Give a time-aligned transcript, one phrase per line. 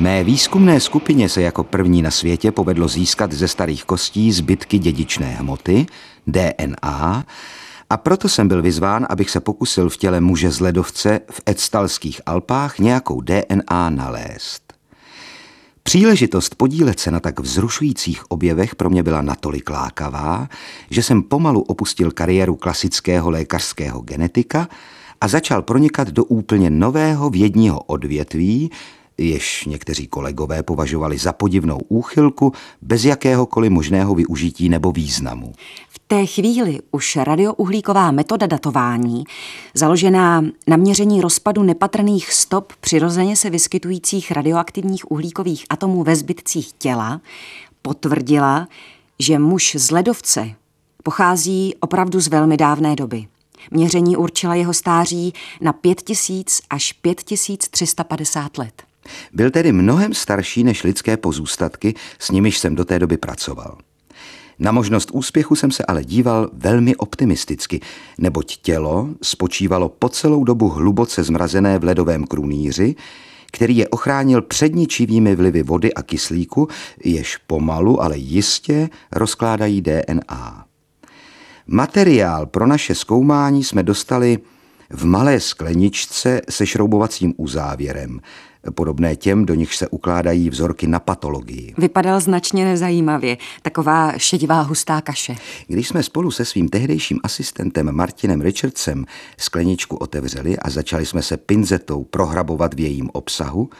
[0.00, 5.26] Mé výzkumné skupině se jako první na světě povedlo získat ze starých kostí zbytky dědičné
[5.26, 5.86] hmoty,
[6.26, 7.24] DNA,
[7.90, 12.20] a proto jsem byl vyzván, abych se pokusil v těle muže z ledovce v Edstalských
[12.26, 14.72] Alpách nějakou DNA nalézt.
[15.82, 20.48] Příležitost podílet se na tak vzrušujících objevech pro mě byla natolik lákavá,
[20.90, 24.68] že jsem pomalu opustil kariéru klasického lékařského genetika
[25.20, 28.70] a začal pronikat do úplně nového vědního odvětví,
[29.20, 32.52] jež někteří kolegové považovali za podivnou úchylku
[32.82, 35.52] bez jakéhokoliv možného využití nebo významu.
[35.88, 39.24] V té chvíli už radiouhlíková metoda datování,
[39.74, 47.20] založená na měření rozpadu nepatrných stop přirozeně se vyskytujících radioaktivních uhlíkových atomů ve zbytcích těla,
[47.82, 48.68] potvrdila,
[49.18, 50.50] že muž z ledovce
[51.02, 53.26] pochází opravdu z velmi dávné doby.
[53.70, 58.89] Měření určila jeho stáří na 5000 až 5350 let.
[59.32, 63.78] Byl tedy mnohem starší než lidské pozůstatky, s nimiž jsem do té doby pracoval.
[64.58, 67.80] Na možnost úspěchu jsem se ale díval velmi optimisticky,
[68.18, 72.94] neboť tělo spočívalo po celou dobu hluboce zmrazené v ledovém krunýři,
[73.52, 76.68] který je ochránil před ničivými vlivy vody a kyslíku,
[77.04, 80.64] jež pomalu, ale jistě rozkládají DNA.
[81.66, 84.38] Materiál pro naše zkoumání jsme dostali
[84.90, 88.20] v malé skleničce se šroubovacím uzávěrem,
[88.74, 91.74] podobné těm, do nich se ukládají vzorky na patologii.
[91.78, 95.36] Vypadal značně nezajímavě, taková šedivá hustá kaše.
[95.66, 99.06] Když jsme spolu se svým tehdejším asistentem Martinem Richardsem
[99.38, 103.70] skleničku otevřeli a začali jsme se pinzetou prohrabovat v jejím obsahu,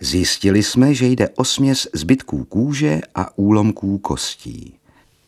[0.00, 4.74] zjistili jsme, že jde o směs zbytků kůže a úlomků kostí.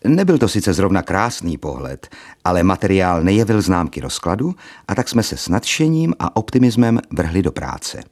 [0.04, 2.08] Nebyl to sice zrovna krásný pohled,
[2.44, 4.54] ale materiál nejevil známky rozkladu
[4.88, 8.02] a tak jsme se s nadšením a optimismem vrhli do práce.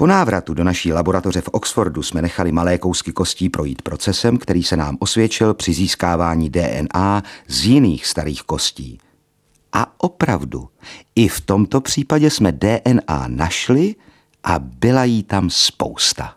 [0.00, 4.62] Po návratu do naší laboratoře v Oxfordu jsme nechali malé kousky kostí projít procesem, který
[4.62, 8.98] se nám osvědčil při získávání DNA z jiných starých kostí.
[9.72, 10.68] A opravdu,
[11.14, 13.94] i v tomto případě jsme DNA našli
[14.44, 16.34] a byla jí tam spousta.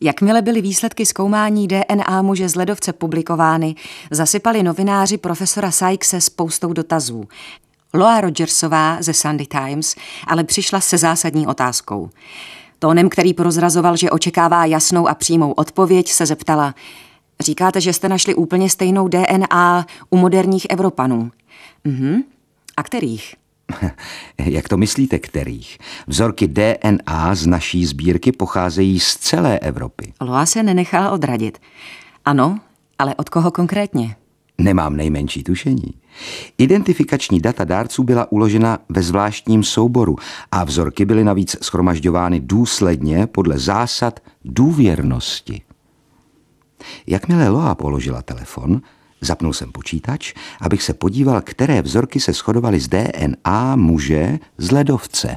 [0.00, 3.74] Jakmile byly výsledky zkoumání DNA muže z ledovce publikovány,
[4.10, 7.28] zasypali novináři profesora Sykese spoustou dotazů.
[7.94, 12.10] Loa Rogersová ze Sunday Times ale přišla se zásadní otázkou.
[12.78, 16.74] Tónem, který prozrazoval, že očekává jasnou a přímou odpověď, se zeptala
[17.40, 21.30] Říkáte, že jste našli úplně stejnou DNA u moderních Evropanů.
[21.84, 22.22] Mhm.
[22.76, 23.34] A kterých?
[24.38, 25.78] Jak to myslíte, kterých?
[26.06, 30.12] Vzorky DNA z naší sbírky pocházejí z celé Evropy.
[30.20, 31.58] Loa se nenechala odradit.
[32.24, 32.60] Ano,
[32.98, 34.16] ale od koho konkrétně?
[34.60, 35.94] Nemám nejmenší tušení.
[36.58, 40.16] Identifikační data dárců byla uložena ve zvláštním souboru
[40.52, 45.62] a vzorky byly navíc schromažďovány důsledně podle zásad důvěrnosti.
[47.06, 48.82] Jakmile Loa položila telefon,
[49.20, 55.36] zapnul jsem počítač, abych se podíval, které vzorky se shodovaly z DNA muže z ledovce.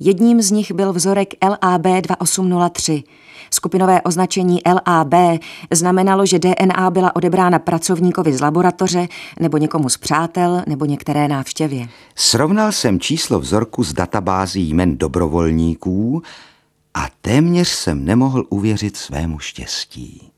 [0.00, 3.02] Jedním z nich byl vzorek LAB 2803.
[3.50, 5.40] Skupinové označení LAB
[5.72, 9.08] znamenalo, že DNA byla odebrána pracovníkovi z laboratoře
[9.40, 11.88] nebo někomu z přátel nebo některé návštěvě.
[12.14, 16.22] Srovnal jsem číslo vzorku s databází jmen dobrovolníků
[16.94, 20.30] a téměř jsem nemohl uvěřit svému štěstí.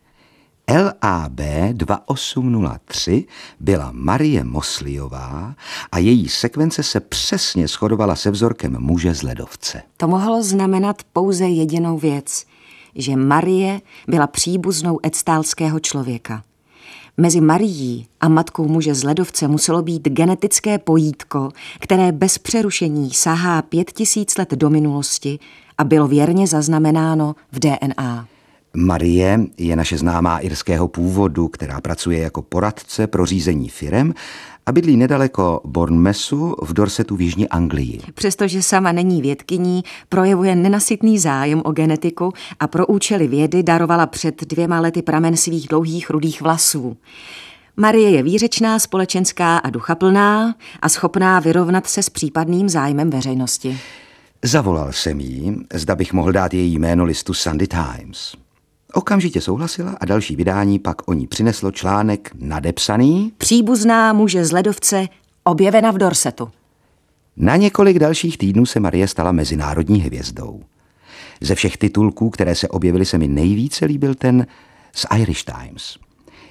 [0.71, 1.41] LAB
[1.73, 3.25] 2803
[3.61, 5.55] byla Marie Mosliová
[5.93, 9.83] a její sekvence se přesně shodovala se vzorkem muže z ledovce.
[9.97, 12.45] To mohlo znamenat pouze jedinou věc,
[12.95, 16.43] že Marie byla příbuznou etstálského člověka.
[17.17, 23.63] Mezi Marií a matkou muže z ledovce muselo být genetické pojítko, které bez přerušení sahá
[23.63, 25.39] pět tisíc let do minulosti
[25.79, 28.27] a bylo věrně zaznamenáno v DNA.
[28.77, 34.15] Marie je naše známá irského původu, která pracuje jako poradce pro řízení firem
[34.67, 38.01] a bydlí nedaleko Bournemouthu v Dorsetu v Jižní Anglii.
[38.15, 44.45] Přestože sama není vědkyní, projevuje nenasytný zájem o genetiku a pro účely vědy darovala před
[44.45, 46.97] dvěma lety pramen svých dlouhých rudých vlasů.
[47.77, 53.79] Marie je výřečná, společenská a duchaplná a schopná vyrovnat se s případným zájmem veřejnosti.
[54.45, 58.42] Zavolal jsem jí, zda bych mohl dát její jméno listu Sunday Times.
[58.95, 65.09] Okamžitě souhlasila a další vydání pak o ní přineslo článek nadepsaný Příbuzná muže z ledovce
[65.45, 66.51] objevena v Dorsetu.
[67.37, 70.63] Na několik dalších týdnů se Marie stala mezinárodní hvězdou.
[71.41, 74.47] Ze všech titulků, které se objevily, se mi nejvíce líbil ten
[74.95, 75.99] z Irish Times.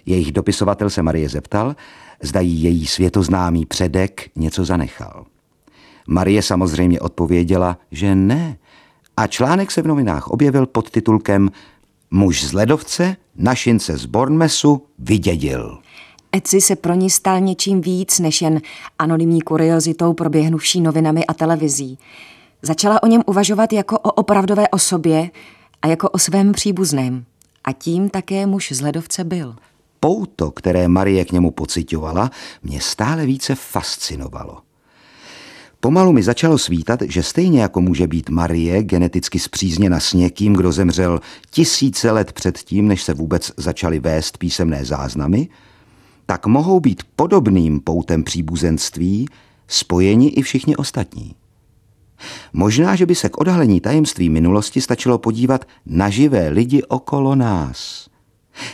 [0.06, 1.76] Jejich dopisovatel se Marie zeptal,
[2.22, 5.26] zda jí její světoznámý předek něco zanechal.
[6.08, 8.58] Marie samozřejmě odpověděla, že ne,
[9.18, 11.50] a článek se v novinách objevil pod titulkem
[12.12, 15.78] Muž z ledovce našince z Bornmesu vydědil.
[16.32, 18.62] Etsy se pro ní stal něčím víc než jen
[19.00, 21.98] anonymní kuriozitou proběhnuvší novinami a televizí.
[22.62, 25.30] Začala o něm uvažovat jako o opravdové osobě
[25.82, 27.26] a jako o svém příbuzném.
[27.64, 29.56] A tím také muž z ledovce byl.
[30.00, 32.32] Pouto, které Marie k němu pocitovala,
[32.64, 34.58] mě stále více fascinovalo.
[35.84, 40.72] Pomalu mi začalo svítat, že stejně jako může být Marie geneticky zpřízněna s někým, kdo
[40.72, 41.20] zemřel
[41.50, 45.48] tisíce let předtím, než se vůbec začaly vést písemné záznamy,
[46.26, 49.28] tak mohou být podobným poutem příbuzenství
[49.68, 51.36] spojeni i všichni ostatní.
[52.54, 58.08] Možná, že by se k odhalení tajemství minulosti stačilo podívat na živé lidi okolo nás.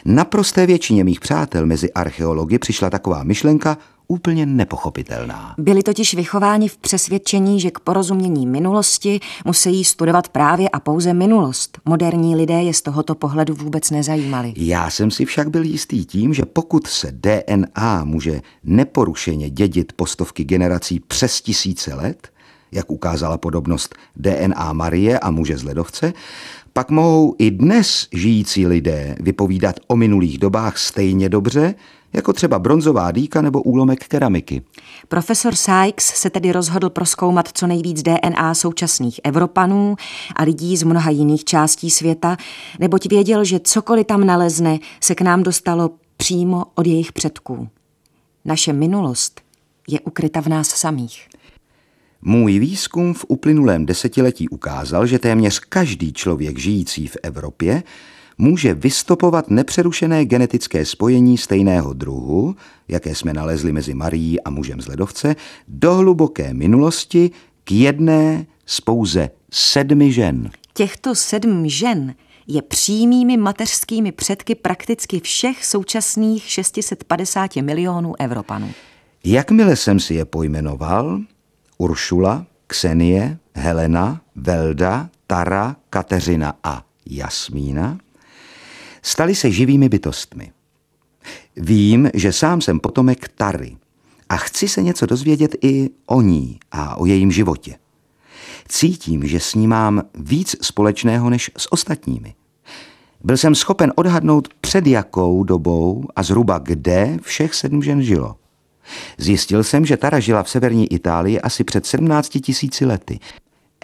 [0.05, 3.77] Naprosté většině mých přátel mezi archeology přišla taková myšlenka
[4.07, 5.55] úplně nepochopitelná.
[5.57, 11.79] Byli totiž vychováni v přesvědčení, že k porozumění minulosti musí studovat právě a pouze minulost.
[11.85, 14.53] Moderní lidé je z tohoto pohledu vůbec nezajímali.
[14.55, 20.05] Já jsem si však byl jistý tím, že pokud se DNA může neporušeně dědit po
[20.05, 22.27] stovky generací přes tisíce let,
[22.71, 26.13] jak ukázala podobnost DNA Marie a muže z ledovce,
[26.73, 31.75] pak mohou i dnes žijící lidé vypovídat o minulých dobách stejně dobře,
[32.17, 34.61] jako třeba bronzová dýka nebo úlomek keramiky.
[35.07, 39.95] Profesor Sykes se tedy rozhodl proskoumat co nejvíc DNA současných Evropanů
[40.35, 42.37] a lidí z mnoha jiných částí světa,
[42.79, 47.67] neboť věděl, že cokoliv tam nalezne, se k nám dostalo přímo od jejich předků.
[48.45, 49.41] Naše minulost
[49.87, 51.27] je ukryta v nás samých.
[52.21, 57.83] Můj výzkum v uplynulém desetiletí ukázal, že téměř každý člověk žijící v Evropě
[58.37, 62.55] může vystopovat nepřerušené genetické spojení stejného druhu,
[62.87, 65.35] jaké jsme nalezli mezi Marií a mužem z ledovce,
[65.67, 67.31] do hluboké minulosti
[67.63, 70.51] k jedné z pouze sedmi žen.
[70.73, 72.15] Těchto sedm žen
[72.47, 78.71] je přímými mateřskými předky prakticky všech současných 650 milionů Evropanů.
[79.23, 81.19] Jakmile jsem si je pojmenoval,
[81.77, 87.97] Uršula, Ksenie, Helena, Velda, Tara, Kateřina a Jasmína,
[89.07, 90.51] stali se živými bytostmi.
[91.55, 93.77] Vím, že sám jsem potomek Tary
[94.29, 97.75] a chci se něco dozvědět i o ní a o jejím životě.
[98.67, 102.35] Cítím, že s ní mám víc společného než s ostatními.
[103.23, 108.35] Byl jsem schopen odhadnout před jakou dobou a zhruba kde všech sedm žen žilo.
[109.17, 113.19] Zjistil jsem, že Tara žila v severní Itálii asi před 17 tisíci lety.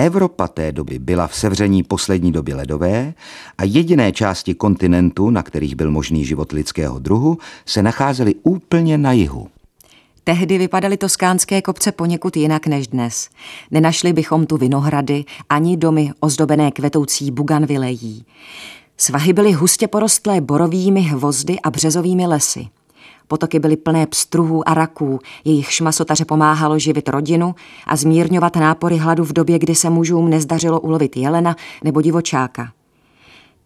[0.03, 3.13] Evropa té doby byla v sevření poslední doby ledové
[3.57, 9.11] a jediné části kontinentu, na kterých byl možný život lidského druhu, se nacházely úplně na
[9.11, 9.47] jihu.
[10.23, 13.29] Tehdy vypadaly toskánské kopce poněkud jinak než dnes.
[13.71, 18.25] Nenašli bychom tu vinohrady ani domy ozdobené kvetoucí buganvilejí.
[18.97, 22.67] Svahy byly hustě porostlé borovými hvozdy a březovými lesy.
[23.33, 27.55] Potoky byly plné pstruhů a raků, jejich šmasotaře pomáhalo živit rodinu
[27.87, 32.71] a zmírňovat nápory hladu v době, kdy se mužům nezdařilo ulovit jelena nebo divočáka.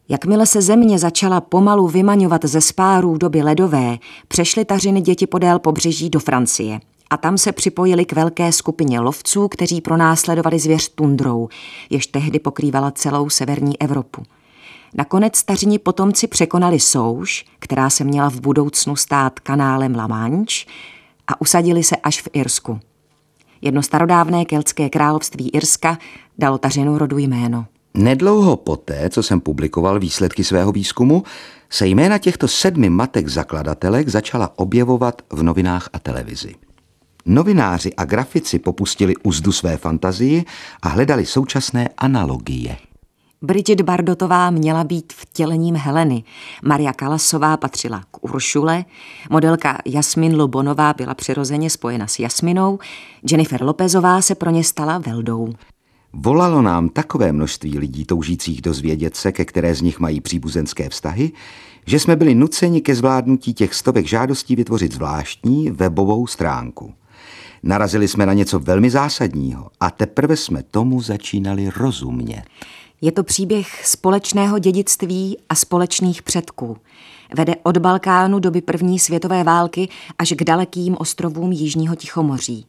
[0.09, 3.97] Jakmile se země začala pomalu vymaňovat ze spárů doby ledové,
[4.27, 6.79] přešly tařiny děti podél pobřeží do Francie.
[7.09, 11.50] A tam se připojili k velké skupině lovců, kteří pronásledovali zvěř tundrou,
[11.89, 14.24] jež tehdy pokrývala celou severní Evropu.
[14.94, 20.65] Nakonec stařní potomci překonali souš, která se měla v budoucnu stát kanálem La Manche
[21.27, 22.79] a usadili se až v Irsku.
[23.62, 25.98] Jedno starodávné keltské království Irska
[26.38, 27.65] dalo tařinu rodu jméno.
[27.94, 31.24] Nedlouho poté, co jsem publikoval výsledky svého výzkumu,
[31.70, 36.56] se jména těchto sedmi matek zakladatelek začala objevovat v novinách a televizi.
[37.25, 40.46] Novináři a grafici popustili uzdu své fantazii
[40.82, 42.77] a hledali současné analogie.
[43.41, 46.24] Bridget Bardotová měla být vtělením Heleny,
[46.63, 48.86] Maria Kalasová patřila k Uršule,
[49.29, 52.79] modelka Jasmin Lubonová byla přirozeně spojena s Jasminou,
[53.32, 55.53] Jennifer Lopezová se pro ně stala Veldou.
[56.13, 61.32] Volalo nám takové množství lidí toužících dozvědět se, ke které z nich mají příbuzenské vztahy,
[61.86, 66.94] že jsme byli nuceni ke zvládnutí těch stovek žádostí vytvořit zvláštní webovou stránku.
[67.63, 72.44] Narazili jsme na něco velmi zásadního a teprve jsme tomu začínali rozumět.
[73.01, 76.77] Je to příběh společného dědictví a společných předků.
[77.36, 82.66] Vede od Balkánu doby první světové války až k dalekým ostrovům Jižního Tichomoří.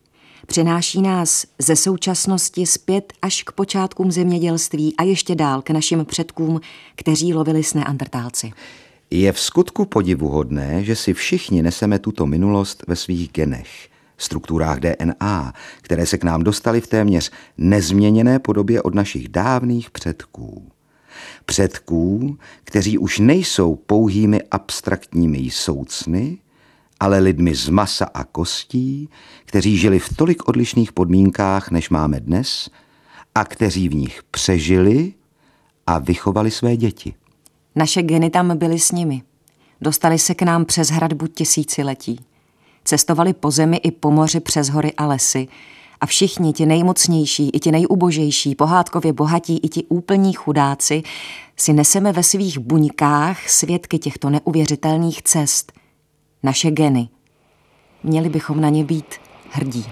[0.46, 6.60] Přináší nás ze současnosti zpět až k počátkům zemědělství a ještě dál k našim předkům,
[6.94, 8.52] kteří lovili s neandertálci.
[9.10, 13.88] Je v skutku podivuhodné, že si všichni neseme tuto minulost ve svých genech.
[14.18, 20.72] Strukturách DNA, které se k nám dostaly v téměř nezměněné podobě od našich dávných předků.
[21.44, 26.38] Předků, kteří už nejsou pouhými abstraktními soucny,
[27.00, 29.08] ale lidmi z masa a kostí,
[29.44, 32.70] kteří žili v tolik odlišných podmínkách, než máme dnes,
[33.34, 35.14] a kteří v nich přežili
[35.86, 37.14] a vychovali své děti.
[37.74, 39.22] Naše geny tam byly s nimi.
[39.80, 42.20] Dostali se k nám přes hradbu tisíciletí.
[42.88, 45.48] Cestovali po zemi i po moři přes hory a lesy
[46.00, 51.02] a všichni ti nejmocnější i ti nejubožejší, pohádkově bohatí i ti úplní chudáci
[51.56, 55.72] si neseme ve svých buňkách svědky těchto neuvěřitelných cest.
[56.42, 57.08] Naše geny.
[58.02, 59.14] Měli bychom na ně být
[59.50, 59.84] hrdí.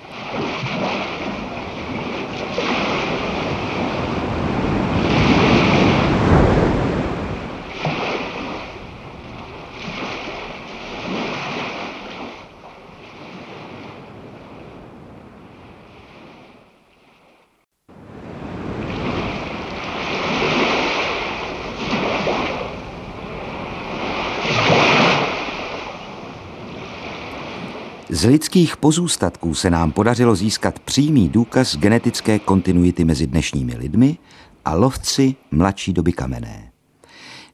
[28.17, 34.19] Z lidských pozůstatků se nám podařilo získat přímý důkaz genetické kontinuity mezi dnešními lidmi
[34.65, 36.71] a lovci mladší doby kamenné.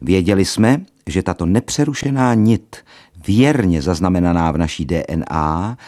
[0.00, 2.76] Věděli jsme, že tato nepřerušená nit,
[3.26, 5.78] věrně zaznamenaná v naší DNA,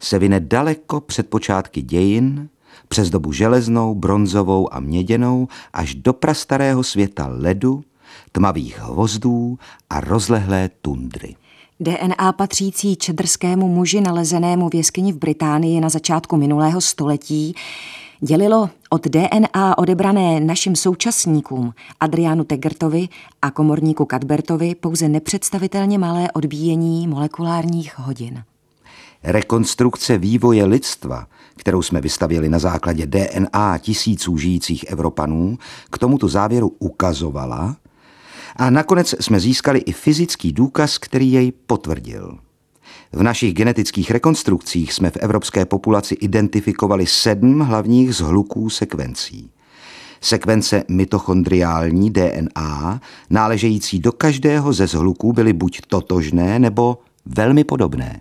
[0.00, 2.48] se vyne daleko před počátky dějin,
[2.88, 7.84] přes dobu železnou, bronzovou a měděnou až do prastarého světa ledu,
[8.32, 9.58] tmavých hvozdů
[9.90, 11.36] a rozlehlé tundry.
[11.80, 17.54] DNA patřící čedrskému muži nalezenému v jeskyni v Británii na začátku minulého století
[18.20, 23.08] dělilo od DNA odebrané našim současníkům Adrianu Tegertovi
[23.42, 28.42] a komorníku Cadbertovi pouze nepředstavitelně malé odbíjení molekulárních hodin.
[29.22, 35.58] Rekonstrukce vývoje lidstva, kterou jsme vystavili na základě DNA tisíců žijících Evropanů,
[35.90, 37.76] k tomuto závěru ukazovala,
[38.56, 42.38] a nakonec jsme získali i fyzický důkaz, který jej potvrdil.
[43.12, 49.50] V našich genetických rekonstrukcích jsme v evropské populaci identifikovali sedm hlavních zhluků sekvencí.
[50.20, 58.20] Sekvence mitochondriální DNA, náležející do každého ze zhluků, byly buď totožné nebo velmi podobné.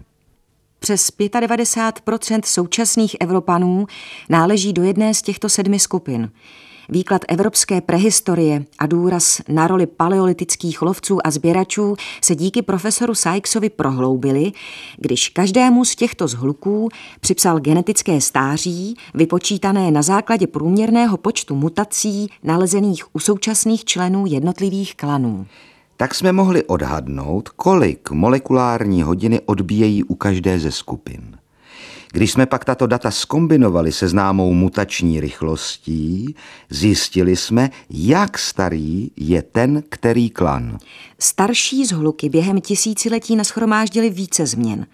[0.79, 3.87] Přes 95% současných Evropanů
[4.29, 6.31] náleží do jedné z těchto sedmi skupin.
[6.89, 13.69] Výklad evropské prehistorie a důraz na roli paleolitických lovců a sběračů se díky profesoru Sykesovi
[13.69, 14.51] prohloubili,
[14.97, 23.15] když každému z těchto zhluků připsal genetické stáří, vypočítané na základě průměrného počtu mutací nalezených
[23.15, 25.45] u současných členů jednotlivých klanů
[26.01, 31.38] tak jsme mohli odhadnout, kolik molekulární hodiny odbíjejí u každé ze skupin.
[32.11, 36.35] Když jsme pak tato data skombinovali se známou mutační rychlostí,
[36.69, 40.77] zjistili jsme, jak starý je ten, který klan.
[41.19, 44.85] Starší zhluky během tisíciletí naschromáždili více změn.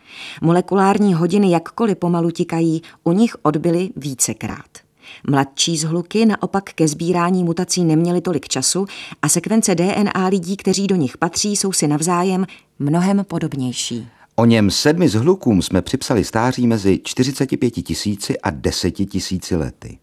[0.41, 4.85] Molekulární hodiny jakkoliv pomalu tikají, u nich odbyly vícekrát.
[5.29, 8.85] Mladší zhluky naopak ke sbírání mutací neměly tolik času
[9.21, 12.45] a sekvence DNA lidí, kteří do nich patří, jsou si navzájem
[12.79, 14.07] mnohem podobnější.
[14.35, 19.97] O něm sedmi zhlukům jsme připsali stáří mezi 45 tisíci a 10 tisíci lety.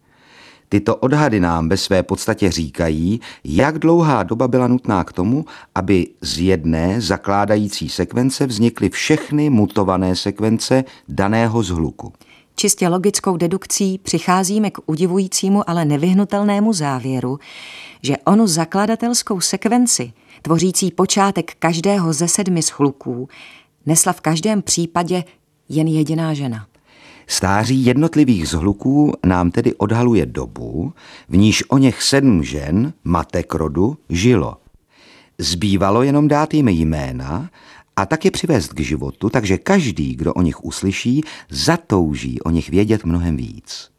[0.69, 6.07] Tyto odhady nám ve své podstatě říkají, jak dlouhá doba byla nutná k tomu, aby
[6.21, 12.13] z jedné zakládající sekvence vznikly všechny mutované sekvence daného zhluku.
[12.55, 17.39] Čistě logickou dedukcí přicházíme k udivujícímu, ale nevyhnutelnému závěru,
[18.01, 23.29] že onu zakladatelskou sekvenci, tvořící počátek každého ze sedmi schluků,
[23.85, 25.23] nesla v každém případě
[25.69, 26.67] jen jediná žena.
[27.27, 30.93] Stáří jednotlivých zhluků nám tedy odhaluje dobu,
[31.29, 34.57] v níž o něch sedm žen, matek rodu, žilo.
[35.37, 37.49] Zbývalo jenom dát jim jména
[37.95, 42.69] a tak je přivést k životu, takže každý, kdo o nich uslyší, zatouží o nich
[42.69, 43.89] vědět mnohem víc.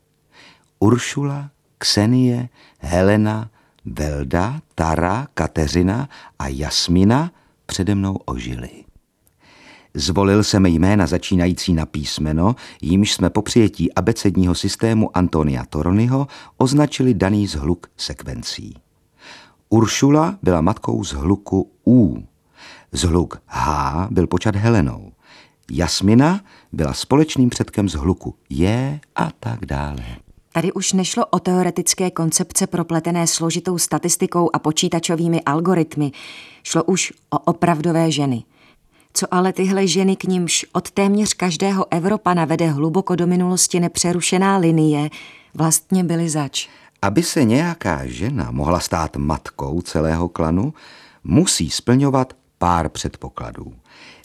[0.79, 2.49] Uršula, Ksenie,
[2.79, 3.51] Helena,
[3.85, 7.33] Velda, Tara, Kateřina a Jasmina
[7.67, 8.84] přede mnou ožili.
[9.97, 17.15] Zvolil jsem jména začínající na písmeno, jímž jsme po přijetí abecedního systému Antonia Toronyho označili
[17.15, 18.75] daný zhluk sekvencí.
[19.69, 22.25] Uršula byla matkou zhluku U.
[22.93, 25.13] Zhluk H byl počat Helenou.
[25.71, 26.41] Jasmina
[26.73, 30.05] byla společným předkem zhluku J a tak dále.
[30.53, 36.13] Tady už nešlo o teoretické koncepce propletené složitou statistikou a počítačovými algoritmy.
[36.63, 38.45] Šlo už o opravdové ženy–
[39.17, 44.57] Co ale tyhle ženy, k nímž od téměř každého Evropana vede hluboko do minulosti nepřerušená
[44.57, 45.11] linie,
[45.55, 46.69] vlastně byly zač?
[47.03, 50.75] Aby se nějaká žena mohla stát matkou celého klanu,
[51.25, 53.75] musí splňovat pár předpokladů.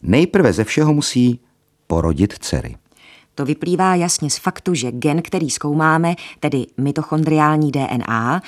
[0.04, 1.40] Nejprve ze všeho musí
[1.88, 2.76] porodit dcery.
[3.36, 8.42] To vyplývá jasně z faktu, že gen, který zkoumáme, tedy mitochondriální DNA,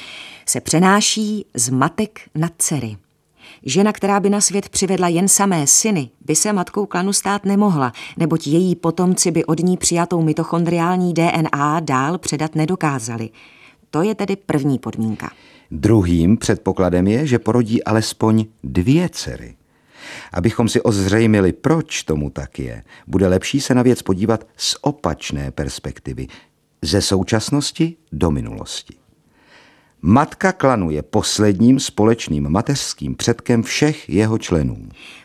[0.46, 2.98] se přenáší z matek na dcery.
[3.64, 7.92] Žena, která by na svět přivedla jen samé syny, by se matkou klanu stát nemohla,
[8.18, 13.30] neboť její potomci by od ní přijatou mitochondriální DNA dál předat nedokázali.
[13.90, 15.32] To je tedy první podmínka.
[15.72, 19.56] Druhým předpokladem je, že porodí alespoň dvě dcery.
[20.34, 25.52] Abychom si ozřejmili, proč tomu tak je, bude lepší se na věc podívat z opačné
[25.52, 26.28] perspektivy,
[26.82, 29.01] ze současnosti do minulosti.
[30.04, 34.78] Matka klanu je posledním společným mateřským předkem všech jeho členů.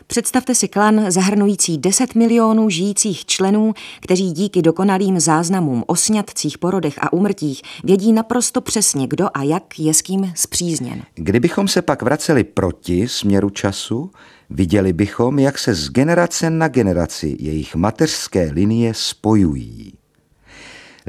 [0.07, 6.95] Představte si klan zahrnující 10 milionů žijících členů, kteří díky dokonalým záznamům o sňatcích, porodech
[7.01, 11.03] a úmrtích vědí naprosto přesně, kdo a jak je s kým zpřízněn.
[11.15, 14.11] Kdybychom se pak vraceli proti směru času,
[14.49, 19.96] viděli bychom, jak se z generace na generaci jejich mateřské linie spojují.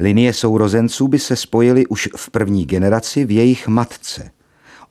[0.01, 4.31] Linie sourozenců by se spojily už v první generaci v jejich matce.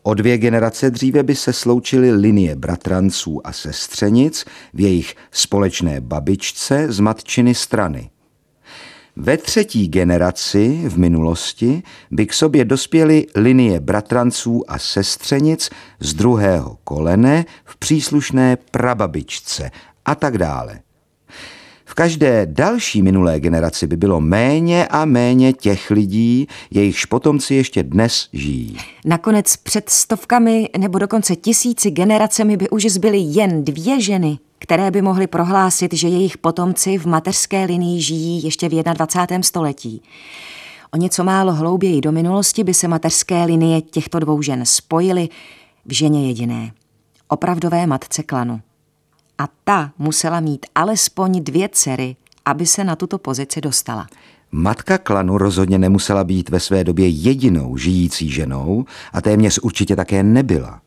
[0.03, 6.91] O dvě generace dříve by se sloučily linie bratranců a sestřenic v jejich společné babičce
[6.91, 8.09] z matčiny strany.
[9.15, 16.77] Ve třetí generaci v minulosti by k sobě dospěly linie bratranců a sestřenic z druhého
[16.83, 19.71] kolene v příslušné prababičce
[20.05, 20.79] a tak dále.
[21.89, 27.84] V každé další minulé generaci by bylo méně a méně těch lidí, jejichž potomci ještě
[27.84, 28.77] dnes žijí.
[29.06, 35.01] Nakonec před stovkami nebo dokonce tisíci generacemi by už zbyly jen dvě ženy, které by
[35.01, 39.44] mohly prohlásit, že jejich potomci v mateřské linii žijí ještě v 21.
[39.44, 40.01] století.
[40.91, 45.30] O něco málo hlouběji do minulosti by se mateřské linie těchto dvou žen spojily
[45.86, 46.71] v ženě jediné,
[47.28, 48.62] opravdové matce klanu
[49.38, 54.08] a ta musela mít alespoň dvě dcery, aby se na tuto pozici dostala.
[54.52, 60.23] Matka klanu rozhodně nemusela být ve své době jedinou žijící ženou a téměř určitě také
[60.23, 60.82] nebyla.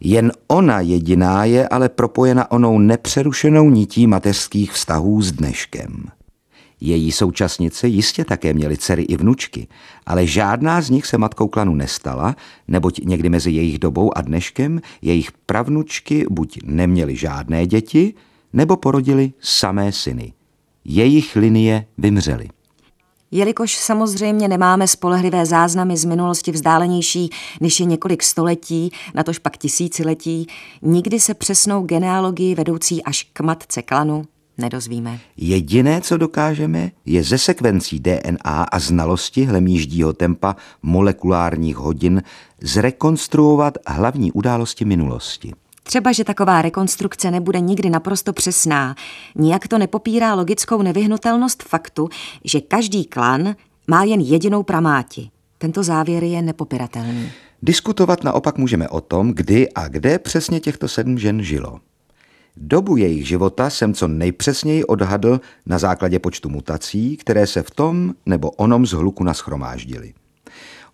[0.00, 6.04] Jen ona jediná je ale propojena onou nepřerušenou nití mateřských vztahů s dneškem.
[6.80, 9.68] Její současnice jistě také měly dcery i vnučky,
[10.06, 12.36] ale žádná z nich se matkou klanu nestala,
[12.68, 18.14] neboť někdy mezi jejich dobou a dneškem jejich pravnučky buď neměly žádné děti,
[18.52, 20.32] nebo porodili samé syny.
[20.84, 22.48] Jejich linie vymřely.
[23.30, 30.46] Jelikož samozřejmě nemáme spolehlivé záznamy z minulosti vzdálenější než je několik století, natož pak tisíciletí,
[30.82, 34.24] nikdy se přesnou genealogii vedoucí až k matce klanu
[34.58, 35.18] nedozvíme.
[35.36, 42.22] Jediné, co dokážeme, je ze sekvencí DNA a znalosti hlemíždího tempa molekulárních hodin
[42.60, 45.52] zrekonstruovat hlavní události minulosti.
[45.82, 48.94] Třeba, že taková rekonstrukce nebude nikdy naprosto přesná,
[49.34, 52.08] nijak to nepopírá logickou nevyhnutelnost faktu,
[52.44, 53.54] že každý klan
[53.86, 55.30] má jen jedinou pramáti.
[55.58, 57.30] Tento závěr je nepopiratelný.
[57.62, 61.80] Diskutovat naopak můžeme o tom, kdy a kde přesně těchto sedm žen žilo.
[62.60, 68.14] Dobu jejich života jsem co nejpřesněji odhadl na základě počtu mutací, které se v tom
[68.26, 70.14] nebo onom zhluku naschromáždily.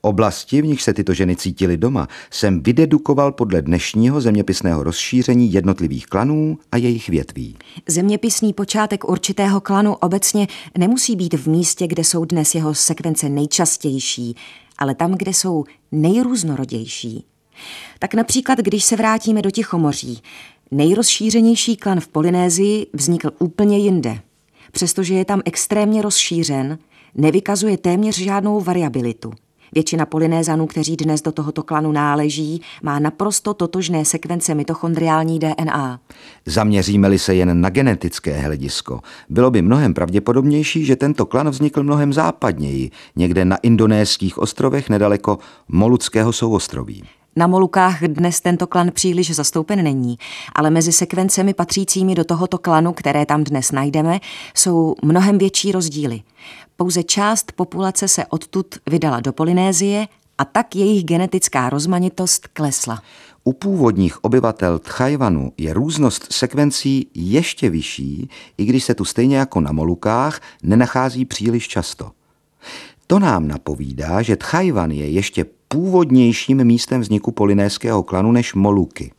[0.01, 6.07] Oblasti, v nich se tyto ženy cítily doma, jsem vydedukoval podle dnešního zeměpisného rozšíření jednotlivých
[6.07, 7.57] klanů a jejich větví.
[7.89, 10.47] Zeměpisný počátek určitého klanu obecně
[10.79, 14.37] nemusí být v místě, kde jsou dnes jeho sekvence nejčastější,
[14.79, 17.25] ale tam, kde jsou nejrůznorodější.
[17.99, 20.23] Tak například, když se vrátíme do Tichomoří,
[20.75, 24.19] Nejrozšířenější klan v Polynézii vznikl úplně jinde.
[24.73, 26.79] Přestože je tam extrémně rozšířen,
[27.15, 29.33] nevykazuje téměř žádnou variabilitu.
[29.73, 36.01] Většina polynézanů, kteří dnes do tohoto klanu náleží, má naprosto totožné sekvence mitochondriální DNA.
[36.47, 42.13] Zaměříme-li se jen na genetické hledisko, bylo by mnohem pravděpodobnější, že tento klan vznikl mnohem
[42.13, 47.05] západněji, někde na indonéských ostrovech nedaleko Moluckého souostroví.
[47.37, 50.19] Na Molukách dnes tento klan příliš zastoupen není,
[50.55, 54.21] ale mezi sekvencemi patřícími do tohoto klanu, které tam dnes najdeme,
[54.55, 56.23] jsou mnohem větší rozdíly.
[56.77, 63.03] Pouze část populace se odtud vydala do Polynézie a tak jejich genetická rozmanitost klesla.
[63.45, 69.61] U původních obyvatel Tchajvanu je různost sekvencí ještě vyšší, i když se tu stejně jako
[69.61, 72.11] na Molukách nenachází příliš často.
[73.07, 79.13] To nám napovídá, že Tchajvan je ještě původnějším místem vzniku polynéského klanu než Moluky.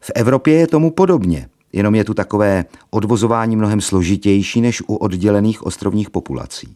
[0.00, 1.48] V Evropě je tomu podobně.
[1.72, 6.74] jenom je tu takové odvozování mnohem složitější než u oddělených ostrovních populací.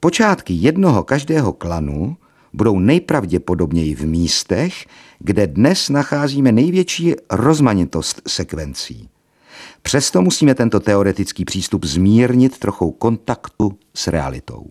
[0.00, 2.16] Počátky jednoho každého klanu
[2.52, 4.86] budou nejpravděpodobněji v místech,
[5.18, 9.08] kde dnes nacházíme největší rozmanitost sekvencí.
[9.82, 14.66] Přesto musíme tento teoretický přístup zmírnit trochou kontaktu s realitou.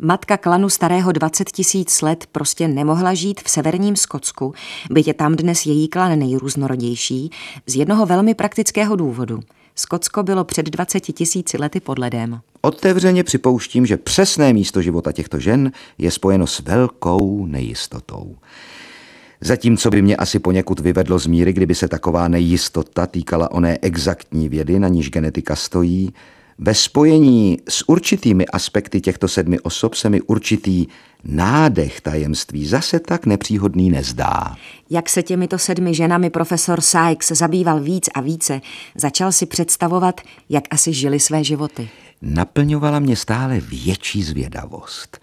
[0.00, 4.54] Matka klanu starého 20 tisíc let prostě nemohla žít v severním Skotsku,
[4.90, 7.30] byť je tam dnes její klan nejrůznorodější,
[7.66, 9.40] z jednoho velmi praktického důvodu.
[9.74, 12.40] Skotsko bylo před 20 tisíci lety pod ledem.
[12.60, 18.36] Otevřeně připouštím, že přesné místo života těchto žen je spojeno s velkou nejistotou.
[19.40, 24.48] Zatímco by mě asi poněkud vyvedlo z míry, kdyby se taková nejistota týkala oné exaktní
[24.48, 26.12] vědy, na níž genetika stojí,
[26.58, 30.86] ve spojení s určitými aspekty těchto sedmi osob se mi určitý
[31.24, 34.56] nádech tajemství zase tak nepříhodný nezdá.
[34.90, 38.60] Jak se těmito sedmi ženami profesor Sykes zabýval víc a více,
[38.94, 41.88] začal si představovat, jak asi žili své životy.
[42.22, 45.18] Naplňovala mě stále větší zvědavost.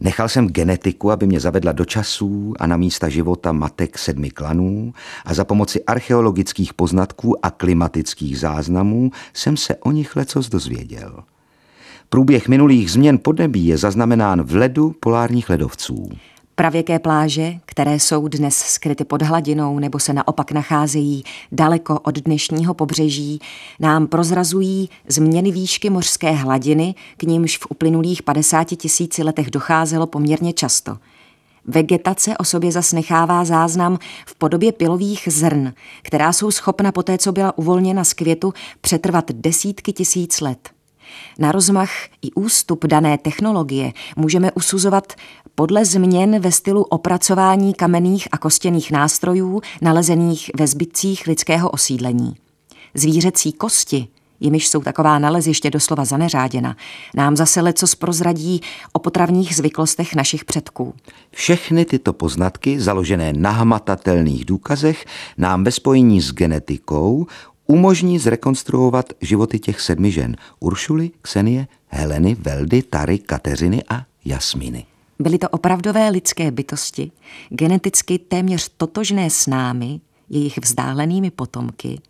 [0.00, 4.92] Nechal jsem genetiku, aby mě zavedla do časů a na místa života matek sedmi klanů
[5.24, 11.22] a za pomoci archeologických poznatků a klimatických záznamů jsem se o nich lecos dozvěděl.
[12.08, 16.08] Průběh minulých změn podnebí je zaznamenán v ledu polárních ledovců.
[16.56, 22.74] Pravěké pláže, které jsou dnes skryty pod hladinou nebo se naopak nacházejí daleko od dnešního
[22.74, 23.38] pobřeží,
[23.80, 30.52] nám prozrazují změny výšky mořské hladiny, k nímž v uplynulých 50 tisíci letech docházelo poměrně
[30.52, 30.98] často.
[31.64, 37.32] Vegetace o sobě zas nechává záznam v podobě pilových zrn, která jsou schopna poté, co
[37.32, 40.73] byla uvolněna z květu, přetrvat desítky tisíc let.
[41.38, 41.90] Na rozmach
[42.22, 45.12] i ústup dané technologie můžeme usuzovat
[45.54, 52.36] podle změn ve stylu opracování kamenných a kostěných nástrojů nalezených ve zbytcích lidského osídlení.
[52.94, 54.08] Zvířecí kosti,
[54.40, 56.76] jimiž jsou taková naleziště doslova zaneřáděna,
[57.14, 58.60] nám zase leco prozradí
[58.92, 60.94] o potravních zvyklostech našich předků.
[61.30, 65.04] Všechny tyto poznatky, založené na hmatatelných důkazech,
[65.38, 67.26] nám ve spojení s genetikou
[67.66, 70.36] umožní zrekonstruovat životy těch sedmi žen.
[70.60, 74.86] Uršuly, Ksenie, Heleny, Veldy, Tary, Kateřiny a Jasminy.
[75.18, 77.10] Byly to opravdové lidské bytosti,
[77.48, 80.00] geneticky téměř totožné s námi,
[80.30, 82.00] jejich vzdálenými potomky,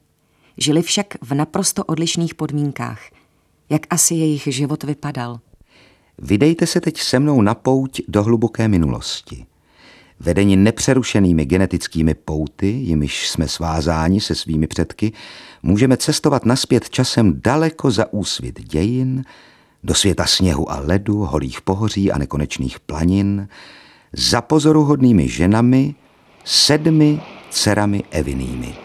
[0.58, 3.00] žili však v naprosto odlišných podmínkách.
[3.70, 5.40] Jak asi jejich život vypadal?
[6.18, 9.46] Vydejte se teď se mnou na pouť do hluboké minulosti.
[10.24, 15.12] Vedeni nepřerušenými genetickými pouty, jimiž jsme svázáni se svými předky,
[15.62, 19.24] můžeme cestovat naspět časem daleko za úsvit dějin,
[19.84, 23.48] do světa sněhu a ledu, holých pohoří a nekonečných planin,
[24.12, 25.94] za pozoruhodnými ženami,
[26.44, 28.83] sedmi dcerami Evinými.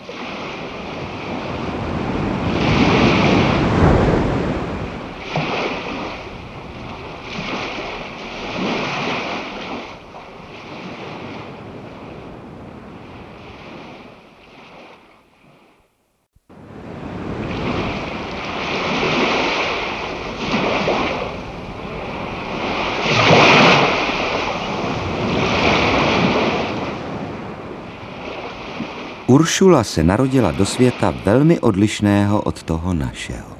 [29.50, 33.58] Uršula se narodila do světa velmi odlišného od toho našeho.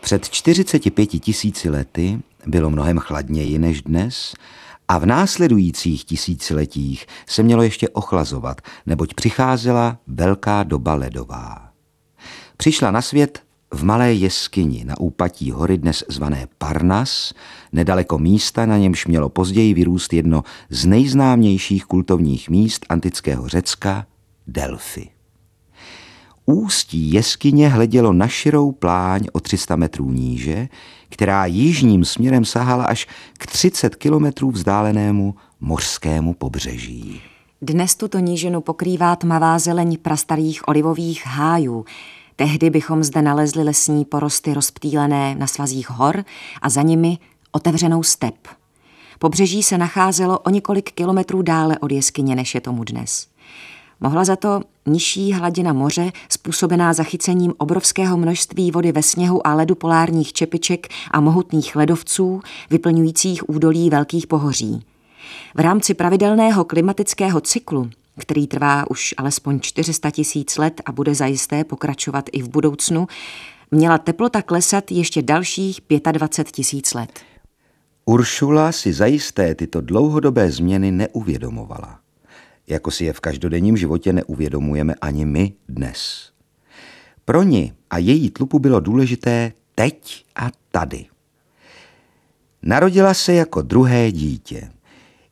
[0.00, 4.34] Před 45 tisíci lety bylo mnohem chladněji než dnes
[4.88, 11.68] a v následujících tisíciletích se mělo ještě ochlazovat, neboť přicházela velká doba ledová.
[12.56, 13.42] Přišla na svět
[13.74, 17.34] v malé jeskyni na úpatí hory dnes zvané Parnas,
[17.72, 24.06] nedaleko místa, na němž mělo později vyrůst jedno z nejznámějších kultovních míst antického Řecka,
[24.48, 25.08] Delfy.
[26.46, 30.68] Ústí jeskyně hledělo na širou pláň o 300 metrů níže,
[31.08, 33.06] která jižním směrem sahala až
[33.38, 37.20] k 30 kilometrů vzdálenému mořskému pobřeží.
[37.62, 41.84] Dnes tuto nížinu pokrývá tmavá zeleň prastarých olivových hájů.
[42.36, 46.24] Tehdy bychom zde nalezli lesní porosty rozptýlené na svazích hor
[46.62, 47.18] a za nimi
[47.52, 48.48] otevřenou step.
[49.18, 53.26] Pobřeží se nacházelo o několik kilometrů dále od jeskyně, než je tomu dnes.
[54.00, 59.74] Mohla za to nižší hladina moře, způsobená zachycením obrovského množství vody ve sněhu a ledu
[59.74, 64.80] polárních čepiček a mohutných ledovců, vyplňujících údolí velkých pohoří.
[65.54, 71.64] V rámci pravidelného klimatického cyklu, který trvá už alespoň 400 tisíc let a bude zajisté
[71.64, 73.06] pokračovat i v budoucnu,
[73.70, 75.80] měla teplota klesat ještě dalších
[76.12, 77.20] 25 tisíc let.
[78.04, 81.97] Uršula si zajisté tyto dlouhodobé změny neuvědomovala
[82.68, 86.30] jako si je v každodenním životě neuvědomujeme ani my dnes.
[87.24, 91.06] Pro ní a její tlupu bylo důležité teď a tady.
[92.62, 94.70] Narodila se jako druhé dítě.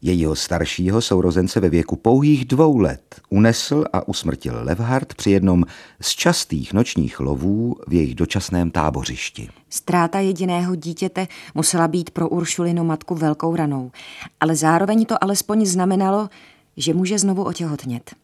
[0.02, 5.64] Jejího staršího sourozence ve věku pouhých dvou let unesl a usmrtil Levhard při jednom
[6.00, 9.48] z častých nočních lovů v jejich dočasném tábořišti.
[9.70, 13.90] Stráta jediného dítěte musela být pro Uršulinu matku velkou ranou,
[14.40, 16.28] ale zároveň to alespoň znamenalo,
[16.76, 18.14] že může znovu otěhotnět.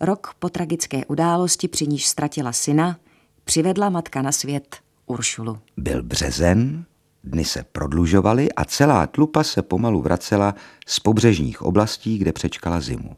[0.00, 2.98] Rok po tragické události, při níž ztratila syna,
[3.44, 5.58] přivedla matka na svět Uršulu.
[5.76, 6.84] Byl březen,
[7.24, 10.54] dny se prodlužovaly a celá tlupa se pomalu vracela
[10.86, 13.16] z pobřežních oblastí, kde přečkala zimu.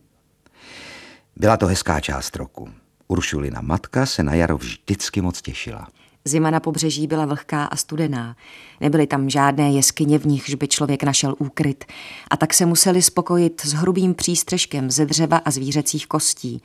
[1.37, 2.69] Byla to hezká část roku.
[3.09, 5.89] Uršulina matka se na jaro vždycky moc těšila.
[6.25, 8.37] Zima na pobřeží byla vlhká a studená.
[8.81, 11.85] Nebyly tam žádné jeskyně, v nichž by člověk našel úkryt.
[12.31, 16.63] A tak se museli spokojit s hrubým přístřežkem ze dřeva a zvířecích kostí.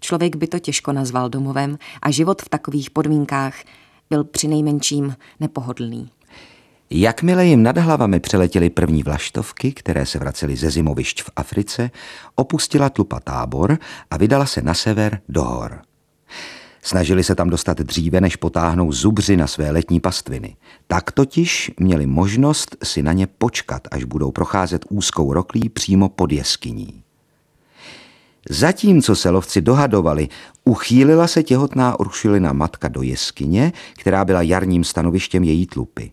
[0.00, 3.54] Člověk by to těžko nazval domovem a život v takových podmínkách
[4.10, 6.10] byl přinejmenším nepohodlný.
[6.90, 11.90] Jakmile jim nad hlavami přeletěly první vlaštovky, které se vracely ze zimovišť v Africe,
[12.34, 13.78] opustila tlupa tábor
[14.10, 15.82] a vydala se na sever do hor.
[16.88, 20.56] Snažili se tam dostat dříve, než potáhnou zubři na své letní pastviny.
[20.86, 26.32] Tak totiž měli možnost si na ně počkat, až budou procházet úzkou roklí přímo pod
[26.32, 27.02] jeskyní.
[28.50, 30.28] Zatímco se lovci dohadovali,
[30.64, 36.10] uchýlila se těhotná Uršulina matka do jeskyně, která byla jarním stanovištěm její tlupy.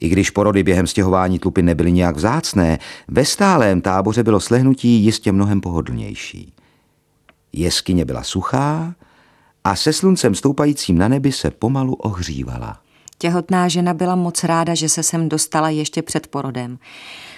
[0.00, 2.78] I když porody během stěhování tlupy nebyly nějak vzácné,
[3.08, 6.52] ve stálém táboře bylo slehnutí jistě mnohem pohodlnější.
[7.52, 8.94] Jeskyně byla suchá
[9.64, 12.78] a se sluncem stoupajícím na nebi se pomalu ohřívala.
[13.18, 16.78] Těhotná žena byla moc ráda, že se sem dostala ještě před porodem.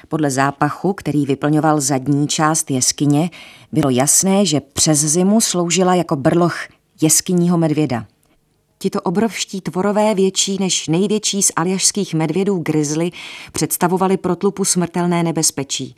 [0.09, 3.31] Podle zápachu, který vyplňoval zadní část jeskyně,
[3.73, 6.57] bylo jasné, že přes zimu sloužila jako brloch
[7.01, 8.07] jeskyního medvěda.
[8.83, 13.11] Tito obrovští tvorové větší než největší z aljašských medvědů grizzly
[13.53, 15.97] představovali pro tlupu smrtelné nebezpečí.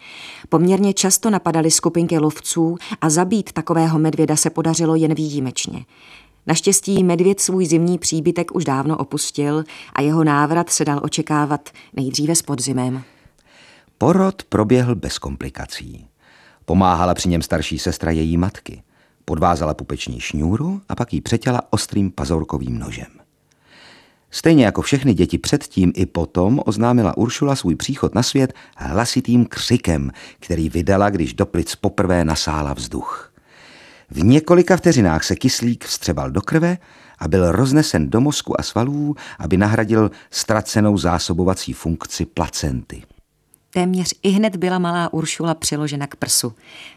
[0.48, 5.84] Poměrně často napadali skupinky lovců a zabít takového medvěda se podařilo jen výjimečně.
[6.46, 12.34] Naštěstí medvěd svůj zimní příbytek už dávno opustil a jeho návrat se dal očekávat nejdříve
[12.34, 13.02] s podzimem.
[13.98, 16.06] Porod proběhl bez komplikací.
[16.64, 18.82] Pomáhala při něm starší sestra její matky–
[19.24, 23.06] Podvázala pupeční šňůru a pak ji přetěla ostrým pazorkovým nožem.
[24.30, 30.10] Stejně jako všechny děti předtím i potom oznámila Uršula svůj příchod na svět hlasitým křikem,
[30.40, 33.32] který vydala, když do plic poprvé nasála vzduch.
[34.10, 36.78] V několika vteřinách se kyslík vstřebal do krve
[37.18, 43.02] a byl roznesen do mozku a svalů, aby nahradil ztracenou zásobovací funkci placenty.
[43.74, 46.52] Téměř i hned byla malá Uršula přiložena k prsu.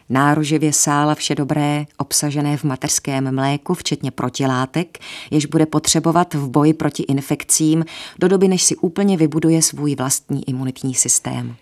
[0.08, 4.98] Nároživě sála vše dobré, obsažené v mateřském mléku, včetně protilátek,
[5.30, 7.84] jež bude potřebovat v boji proti infekcím
[8.18, 11.56] do doby, než si úplně vybuduje svůj vlastní imunitní systém.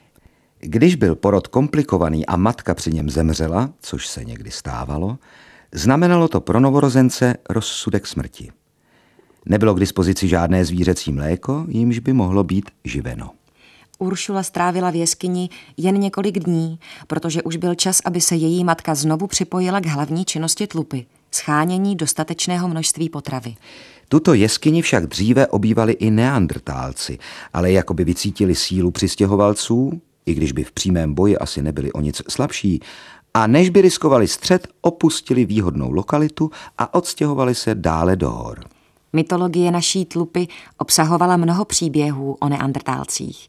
[0.61, 5.19] Když byl porod komplikovaný a matka při něm zemřela, což se někdy stávalo,
[5.73, 8.51] znamenalo to pro novorozence rozsudek smrti.
[9.47, 13.36] Nebylo k dispozici žádné zvířecí mléko, jímž by mohlo být živeno.
[13.99, 18.95] Uršula strávila v jeskyni jen několik dní, protože už byl čas, aby se její matka
[18.95, 21.01] znovu připojila k hlavní činnosti tlupy
[21.37, 23.55] schánění dostatečného množství potravy.
[24.09, 27.19] Tuto jeskyni však dříve obývali i neandrtálci,
[27.53, 32.01] ale jako by vycítili sílu přistěhovalců, i když by v přímém boji asi nebyli o
[32.01, 32.81] nic slabší,
[33.35, 38.65] a než by riskovali střed, opustili výhodnou lokalitu a odstěhovali se dále do hor.
[39.13, 40.47] Mytologie naší tlupy
[40.79, 43.47] obsahovala mnoho příběhů o neandrtálcích.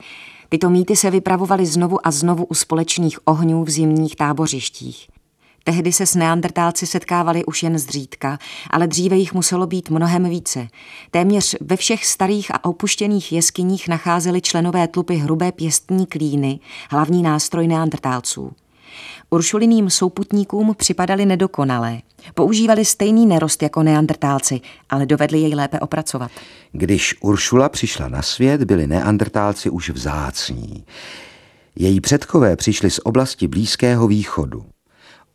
[0.49, 5.07] Tyto mýty se vypravovaly znovu a znovu u společných ohňů v zimních tábořištích.
[5.63, 10.67] Tehdy se s neandrtálci setkávali už jen zřídka, ale dříve jich muselo být mnohem více.
[11.11, 17.67] Téměř ve všech starých a opuštěných jeskyních nacházeli členové tlupy hrubé pěstní klíny, hlavní nástroj
[17.67, 18.51] neandrtálců.
[19.29, 22.01] Uršuliným souputníkům připadali nedokonalé.
[22.33, 26.31] Používali stejný nerost jako neandrtálci, ale dovedli jej lépe opracovat.
[26.71, 30.85] Když Uršula přišla na svět, byli neandrtálci už vzácní.
[31.75, 34.65] Její předkové přišli z oblasti Blízkého východu.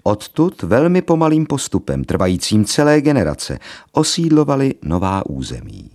[0.03, 3.59] Odtud velmi pomalým postupem, trvajícím celé generace,
[3.93, 5.91] osídlovali nová území.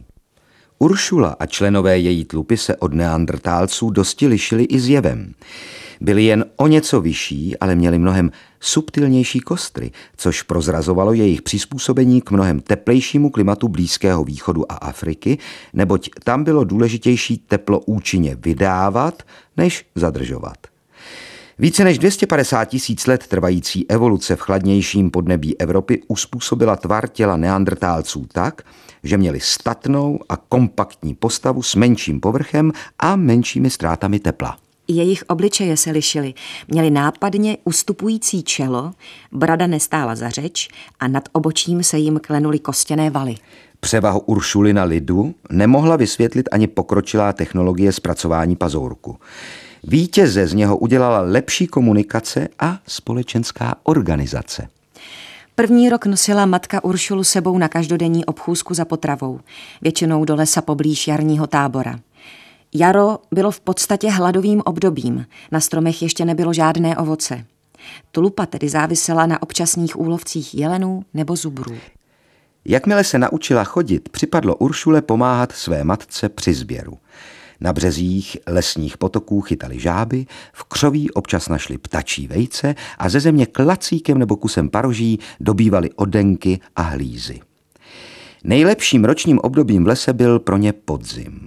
[0.80, 5.34] Uršula a členové její tlupy se od neandrtálců dosti lišili i zjevem.
[6.02, 12.32] Byli jen o něco vyšší, ale měli mnohem subtilnější kostry, což prozrazovalo jejich přizpůsobení k
[12.32, 15.38] mnohem teplejšímu klimatu Blízkého východu a Afriky,
[15.74, 19.24] neboť tam bylo důležitější teplo účinně vydávat,
[19.58, 20.58] než zadržovat.
[21.60, 28.28] Více než 250 tisíc let trvající evoluce v chladnějším podnebí Evropy uspůsobila tvar těla neandrtálců
[28.32, 28.62] tak,
[29.04, 34.58] že měli statnou a kompaktní postavu s menším povrchem a menšími ztrátami tepla.
[34.88, 36.34] Jejich obličeje se lišily.
[36.67, 38.91] Měli nápadně ustupující čelo,
[39.32, 40.69] brada nestála za řeč
[41.00, 43.36] a nad obočím se jim klenuly kostěné valy.
[43.80, 49.17] Převahu Uršulina lidu nemohla vysvětlit ani pokročilá technologie zpracování pazourku.
[49.84, 54.67] Vítěze z něho udělala lepší komunikace a společenská organizace.
[55.56, 59.39] První rok nosila matka Uršulu sebou na každodenní obchůzku za potravou,
[59.82, 62.00] většinou do lesa poblíž jarního tábora.
[62.74, 67.46] Jaro bylo v podstatě hladovým obdobím, na stromech ještě nebylo žádné ovoce.
[68.12, 71.78] Tulupa tedy závisela na občasných úlovcích jelenů nebo zubrů.
[72.66, 76.98] Jakmile se naučila chodit, připadlo Uršule pomáhat své matce při sběru.
[77.62, 83.46] Na březích lesních potoků chytali žáby, v křoví občas našli ptačí vejce a ze země
[83.46, 87.40] klacíkem nebo kusem paroží dobývali odenky a hlízy.
[88.44, 91.47] Nejlepším ročním obdobím v lese byl pro ně podzim.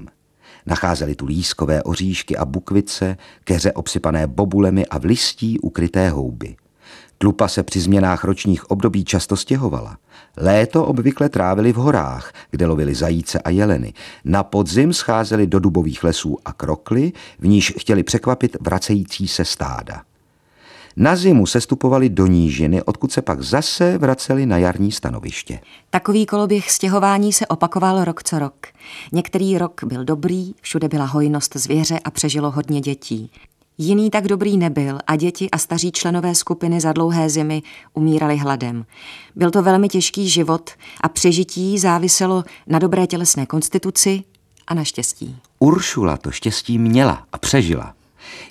[0.66, 6.56] Nacházeli tu lískové oříšky a bukvice, keře obsypané bobulemi a v listí ukryté houby.
[7.18, 9.98] Tlupa se při změnách ročních období často stěhovala.
[10.36, 13.92] Léto obvykle trávili v horách, kde lovili zajíce a jeleny.
[14.24, 20.02] Na podzim scházeli do dubových lesů a krokly, v níž chtěli překvapit vracející se stáda.
[21.00, 25.60] Na zimu se stupovali do nížiny, odkud se pak zase vraceli na jarní stanoviště.
[25.90, 28.54] Takový koloběh stěhování se opakoval rok co rok.
[29.12, 33.30] Některý rok byl dobrý, všude byla hojnost zvěře a přežilo hodně dětí.
[33.78, 37.62] Jiný tak dobrý nebyl a děti a staří členové skupiny za dlouhé zimy
[37.94, 38.84] umírali hladem.
[39.36, 44.22] Byl to velmi těžký život a přežití záviselo na dobré tělesné konstituci
[44.66, 45.36] a na štěstí.
[45.58, 47.94] Uršula to štěstí měla a přežila.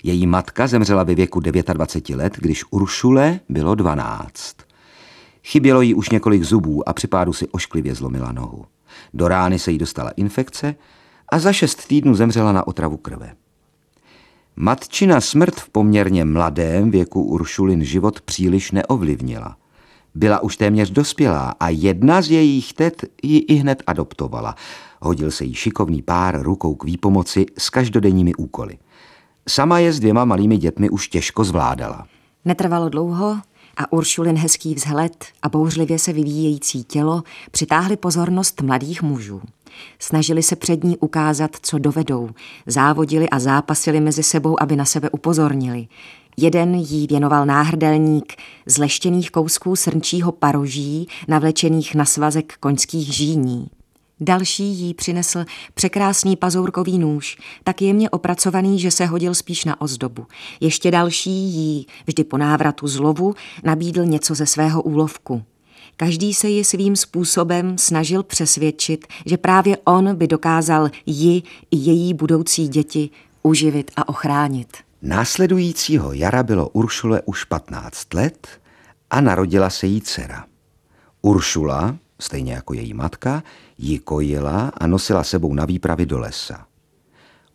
[0.03, 4.55] Její matka zemřela ve věku 29 let, když Uršule bylo 12.
[5.43, 8.65] Chybělo jí už několik zubů a při pádu si ošklivě zlomila nohu.
[9.13, 10.75] Do rány se jí dostala infekce
[11.29, 13.33] a za šest týdnů zemřela na otravu krve.
[14.55, 19.57] Matčina smrt v poměrně mladém věku Uršulin život příliš neovlivnila.
[20.15, 24.55] Byla už téměř dospělá a jedna z jejich tet ji i hned adoptovala.
[25.01, 28.77] Hodil se jí šikovný pár rukou k výpomoci s každodenními úkoly.
[29.49, 32.07] Sama je s dvěma malými dětmi už těžko zvládala.
[32.45, 33.37] Netrvalo dlouho
[33.77, 39.41] a Uršulin hezký vzhled a bouřlivě se vyvíjející tělo přitáhly pozornost mladých mužů.
[39.99, 42.29] Snažili se před ní ukázat, co dovedou.
[42.65, 45.87] Závodili a zápasili mezi sebou, aby na sebe upozornili.
[46.37, 48.33] Jeden jí věnoval náhrdelník
[48.65, 53.67] z leštěných kousků srnčího paroží, navlečených na svazek koňských žíní.
[54.21, 60.25] Další jí přinesl překrásný pazourkový nůž, tak jemně opracovaný, že se hodil spíš na ozdobu.
[60.59, 65.43] Ještě další jí, vždy po návratu z lovu, nabídl něco ze svého úlovku.
[65.97, 72.13] Každý se ji svým způsobem snažil přesvědčit, že právě on by dokázal ji i její
[72.13, 73.09] budoucí děti
[73.43, 74.77] uživit a ochránit.
[75.01, 78.47] Následujícího jara bylo Uršule už 15 let
[79.09, 80.45] a narodila se jí dcera.
[81.21, 83.43] Uršula, stejně jako její matka,
[83.79, 86.65] ji kojila a nosila sebou na výpravy do lesa.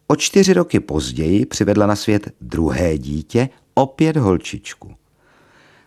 [0.07, 4.95] O čtyři roky později přivedla na svět druhé dítě, opět holčičku.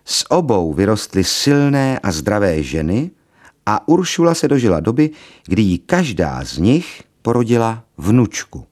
[0.04, 3.10] Z obou vyrostly silné a zdravé ženy
[3.66, 5.10] a Uršula se dožila doby,
[5.46, 8.66] kdy jí každá z nich porodila vnučku.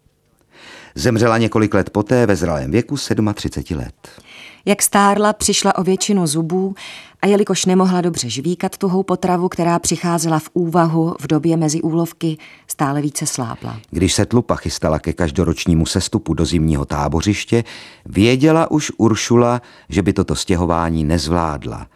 [0.94, 2.96] Zemřela několik let poté ve zralém věku
[3.34, 3.94] 37 let.
[4.64, 6.74] Jak stárla, přišla o většinu zubů
[7.22, 12.36] a jelikož nemohla dobře žvíkat tuhou potravu, která přicházela v úvahu v době mezi úlovky,
[12.68, 13.80] stále více slábla.
[13.90, 17.64] Když se tlupa chystala ke každoročnímu sestupu do zimního tábořiště,
[18.06, 21.86] věděla už Uršula, že by toto stěhování nezvládla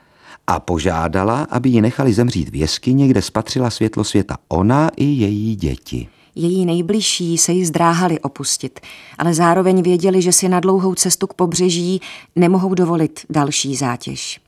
[0.47, 5.57] a požádala, aby ji nechali zemřít v jeskyni, kde spatřila světlo světa ona i její
[5.57, 6.09] děti.
[6.35, 8.81] Její nejbližší se ji zdráhali opustit,
[9.19, 12.01] ale zároveň věděli, že si na dlouhou cestu k pobřeží
[12.37, 14.41] nemohou dovolit další zátěž.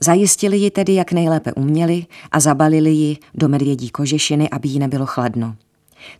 [0.00, 5.06] Zajistili ji tedy, jak nejlépe uměli a zabalili ji do medvědí kožešiny, aby jí nebylo
[5.06, 5.56] chladno.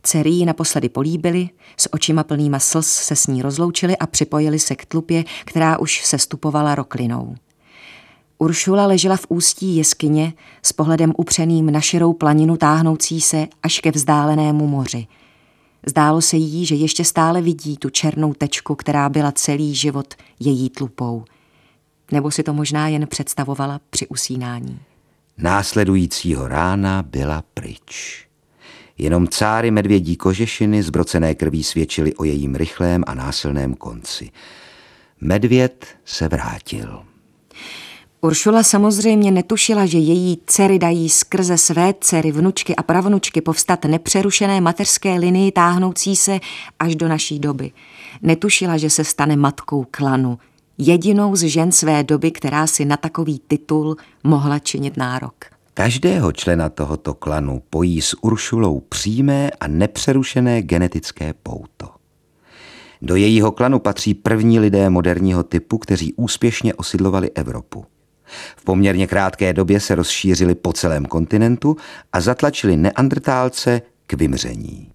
[0.03, 4.77] Dcery ji naposledy políbili, s očima plnýma slz se s ní rozloučili a připojili se
[4.77, 7.35] k tlupě, která už se stupovala roklinou.
[8.39, 13.91] Uršula ležela v ústí jeskyně s pohledem upřeným na širou planinu táhnoucí se až ke
[13.91, 15.07] vzdálenému moři.
[15.87, 20.71] Zdálo se jí, že ještě stále vidí tu černou tečku, která byla celý život její
[20.71, 21.25] tlupou.
[22.13, 24.81] Nebo si to možná jen představovala při usínání.
[25.39, 28.25] Následujícího rána byla pryč.
[28.99, 34.31] Jenom cáry medvědí kožešiny zbrocené krví svědčily o jejím rychlém a násilném konci.
[35.21, 37.03] Medvěd se vrátil.
[38.21, 44.61] Uršula samozřejmě netušila, že její dcery dají skrze své dcery, vnučky a pravnučky povstat nepřerušené
[44.61, 46.41] mateřské linii táhnoucí se
[46.79, 47.71] až do naší doby.
[48.23, 50.39] Netušila, že se stane matkou klanu,
[50.79, 55.35] jedinou z žen své doby, která si na takový titul mohla činit nárok.
[55.75, 61.89] Každého člena tohoto klanu pojí s Uršulou přímé a nepřerušené genetické pouto.
[63.03, 67.85] Do jejího klanu patří první lidé moderního typu, kteří úspěšně osidlovali Evropu.
[68.57, 71.77] V poměrně krátké době se rozšířili po celém kontinentu
[72.13, 74.91] a zatlačili neandrtálce k vymření.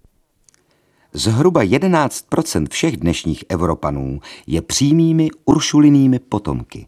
[1.16, 2.24] Zhruba 11
[2.70, 6.86] všech dnešních Evropanů je přímými uršulinými potomky.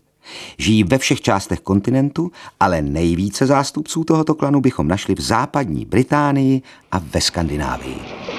[0.58, 6.62] Žijí ve všech částech kontinentu, ale nejvíce zástupců tohoto klanu bychom našli v západní Británii
[6.92, 8.35] a ve Skandinávii.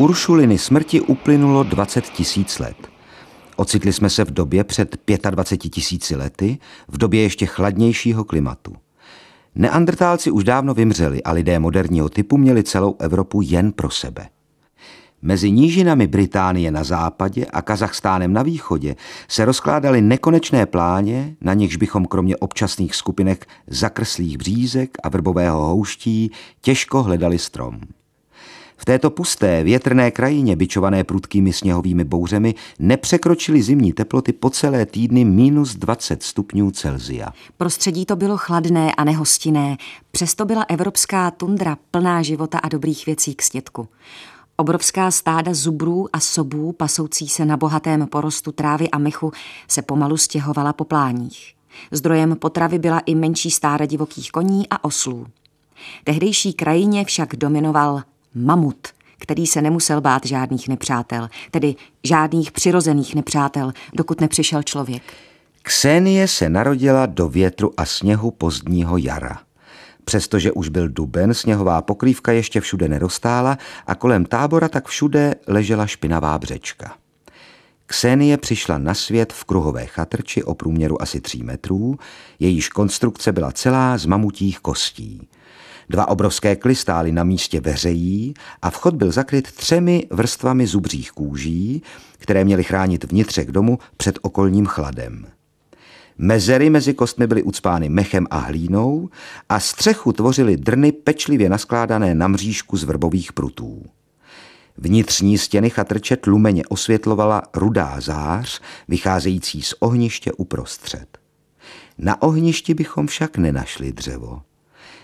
[0.00, 2.76] Uršuliny smrti uplynulo 20 tisíc let.
[3.56, 4.96] Ocitli jsme se v době před
[5.30, 8.72] 25 tisíci lety, v době ještě chladnějšího klimatu.
[9.54, 14.28] Neandrtálci už dávno vymřeli a lidé moderního typu měli celou Evropu jen pro sebe.
[15.22, 18.96] Mezi nížinami Británie na západě a Kazachstánem na východě
[19.28, 26.30] se rozkládaly nekonečné pláně, na nichž bychom kromě občasných skupinek zakrslých břízek a vrbového houští
[26.60, 27.80] těžko hledali strom.
[28.80, 35.24] V této pusté, větrné krajině, byčované prudkými sněhovými bouřemi, nepřekročily zimní teploty po celé týdny
[35.24, 37.28] minus 20 stupňů Celzia.
[37.56, 39.76] Prostředí to bylo chladné a nehostinné,
[40.10, 43.88] přesto byla evropská tundra plná života a dobrých věcí k stětku.
[44.56, 49.32] Obrovská stáda zubrů a sobů, pasoucí se na bohatém porostu trávy a mechu,
[49.68, 51.54] se pomalu stěhovala po pláních.
[51.90, 55.26] Zdrojem potravy byla i menší stáda divokých koní a oslů.
[56.04, 58.02] Tehdejší krajině však dominoval
[58.34, 61.74] mamut, který se nemusel bát žádných nepřátel, tedy
[62.04, 65.02] žádných přirozených nepřátel, dokud nepřišel člověk.
[65.62, 69.38] Ksenie se narodila do větru a sněhu pozdního jara.
[70.04, 75.86] Přestože už byl duben, sněhová pokrývka ještě všude nerostála a kolem tábora tak všude ležela
[75.86, 76.94] špinavá břečka.
[77.86, 81.98] Ksenie přišla na svět v kruhové chatrči o průměru asi tří metrů,
[82.38, 85.28] jejíž konstrukce byla celá z mamutích kostí.
[85.90, 91.82] Dva obrovské kly stály na místě veřejí a vchod byl zakryt třemi vrstvami zubřích kůží,
[92.18, 95.26] které měly chránit vnitřek domu před okolním chladem.
[96.18, 99.08] Mezery mezi kostmi byly ucpány mechem a hlínou
[99.48, 103.84] a střechu tvořily drny pečlivě naskládané na mřížku z vrbových prutů.
[104.76, 111.18] Vnitřní stěny chatrče tlumeně osvětlovala rudá zář, vycházející z ohniště uprostřed.
[111.98, 114.42] Na ohništi bychom však nenašli dřevo.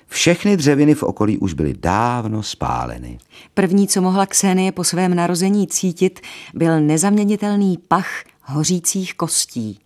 [0.09, 3.19] Všechny dřeviny v okolí už byly dávno spáleny.
[3.55, 6.21] První, co mohla Ksenie po svém narození cítit,
[6.55, 8.09] byl nezaměnitelný pach
[8.43, 9.79] hořících kostí.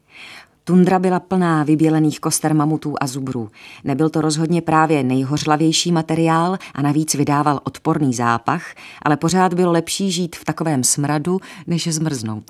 [0.64, 3.48] Tundra byla plná vybělených koster mamutů a zubrů.
[3.84, 8.62] Nebyl to rozhodně právě nejhořlavější materiál a navíc vydával odporný zápach,
[9.02, 12.44] ale pořád bylo lepší žít v takovém smradu, než zmrznout.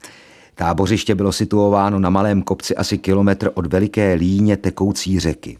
[0.54, 5.58] Tábořiště bylo situováno na malém kopci asi kilometr od veliké líně tekoucí řeky.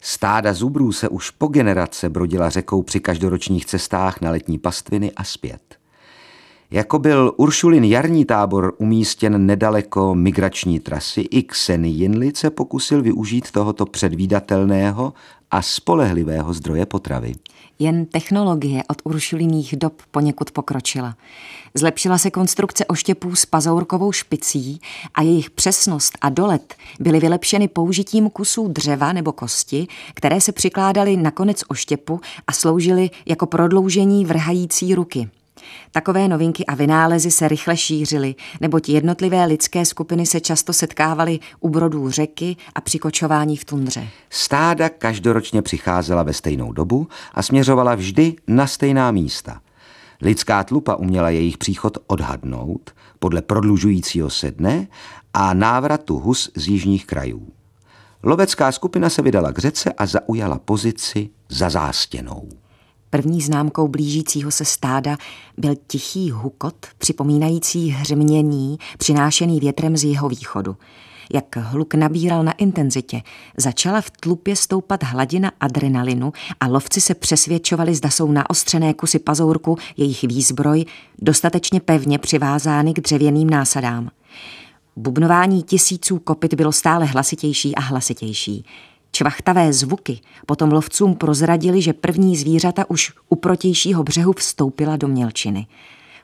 [0.00, 5.24] Stáda zubrů se už po generace brodila řekou při každoročních cestách na letní pastviny a
[5.24, 5.78] zpět.
[6.70, 13.86] Jako byl Uršulin jarní tábor umístěn nedaleko migrační trasy, i Kseny Jinlice pokusil využít tohoto
[13.86, 15.12] předvídatelného
[15.50, 17.32] a spolehlivého zdroje potravy.
[17.78, 21.16] Jen technologie od uršuliných dob poněkud pokročila.
[21.74, 24.80] Zlepšila se konstrukce oštěpů s pazourkovou špicí
[25.14, 31.16] a jejich přesnost a dolet byly vylepšeny použitím kusů dřeva nebo kosti, které se přikládaly
[31.16, 35.30] na konec oštěpu a sloužily jako prodloužení vrhající ruky.
[35.92, 41.68] Takové novinky a vynálezy se rychle šířily, neboť jednotlivé lidské skupiny se často setkávaly u
[41.68, 44.08] brodů řeky a při kočování v tundře.
[44.30, 49.60] Stáda každoročně přicházela ve stejnou dobu a směřovala vždy na stejná místa.
[50.20, 54.86] Lidská tlupa uměla jejich příchod odhadnout podle prodlužujícího se dne
[55.34, 57.48] a návratu hus z jižních krajů.
[58.22, 62.48] Lovecká skupina se vydala k řece a zaujala pozici za zástěnou.
[63.10, 65.16] První známkou blížícího se stáda
[65.56, 70.76] byl tichý hukot, připomínající hřmění, přinášený větrem z jeho východu.
[71.34, 73.22] Jak hluk nabíral na intenzitě,
[73.56, 79.76] začala v tlupě stoupat hladina adrenalinu a lovci se přesvědčovali, zda jsou naostřené kusy pazourku,
[79.96, 80.84] jejich výzbroj,
[81.18, 84.10] dostatečně pevně přivázány k dřevěným násadám.
[84.96, 88.64] Bubnování tisíců kopit bylo stále hlasitější a hlasitější.
[89.18, 95.66] Čvachtavé zvuky potom lovcům prozradili, že první zvířata už u protějšího břehu vstoupila do mělčiny.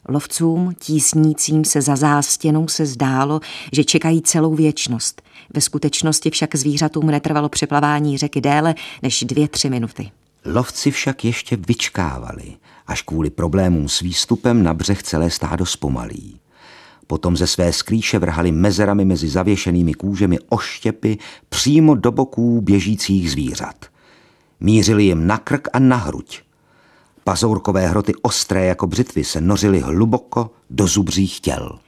[0.09, 3.40] Lovcům, tísnícím se za zástěnou se zdálo,
[3.72, 5.22] že čekají celou věčnost.
[5.55, 10.11] Ve skutečnosti však zvířatům netrvalo přeplavání řeky déle než dvě, tři minuty.
[10.45, 16.40] Lovci však ještě vyčkávali, až kvůli problémům s výstupem na břeh celé stádo zpomalí.
[17.07, 23.87] Potom ze své skrýše vrhali mezerami mezi zavěšenými kůžemi oštěpy přímo do boků běžících zvířat.
[24.61, 26.41] Mířili jim na krk a na hruď.
[27.25, 31.79] Pazourkové hroty ostré jako břitvy se nořily hluboko do zubřích těl.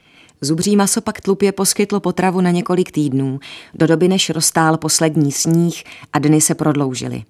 [0.41, 3.39] Zubří maso pak tlupě poskytlo potravu na několik týdnů,
[3.73, 7.23] do doby než roztál poslední sníh a dny se prodloužily.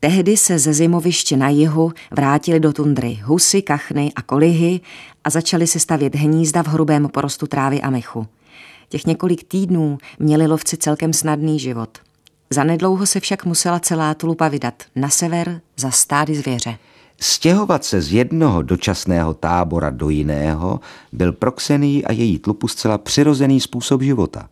[0.00, 4.80] Tehdy se ze zimoviště na jihu vrátili do tundry husy, kachny a kolihy
[5.24, 8.26] a začali se stavět hnízda v hrubém porostu trávy a mechu.
[8.88, 11.98] Těch několik týdnů měli lovci celkem snadný život.
[12.50, 16.78] Zanedlouho se však musela celá tulupa vydat na sever za stády zvěře.
[17.20, 20.80] Stěhovat se z jednoho dočasného tábora do jiného
[21.12, 24.48] byl pro Ksenii a její tlupu zcela přirozený způsob života.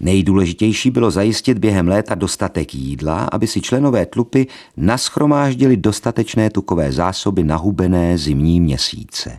[0.00, 7.44] Nejdůležitější bylo zajistit během léta dostatek jídla, aby si členové tlupy naschromáždili dostatečné tukové zásoby
[7.44, 9.38] na hubené zimní měsíce.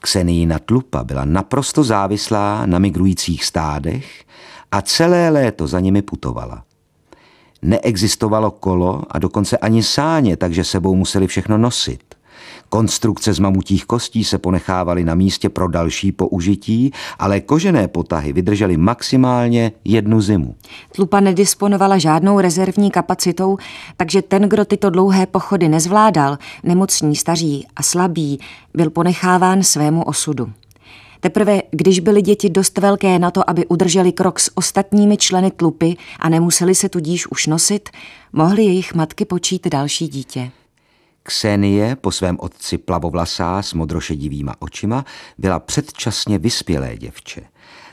[0.00, 4.24] Ksenijina tlupa byla naprosto závislá na migrujících stádech
[4.72, 6.64] a celé léto za nimi putovala.
[7.62, 12.09] Neexistovalo kolo a dokonce ani sáně, takže sebou museli všechno nosit.
[12.72, 18.76] Konstrukce z mamutích kostí se ponechávaly na místě pro další použití, ale kožené potahy vydržely
[18.76, 20.54] maximálně jednu zimu.
[20.94, 23.56] Tlupa nedisponovala žádnou rezervní kapacitou,
[23.96, 28.40] takže ten, kdo tyto dlouhé pochody nezvládal, nemocní, staří a slabí,
[28.74, 30.52] byl ponecháván svému osudu.
[31.20, 35.96] Teprve, když byly děti dost velké na to, aby udrželi krok s ostatními členy tlupy
[36.20, 37.88] a nemuseli se tudíž už nosit,
[38.32, 40.50] mohly jejich matky počít další dítě.
[41.22, 45.04] Ksenie, po svém otci plavovlasá s modrošedivýma očima,
[45.38, 47.42] byla předčasně vyspělé děvče.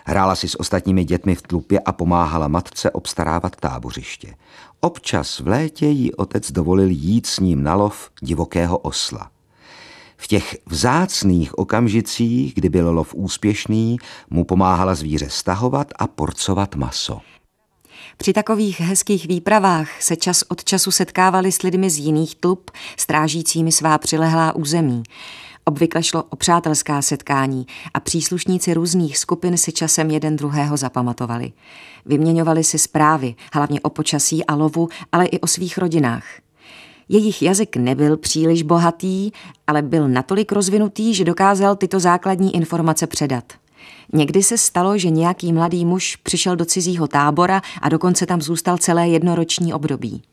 [0.06, 4.34] Hrála si s ostatními dětmi v tlupě a pomáhala matce obstarávat tábořiště.
[4.80, 9.32] Občas v létě jí otec dovolil jít s ním na lov divokého osla.
[10.18, 13.98] V těch vzácných okamžicích, kdy byl lov úspěšný,
[14.30, 17.22] mu pomáhala zvíře stahovat a porcovat maso.
[18.18, 23.72] Při takových hezkých výpravách se čas od času setkávali s lidmi z jiných tlup, strážícími
[23.72, 25.04] svá přilehlá území.
[25.66, 31.52] Obvykle šlo o přátelská setkání a příslušníci různých skupin si časem jeden druhého zapamatovali.
[32.06, 36.26] Vyměňovali si zprávy, hlavně o počasí a lovu, ale i o svých rodinách.
[37.10, 39.32] Jejich jazyk nebyl příliš bohatý,
[39.68, 43.54] ale byl natolik rozvinutý, že dokázal tyto základní informace předat.
[44.14, 48.78] Někdy se stalo, že nějaký mladý muž přišel do cizího tábora a dokonce tam zůstal
[48.78, 50.24] celé jednoroční období.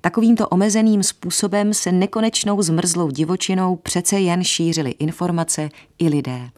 [0.00, 5.68] Takovýmto omezeným způsobem se nekonečnou zmrzlou divočinou přece jen šířily informace
[5.98, 6.50] i lidé.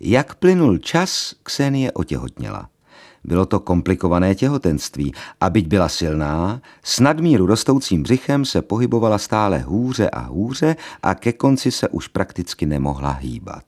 [0.00, 2.68] Jak plynul čas, Ksenie otěhotněla.
[3.24, 9.58] Bylo to komplikované těhotenství a byť byla silná, s nadmíru rostoucím břichem se pohybovala stále
[9.58, 13.64] hůře a hůře a ke konci se už prakticky nemohla hýbat.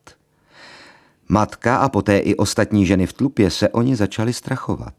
[1.32, 4.94] Matka a poté i ostatní ženy v tlupě se o ně začaly strachovat.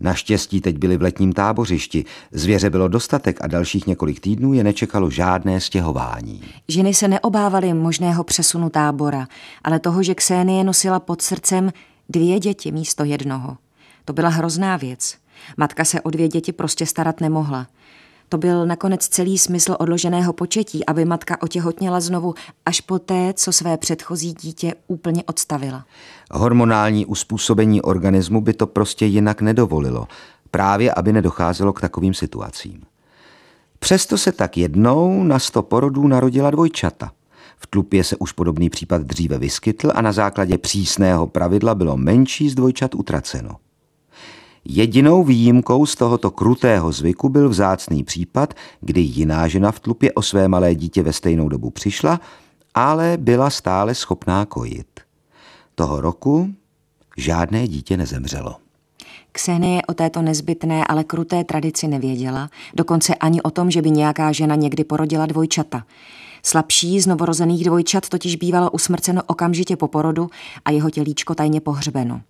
[0.00, 5.10] Naštěstí teď byli v letním tábořišti, zvěře bylo dostatek a dalších několik týdnů je nečekalo
[5.10, 6.42] žádné stěhování.
[6.68, 9.28] Ženy se neobávaly možného přesunu tábora,
[9.64, 11.72] ale toho, že Ksenie nosila pod srdcem
[12.08, 13.56] dvě děti místo jednoho.
[14.04, 15.16] To byla hrozná věc.
[15.56, 17.66] Matka se o dvě děti prostě starat nemohla.
[18.28, 22.34] To byl nakonec celý smysl odloženého početí, aby matka otěhotněla znovu
[22.66, 25.84] až poté, co své předchozí dítě úplně odstavila.
[26.30, 30.06] Hormonální uspůsobení organismu by to prostě jinak nedovolilo,
[30.50, 32.82] právě aby nedocházelo k takovým situacím.
[33.78, 37.10] Přesto se tak jednou na sto porodů narodila dvojčata.
[37.58, 42.50] V tlupě se už podobný případ dříve vyskytl a na základě přísného pravidla bylo menší
[42.50, 43.56] z dvojčat utraceno.
[44.68, 50.22] Jedinou výjimkou z tohoto krutého zvyku byl vzácný případ, kdy jiná žena v tlupě o
[50.22, 52.20] své malé dítě ve stejnou dobu přišla,
[52.74, 55.00] ale byla stále schopná kojit.
[55.74, 56.48] Toho roku
[57.16, 58.56] žádné dítě nezemřelo.
[59.32, 64.32] Ksenie o této nezbytné, ale kruté tradici nevěděla, dokonce ani o tom, že by nějaká
[64.32, 65.84] žena někdy porodila dvojčata.
[66.42, 70.30] Slabší z novorozených dvojčat totiž bývalo usmrceno okamžitě po porodu
[70.64, 72.20] a jeho tělíčko tajně pohřbeno.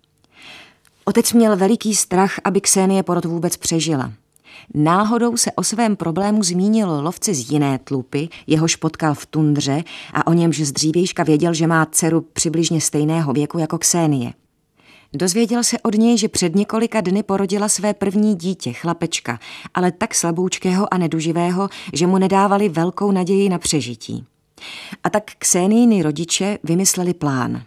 [1.07, 4.13] Otec měl veliký strach, aby Ksenie porod vůbec přežila.
[4.73, 9.83] Náhodou se o svém problému zmínil lovci z jiné tlupy, jehož potkal v tundře
[10.13, 14.33] a o němž z dřívějška věděl, že má dceru přibližně stejného věku jako Ksenie.
[15.13, 19.39] Dozvěděl se od něj, že před několika dny porodila své první dítě, chlapečka,
[19.73, 24.25] ale tak slaboučkého a neduživého, že mu nedávali velkou naději na přežití.
[25.03, 27.61] A tak Ksénijny rodiče vymysleli plán.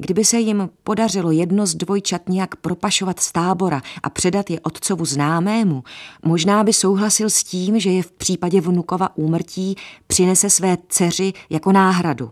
[0.00, 5.04] Kdyby se jim podařilo jedno z dvojčat nějak propašovat z tábora a předat je otcovu
[5.04, 5.84] známému,
[6.24, 9.76] možná by souhlasil s tím, že je v případě vnukova úmrtí
[10.06, 12.30] přinese své dceři jako náhradu.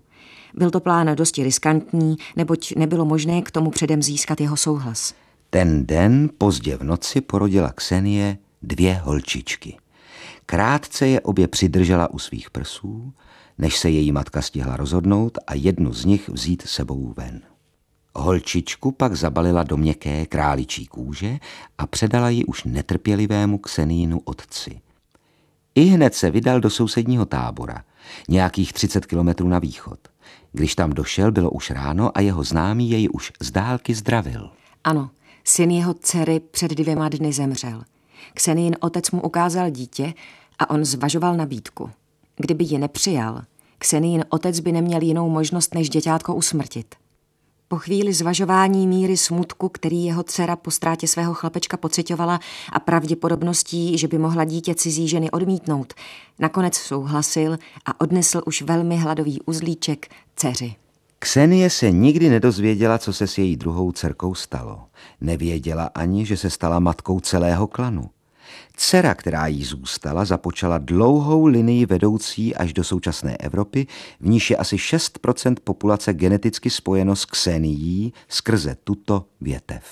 [0.55, 5.15] Byl to plán dosti riskantní, neboť nebylo možné k tomu předem získat jeho souhlas.
[5.51, 9.77] Ten den pozdě v noci porodila Ksenie dvě holčičky.
[10.47, 13.13] Krátce je obě přidržela u svých prsů,
[13.59, 17.41] než se její matka stihla rozhodnout a jednu z nich vzít sebou ven.
[18.15, 21.39] Holčičku pak zabalila do měkké králičí kůže
[21.79, 24.81] a předala ji už netrpělivému Ksenínu otci.
[25.75, 27.85] I hned se vydal do sousedního tábora,
[28.29, 29.99] nějakých 30 kilometrů na východ.
[30.53, 34.51] Když tam došel, bylo už ráno a jeho známý jej už z dálky zdravil.
[34.85, 35.11] Ano,
[35.45, 37.85] syn jeho dcery před dvěma dny zemřel.
[38.35, 40.15] Ksenín otec mu ukázal dítě
[40.59, 41.91] a on zvažoval nabídku.
[42.37, 43.43] Kdyby ji nepřijal,
[43.79, 46.95] Ksenín otec by neměl jinou možnost, než děťátko usmrtit.
[47.71, 52.41] Po chvíli zvažování míry smutku, který jeho dcera po ztrátě svého chlapečka pocitovala
[52.73, 55.95] a pravděpodobností, že by mohla dítě cizí ženy odmítnout,
[56.39, 60.75] nakonec souhlasil a odnesl už velmi hladový uzlíček dceři.
[61.19, 64.81] Ksenie se nikdy nedozvěděla, co se s její druhou dcerkou stalo.
[65.21, 68.11] Nevěděla ani, že se stala matkou celého klanu.
[68.81, 73.87] Dcera, která jí zůstala, započala dlouhou linii vedoucí až do současné Evropy,
[74.21, 79.83] v níž je asi 6% populace geneticky spojeno s Ksenií skrze tuto větev.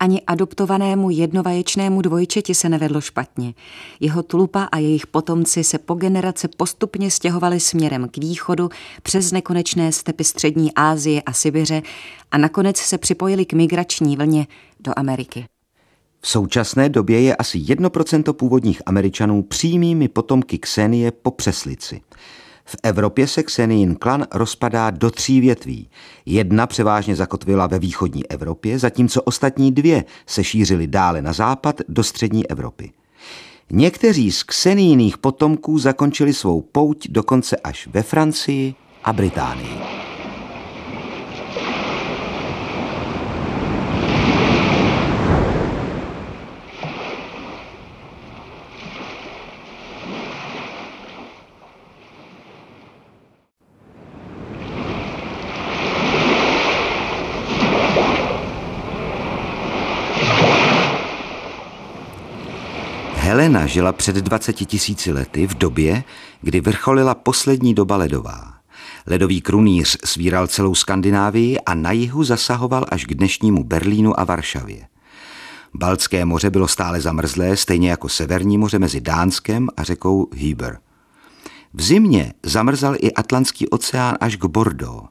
[0.00, 3.54] Ani adoptovanému jednovaječnému dvojčeti se nevedlo špatně.
[4.00, 8.68] Jeho tlupa a jejich potomci se po generace postupně stěhovali směrem k východu
[9.02, 11.82] přes nekonečné stepy střední Asie a Sibiře
[12.30, 14.46] a nakonec se připojili k migrační vlně
[14.80, 15.46] do Ameriky.
[16.20, 22.00] V současné době je asi 1% původních Američanů přímými potomky Ksenie po přeslici.
[22.64, 25.90] V Evropě se Xenin klan rozpadá do tří větví.
[26.26, 32.04] Jedna převážně zakotvila ve východní Evropě, zatímco ostatní dvě se šířily dále na západ do
[32.04, 32.92] střední Evropy.
[33.70, 39.98] Někteří z ksenijných potomků zakončili svou pouť dokonce až ve Francii a Británii.
[63.28, 66.04] Helena žila před 20 tisíci lety v době,
[66.40, 68.54] kdy vrcholila poslední doba ledová.
[69.06, 74.86] Ledový krunýř svíral celou Skandinávii a na jihu zasahoval až k dnešnímu Berlínu a Varšavě.
[75.74, 80.78] Baltské moře bylo stále zamrzlé, stejně jako Severní moře mezi Dánskem a řekou Hüber.
[81.74, 85.08] V zimě zamrzal i Atlantský oceán až k Bordeaux.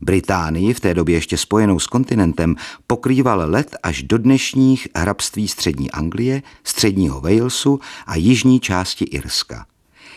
[0.00, 5.90] Británii, v té době ještě spojenou s kontinentem, pokrýval let až do dnešních hrabství střední
[5.90, 9.66] Anglie, středního Walesu a jižní části Irska.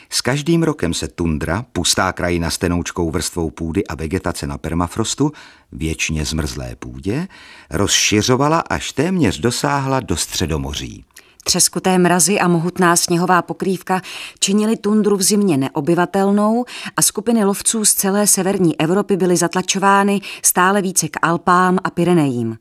[0.09, 5.31] S každým rokem se tundra, pustá krajina s tenoučkou vrstvou půdy a vegetace na permafrostu,
[5.71, 7.27] věčně zmrzlé půdě,
[7.69, 11.05] rozšiřovala až téměř dosáhla do středomoří.
[11.47, 14.01] Třeskuté mrazy a mohutná sněhová pokrývka
[14.39, 16.65] činily tundru v zimě neobyvatelnou
[16.97, 22.57] a skupiny lovců z celé severní Evropy byly zatlačovány stále více k Alpám a Pyrenejím.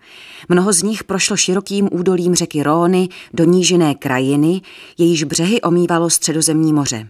[0.49, 4.61] Mnoho z nich prošlo širokým údolím řeky Róny do nížiné krajiny,
[4.99, 7.09] jejíž břehy omývalo středozemní moře.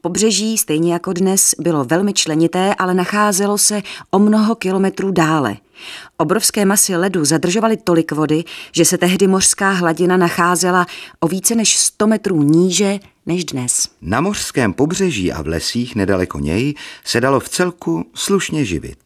[0.00, 5.56] Pobřeží, stejně jako dnes, bylo velmi členité, ale nacházelo se o mnoho kilometrů dále.
[6.16, 10.86] Obrovské masy ledu zadržovaly tolik vody, že se tehdy mořská hladina nacházela
[11.20, 13.88] o více než 100 metrů níže než dnes.
[14.00, 18.98] Na mořském pobřeží a v lesích nedaleko něj se dalo v celku slušně živit.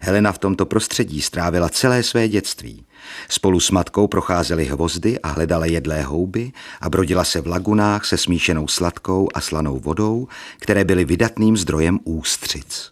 [0.00, 2.84] Helena v tomto prostředí strávila celé své dětství.
[3.28, 8.16] Spolu s matkou procházely hvozdy a hledala jedlé houby a brodila se v lagunách se
[8.16, 12.90] smíšenou sladkou a slanou vodou, které byly vydatným zdrojem ústřic.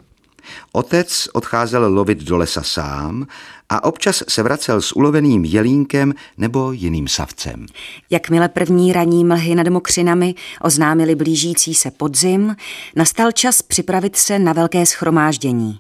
[0.72, 3.26] Otec odcházel lovit do lesa sám
[3.68, 7.66] a občas se vracel s uloveným jelínkem nebo jiným savcem.
[8.10, 12.56] Jakmile první raní mlhy nad mokřinami oznámili blížící se podzim,
[12.96, 15.78] nastal čas připravit se na velké schromáždění.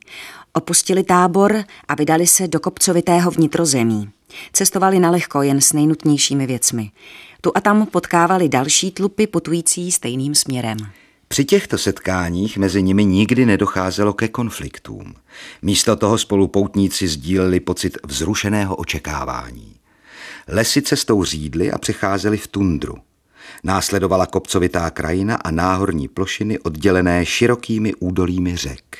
[0.52, 4.10] Opustili tábor a vydali se do kopcovitého vnitrozemí.
[4.52, 6.90] Cestovali na lehko jen s nejnutnějšími věcmi.
[7.40, 10.76] Tu a tam potkávali další tlupy putující stejným směrem.
[11.28, 15.14] Při těchto setkáních mezi nimi nikdy nedocházelo ke konfliktům.
[15.62, 19.74] Místo toho spolu poutníci sdíleli pocit vzrušeného očekávání.
[20.48, 22.94] Lesy cestou řídly a přecházeli v tundru.
[23.64, 28.98] Následovala kopcovitá krajina a náhorní plošiny oddělené širokými údolími řek.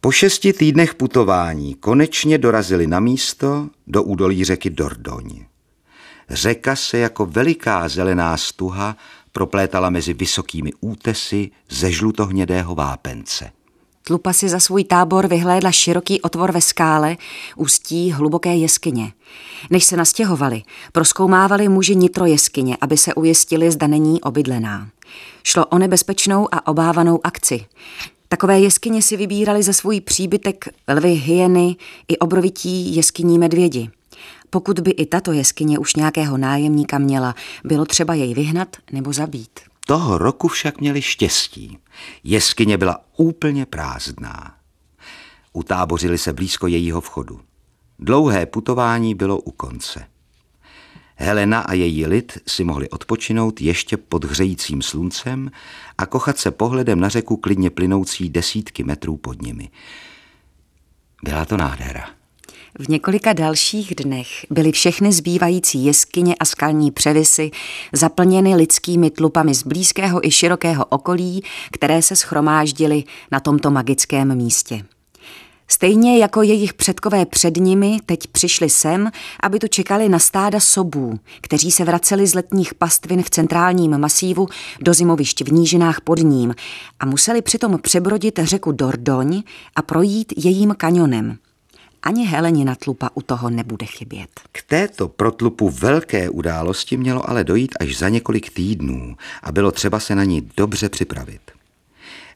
[0.00, 5.44] Po šesti týdnech putování konečně dorazili na místo do údolí řeky Dordoň.
[6.30, 8.96] Řeka se jako veliká zelená stuha
[9.32, 13.50] proplétala mezi vysokými útesy ze žlutohnědého vápence.
[14.04, 17.16] Tlupa si za svůj tábor vyhlédla široký otvor ve skále,
[17.56, 19.12] ústí hluboké jeskyně.
[19.70, 20.62] Než se nastěhovali,
[20.92, 24.88] proskoumávali muži nitro jeskyně, aby se ujistili, zda není obydlená.
[25.44, 27.66] Šlo o nebezpečnou a obávanou akci.
[28.28, 31.76] Takové jeskyně si vybírali za svůj příbytek lvy, hyeny
[32.08, 33.90] i obrovití jeskyní medvědi.
[34.54, 37.34] Pokud by i tato jeskyně už nějakého nájemníka měla,
[37.64, 39.60] bylo třeba jej vyhnat nebo zabít.
[39.86, 41.78] Toho roku však měli štěstí.
[42.24, 44.56] Jeskyně byla úplně prázdná.
[45.52, 47.40] Utábořili se blízko jejího vchodu.
[47.98, 50.06] Dlouhé putování bylo u konce.
[51.16, 55.50] Helena a její lid si mohli odpočinout ještě pod hřejícím sluncem
[55.98, 59.70] a kochat se pohledem na řeku klidně plynoucí desítky metrů pod nimi.
[61.22, 62.21] Byla to nádhera.
[62.78, 67.50] V několika dalších dnech byly všechny zbývající jeskyně a skalní převisy
[67.92, 71.42] zaplněny lidskými tlupami z blízkého i širokého okolí,
[71.72, 74.84] které se schromáždily na tomto magickém místě.
[75.68, 79.10] Stejně jako jejich předkové před nimi teď přišli sem,
[79.40, 84.48] aby tu čekali na stáda sobů, kteří se vraceli z letních pastvin v centrálním masívu
[84.80, 86.54] do zimovišť v nížinách pod ním
[87.00, 89.42] a museli přitom přebrodit řeku Dordoň
[89.76, 91.38] a projít jejím kanionem.
[92.02, 94.30] Ani Helenina tlupa u toho nebude chybět.
[94.52, 100.00] K této protlupu velké události mělo ale dojít až za několik týdnů a bylo třeba
[100.00, 101.40] se na ní dobře připravit.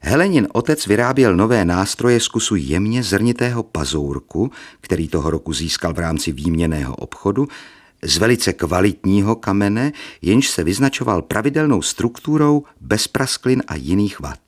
[0.00, 4.50] Helenin otec vyráběl nové nástroje z kusu jemně zrnitého pazourku,
[4.80, 7.48] který toho roku získal v rámci výměného obchodu,
[8.02, 9.92] z velice kvalitního kamene,
[10.22, 14.38] jenž se vyznačoval pravidelnou strukturou bez prasklin a jiných vat.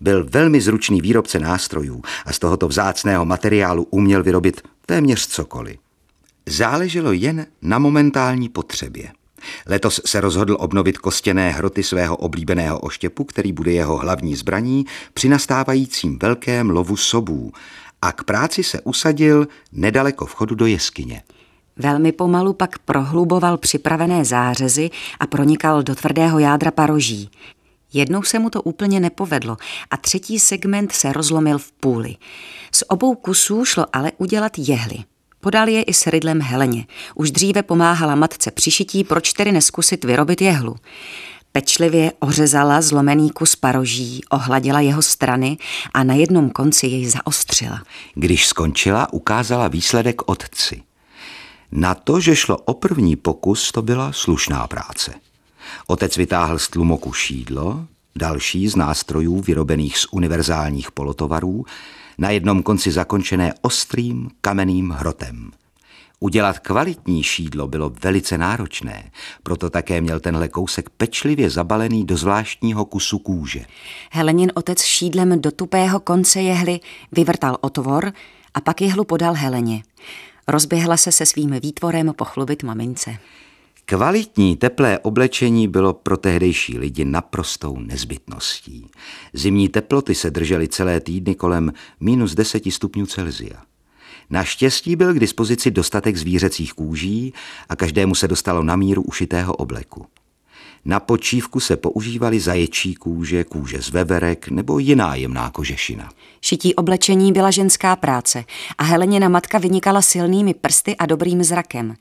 [0.00, 5.76] Byl velmi zručný výrobce nástrojů a z tohoto vzácného materiálu uměl vyrobit téměř cokoliv.
[6.46, 9.12] Záleželo jen na momentální potřebě.
[9.66, 15.28] Letos se rozhodl obnovit kostěné hroty svého oblíbeného oštěpu, který bude jeho hlavní zbraní při
[15.28, 17.52] nastávajícím velkém lovu sobů
[18.02, 21.22] a k práci se usadil nedaleko vchodu do jeskyně.
[21.76, 24.90] Velmi pomalu pak prohluboval připravené zářezy
[25.20, 27.30] a pronikal do tvrdého jádra paroží.
[27.96, 29.56] Jednou se mu to úplně nepovedlo
[29.90, 32.16] a třetí segment se rozlomil v půli.
[32.72, 34.96] Z obou kusů šlo ale udělat jehly.
[35.40, 36.86] Podal je i s rydlem Heleně.
[37.14, 40.76] Už dříve pomáhala matce při šití, proč tedy neskusit vyrobit jehlu.
[41.52, 45.56] Pečlivě ořezala zlomený kus paroží, ohladila jeho strany
[45.94, 47.82] a na jednom konci jej zaostřila.
[48.14, 50.82] Když skončila, ukázala výsledek otci.
[51.72, 55.14] Na to, že šlo o první pokus, to byla slušná práce.
[55.86, 57.86] Otec vytáhl z tlumoku šídlo,
[58.16, 61.64] další z nástrojů vyrobených z univerzálních polotovarů,
[62.18, 65.50] na jednom konci zakončené ostrým kamenným hrotem.
[66.20, 69.10] Udělat kvalitní šídlo bylo velice náročné,
[69.42, 73.64] proto také měl tenhle kousek pečlivě zabalený do zvláštního kusu kůže.
[74.10, 76.80] Helenin otec šídlem do tupého konce jehly
[77.12, 78.12] vyvrtal otvor
[78.54, 79.82] a pak jehlu podal Heleně.
[80.48, 83.16] Rozběhla se se svým výtvorem pochlubit mamince.
[83.88, 88.90] Kvalitní teplé oblečení bylo pro tehdejší lidi naprostou nezbytností.
[89.32, 93.62] Zimní teploty se držely celé týdny kolem minus 10 stupňů Celzia.
[94.30, 97.34] Naštěstí byl k dispozici dostatek zvířecích kůží
[97.68, 100.06] a každému se dostalo na míru ušitého obleku.
[100.84, 106.10] Na počívku se používaly zaječí kůže, kůže z veverek nebo jiná jemná kožešina.
[106.42, 108.44] Šití oblečení byla ženská práce
[108.78, 111.94] a Helenina matka vynikala silnými prsty a dobrým zrakem.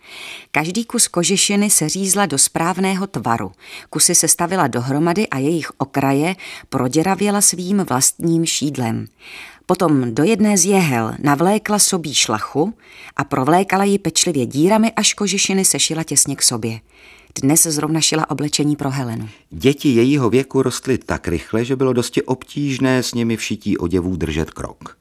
[0.51, 3.51] Každý kus kožešiny se řízla do správného tvaru.
[3.89, 6.35] Kusy se stavila dohromady a jejich okraje
[6.69, 9.07] proděravěla svým vlastním šídlem.
[9.65, 12.73] Potom do jedné z jehel navlékla sobí šlachu
[13.15, 16.79] a provlékala ji pečlivě dírami, až kožešiny sešila těsně k sobě.
[17.41, 19.29] Dnes zrovna šila oblečení pro Helenu.
[19.49, 24.51] Děti jejího věku rostly tak rychle, že bylo dosti obtížné s nimi všití oděvů držet
[24.51, 24.97] krok.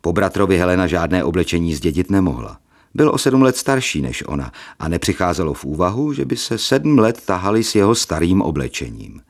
[0.00, 2.58] Po bratrovi Helena žádné oblečení zdědit nemohla.
[2.94, 6.98] Byl o sedm let starší než ona a nepřicházelo v úvahu, že by se sedm
[6.98, 9.20] let tahali s jeho starým oblečením.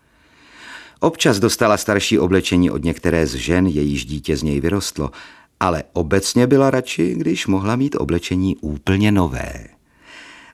[1.00, 5.10] Občas dostala starší oblečení od některé z žen, jejíž dítě z něj vyrostlo,
[5.60, 9.75] ale obecně byla radši, když mohla mít oblečení úplně nové.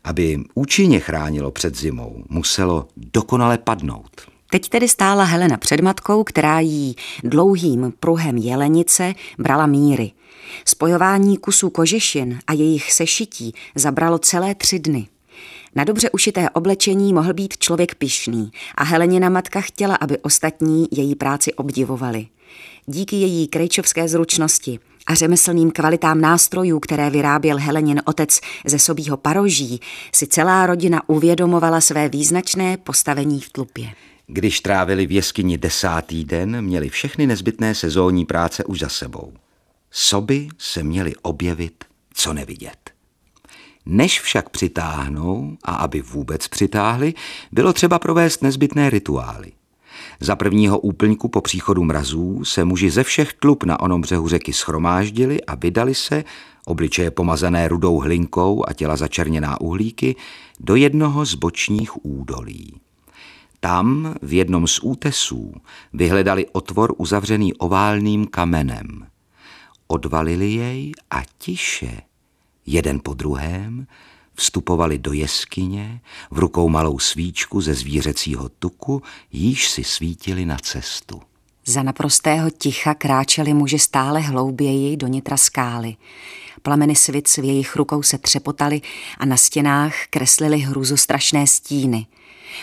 [0.04, 4.20] Aby účinně chránilo před zimou, muselo dokonale padnout.
[4.50, 10.12] Teď tedy stála Helena před matkou, která jí dlouhým pruhem jelenice brala míry.
[10.64, 15.06] Spojování kusů kožešin a jejich sešití zabralo celé tři dny.
[15.74, 21.14] Na dobře ušité oblečení mohl být člověk pišný a Helenina matka chtěla, aby ostatní její
[21.14, 22.26] práci obdivovali.
[22.86, 29.80] Díky její krejčovské zručnosti a řemeslným kvalitám nástrojů, které vyráběl Helenin otec ze sobího paroží,
[30.14, 33.90] si celá rodina uvědomovala své význačné postavení v tlupě.
[34.26, 39.32] Když trávili v jeskyni desátý den, měli všechny nezbytné sezónní práce už za sebou.
[39.90, 41.84] Soby se měly objevit,
[42.14, 42.90] co nevidět.
[43.86, 47.14] Než však přitáhnou, a aby vůbec přitáhli,
[47.52, 49.52] bylo třeba provést nezbytné rituály.
[50.22, 54.52] Za prvního úplňku po příchodu mrazů se muži ze všech tlup na onom břehu řeky
[54.52, 56.24] schromáždili a vydali se,
[56.66, 60.16] obličeje pomazané rudou hlinkou a těla začerněná uhlíky,
[60.60, 62.80] do jednoho z bočních údolí.
[63.60, 65.54] Tam, v jednom z útesů,
[65.92, 69.06] vyhledali otvor uzavřený oválným kamenem.
[69.86, 72.00] Odvalili jej a tiše,
[72.66, 73.86] jeden po druhém,
[74.34, 79.02] vstupovali do jeskyně, v rukou malou svíčku ze zvířecího tuku,
[79.32, 81.22] již si svítili na cestu.
[81.66, 85.96] Za naprostého ticha kráčeli muži stále hlouběji do nitra skály.
[86.62, 88.80] Plameny svic v jejich rukou se třepotaly
[89.18, 92.06] a na stěnách kreslili hruzostrašné stíny–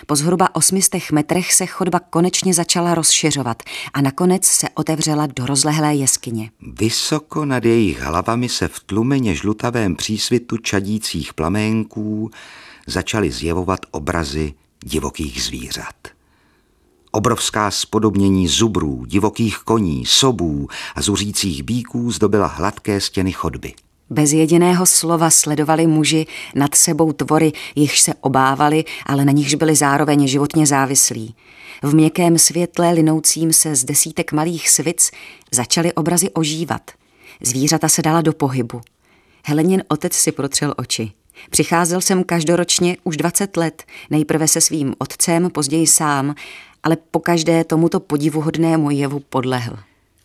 [0.07, 3.63] po zhruba osmistech metrech se chodba konečně začala rozšiřovat
[3.93, 6.51] a nakonec se otevřela do rozlehlé jeskyně.
[6.79, 12.31] Vysoko nad jejich hlavami se v tlumeně žlutavém přísvitu čadících plaménků
[12.87, 15.95] začaly zjevovat obrazy divokých zvířat.
[17.11, 23.73] Obrovská spodobnění zubrů, divokých koní, sobů a zuřících bíků zdobila hladké stěny chodby.
[24.09, 29.75] Bez jediného slova sledovali muži nad sebou tvory, jichž se obávali, ale na nichž byli
[29.75, 31.35] zároveň životně závislí.
[31.83, 35.11] V měkkém světle linoucím se z desítek malých svic
[35.51, 36.91] začaly obrazy ožívat.
[37.41, 38.81] Zvířata se dala do pohybu.
[39.45, 41.11] Helenin otec si protřel oči.
[41.49, 46.35] Přicházel jsem každoročně už 20 let, nejprve se svým otcem, později sám,
[46.83, 49.77] ale po každé tomuto podivuhodnému jevu podlehl.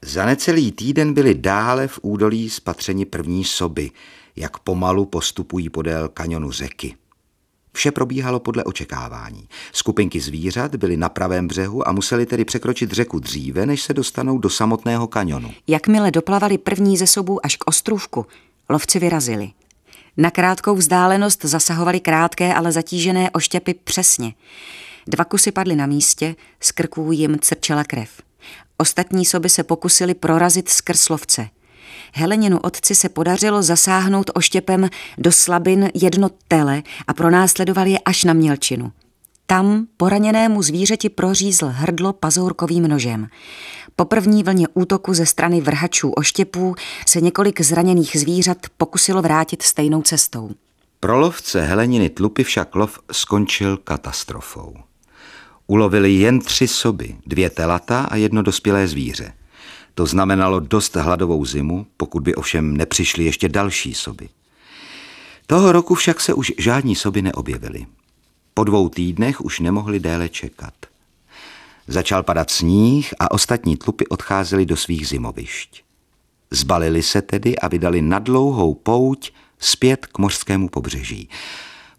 [0.07, 3.90] Za necelý týden byli dále v údolí spatřeni první soby,
[4.36, 6.94] jak pomalu postupují podél kanionu řeky.
[7.72, 9.48] Vše probíhalo podle očekávání.
[9.72, 14.38] Skupinky zvířat byly na pravém břehu a museli tedy překročit řeku dříve, než se dostanou
[14.38, 15.50] do samotného kanionu.
[15.66, 18.26] Jakmile doplavali první ze sobů až k ostrůvku,
[18.68, 19.50] lovci vyrazili.
[20.16, 24.34] Na krátkou vzdálenost zasahovali krátké, ale zatížené oštěpy přesně.
[25.07, 28.11] Dva kusy padly na místě, z krků jim crčela krev.
[28.76, 31.48] Ostatní soby se pokusili prorazit skrz lovce.
[32.12, 38.32] Heleninu otci se podařilo zasáhnout oštěpem do slabin jedno tele a pronásledoval je až na
[38.32, 38.92] mělčinu.
[39.46, 43.26] Tam poraněnému zvířeti prořízl hrdlo pazourkovým nožem.
[43.96, 46.74] Po první vlně útoku ze strany vrhačů oštěpů
[47.06, 50.50] se několik zraněných zvířat pokusilo vrátit stejnou cestou.
[51.00, 54.74] Pro lovce Heleniny tlupy však lov skončil katastrofou.
[55.66, 59.32] Ulovili jen tři soby, dvě telata a jedno dospělé zvíře.
[59.94, 64.28] To znamenalo dost hladovou zimu, pokud by ovšem nepřišly ještě další soby.
[65.46, 67.86] Toho roku však se už žádní soby neobjevily.
[68.54, 70.74] Po dvou týdnech už nemohli déle čekat.
[71.86, 75.82] Začal padat sníh a ostatní tlupy odcházely do svých zimovišť.
[76.50, 81.28] Zbalili se tedy a vydali na dlouhou pouť zpět k mořskému pobřeží.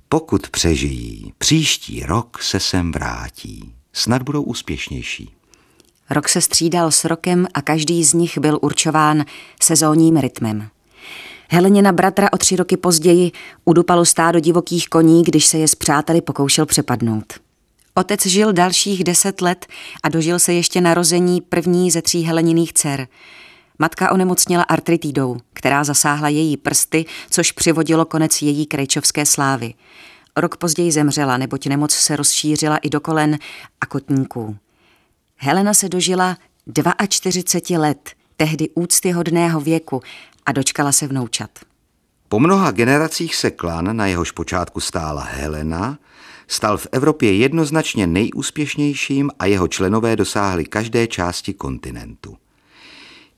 [0.09, 3.73] Pokud přežijí, příští rok se sem vrátí.
[3.93, 5.33] Snad budou úspěšnější.
[6.09, 9.25] Rok se střídal s rokem a každý z nich byl určován
[9.63, 10.67] sezónním rytmem.
[11.49, 13.31] Helenina bratra o tři roky později
[13.65, 17.33] udupalo stádo divokých koní, když se je s přáteli pokoušel přepadnout.
[17.93, 19.65] Otec žil dalších deset let
[20.03, 23.07] a dožil se ještě narození první ze tří Heleniných dcer–
[23.79, 29.73] Matka onemocněla artritidou, která zasáhla její prsty, což přivodilo konec její krejčovské slávy.
[30.37, 33.37] Rok později zemřela, neboť nemoc se rozšířila i do kolen
[33.81, 34.57] a kotníků.
[35.35, 36.37] Helena se dožila
[37.07, 40.01] 42 let, tehdy úctyhodného věku
[40.45, 41.49] a dočkala se vnoučat.
[42.29, 45.97] Po mnoha generacích se klan, na jehož počátku stála Helena,
[46.47, 52.37] stal v Evropě jednoznačně nejúspěšnějším a jeho členové dosáhli každé části kontinentu.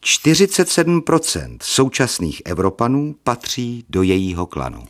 [0.08, 4.84] 47% současných Evropanů patří do jejího klanu.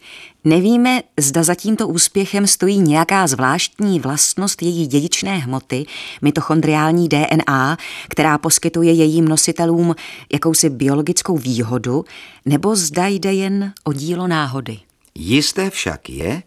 [0.43, 5.85] Nevíme, zda za tímto úspěchem stojí nějaká zvláštní vlastnost její dědičné hmoty,
[6.21, 7.77] mitochondriální DNA,
[8.09, 9.95] která poskytuje jejím nositelům
[10.33, 12.05] jakousi biologickou výhodu,
[12.45, 14.79] nebo zda jde jen o dílo náhody.
[15.15, 16.43] Jisté však je,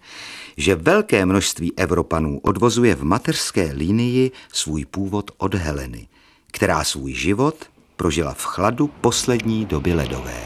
[0.57, 6.09] že velké množství Evropanů odvozuje v mateřské linii svůj původ od Heleny,
[6.53, 7.55] která svůj život
[8.01, 10.41] prožila v chladu poslední doby ledové.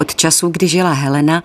[0.00, 1.42] Od času, kdy žila Helena,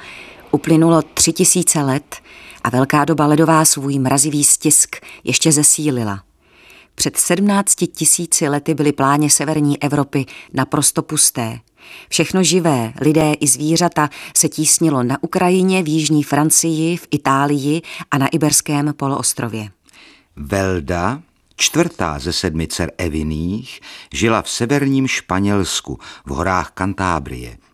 [0.51, 2.15] uplynulo tři tisíce let
[2.63, 6.23] a velká doba ledová svůj mrazivý stisk ještě zesílila.
[6.95, 11.59] Před sedmnácti tisíci lety byly pláně severní Evropy naprosto pusté.
[12.09, 17.81] Všechno živé, lidé i zvířata, se tísnilo na Ukrajině, v jižní Francii, v Itálii
[18.11, 19.69] a na Iberském poloostrově.
[20.35, 21.21] Velda,
[21.55, 23.79] čtvrtá ze sedmi dcer Eviných,
[24.13, 27.57] žila v severním Španělsku, v horách Kantábrie–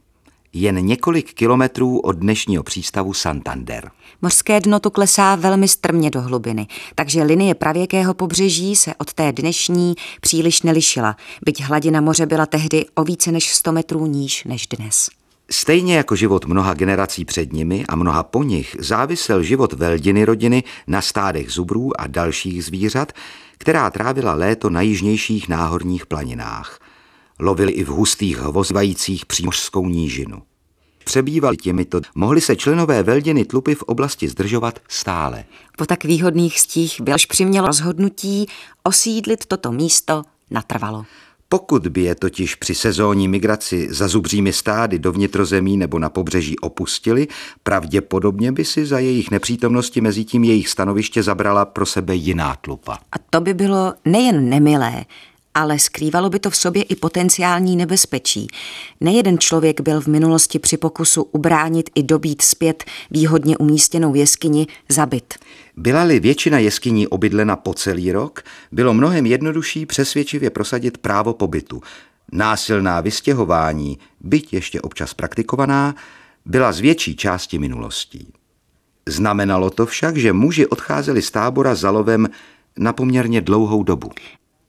[0.57, 3.91] jen několik kilometrů od dnešního přístavu Santander.
[4.21, 9.31] Mořské dno tu klesá velmi strmě do hlubiny, takže linie pravěkého pobřeží se od té
[9.31, 14.67] dnešní příliš nelišila, byť hladina moře byla tehdy o více než 100 metrů níž než
[14.67, 15.09] dnes.
[15.51, 20.63] Stejně jako život mnoha generací před nimi a mnoha po nich závisel život Veldiny rodiny
[20.87, 23.11] na stádech zubrů a dalších zvířat,
[23.57, 26.79] která trávila léto na jižnějších náhorních planinách–
[27.39, 30.41] lovili i v hustých hvozvajících přímořskou nížinu.
[31.05, 35.45] Přebývali těmito, mohli se členové Veldiny tlupy v oblasti zdržovat stále.
[35.77, 38.45] Po tak výhodných stích až přimělo rozhodnutí
[38.83, 41.05] osídlit toto místo natrvalo.
[41.49, 46.59] Pokud by je totiž při sezónní migraci za zubřími stády do vnitrozemí nebo na pobřeží
[46.59, 47.27] opustili,
[47.63, 52.99] pravděpodobně by si za jejich nepřítomnosti mezi tím jejich stanoviště zabrala pro sebe jiná tlupa.
[53.11, 55.05] A to by bylo nejen nemilé,
[55.55, 58.47] ale skrývalo by to v sobě i potenciální nebezpečí.
[59.01, 65.33] Nejeden člověk byl v minulosti při pokusu ubránit i dobít zpět výhodně umístěnou jeskyni zabit.
[65.77, 71.81] Byla-li většina jeskyní obydlena po celý rok, bylo mnohem jednodušší přesvědčivě prosadit právo pobytu.
[72.31, 75.95] Násilná vystěhování, byť ještě občas praktikovaná,
[76.45, 78.33] byla z větší části minulostí.
[79.07, 82.29] Znamenalo to však, že muži odcházeli z tábora za lovem
[82.77, 84.09] na poměrně dlouhou dobu.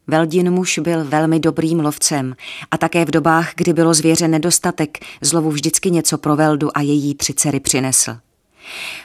[0.06, 2.36] Veldin muž byl velmi dobrým lovcem
[2.70, 7.14] a také v dobách, kdy bylo zvěře nedostatek, zlovu vždycky něco pro Veldu a její
[7.14, 8.16] tři dcery přinesl.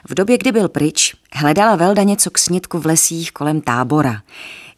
[0.09, 4.21] V době, kdy byl pryč, hledala Velda něco k snědku v lesích kolem tábora.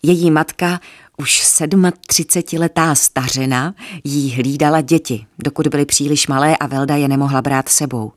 [0.04, 0.80] Její matka,
[1.18, 7.70] už 37-letá stařena, jí hlídala děti, dokud byly příliš malé a Velda je nemohla brát
[7.70, 8.12] sebou.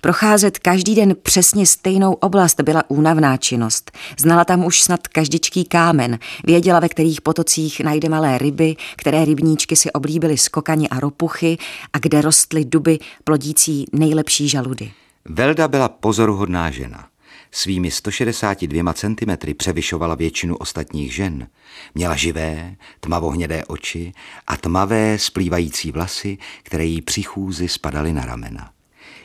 [0.00, 3.92] Procházet každý den přesně stejnou oblast byla únavná činnost.
[4.18, 9.76] Znala tam už snad každičký kámen, věděla, ve kterých potocích najde malé ryby, které rybníčky
[9.76, 11.58] si oblíbily skokani a ropuchy
[11.92, 14.92] a kde rostly duby plodící nejlepší žaludy.
[15.24, 17.13] Velda byla pozoruhodná žena.
[17.56, 21.48] Svými 162 cm převyšovala většinu ostatních žen.
[21.94, 24.12] Měla živé, tmavohnědé oči
[24.46, 28.70] a tmavé splývající vlasy, které jí při chůzi spadaly na ramena.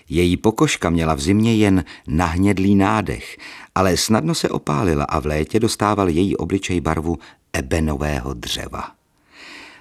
[0.09, 3.37] Její pokožka měla v zimě jen nahnědlý nádech,
[3.75, 7.17] ale snadno se opálila a v létě dostával její obličej barvu
[7.53, 8.91] ebenového dřeva.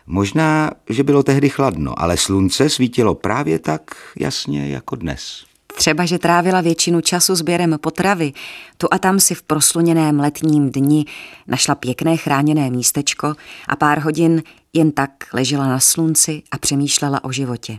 [0.07, 5.48] Možná, že bylo tehdy chladno, ale slunce svítilo právě tak jasně jako dnes.
[5.77, 8.33] Třeba, že trávila většinu času sběrem potravy,
[8.77, 11.05] tu a tam si v prosluněném letním dni
[11.47, 13.35] našla pěkné chráněné místečko
[13.69, 14.43] a pár hodin
[14.73, 17.79] jen tak ležela na slunci a přemýšlela o životě.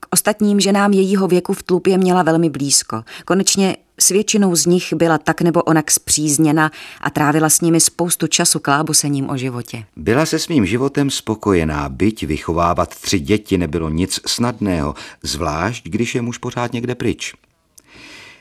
[0.00, 3.02] K ostatním ženám jejího věku v tlupě měla velmi blízko.
[3.24, 6.70] Konečně s většinou z nich byla tak nebo onak zpřízněna
[7.00, 9.84] a trávila s nimi spoustu času klábosením o životě.
[9.96, 16.22] Byla se svým životem spokojená, byť vychovávat tři děti nebylo nic snadného, zvlášť když je
[16.22, 17.34] muž pořád někde pryč.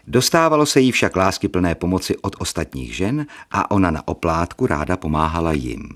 [0.07, 4.97] Dostávalo se jí však lásky plné pomoci od ostatních žen a ona na oplátku ráda
[4.97, 5.89] pomáhala jim.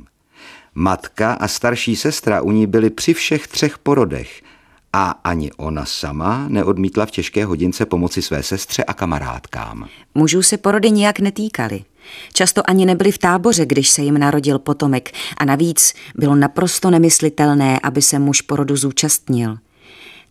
[0.76, 4.42] Matka a starší sestra u ní byly při všech třech porodech
[4.94, 9.88] a ani ona sama neodmítla v těžké hodince pomoci své sestře a kamarádkám.
[10.16, 11.84] Mužů se porody nijak netýkaly.
[12.34, 17.80] Často ani nebyli v táboře, když se jim narodil potomek a navíc bylo naprosto nemyslitelné,
[17.84, 19.58] aby se muž porodu zúčastnil.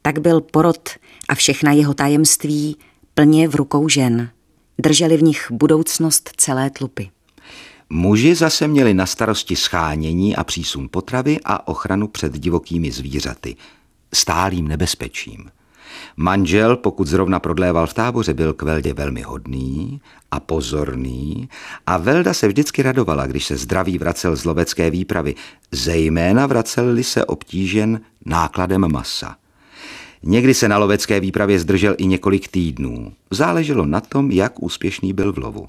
[0.03, 0.89] Tak byl porod
[1.29, 2.77] a všechna jeho tajemství
[3.15, 4.31] plně v rukou žen.
[4.79, 7.05] Drželi v nich budoucnost celé tlupy.
[7.91, 13.57] Muži zase měli na starosti schánění a přísun potravy a ochranu před divokými zvířaty,
[14.15, 15.51] stálým nebezpečím.
[16.17, 20.01] Manžel, pokud zrovna prodléval v táboře, byl k Veldě velmi hodný
[20.31, 21.49] a pozorný
[21.87, 25.35] a Velda se vždycky radovala, když se zdraví vracel z lovecké výpravy,
[25.73, 29.37] zejména vracel-li se obtížen nákladem masa.
[30.23, 33.13] Někdy se na lovecké výpravě zdržel i několik týdnů.
[33.31, 35.69] Záleželo na tom, jak úspěšný byl v lovu.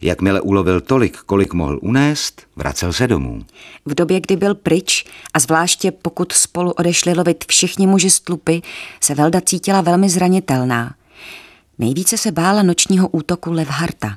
[0.00, 3.44] Jakmile ulovil tolik, kolik mohl unést, vracel se domů.
[3.84, 8.60] V době, kdy byl pryč a zvláště pokud spolu odešli lovit všichni muži z tlupy,
[9.00, 10.94] se Velda cítila velmi zranitelná.
[11.78, 14.16] Nejvíce se bála nočního útoku Levharta.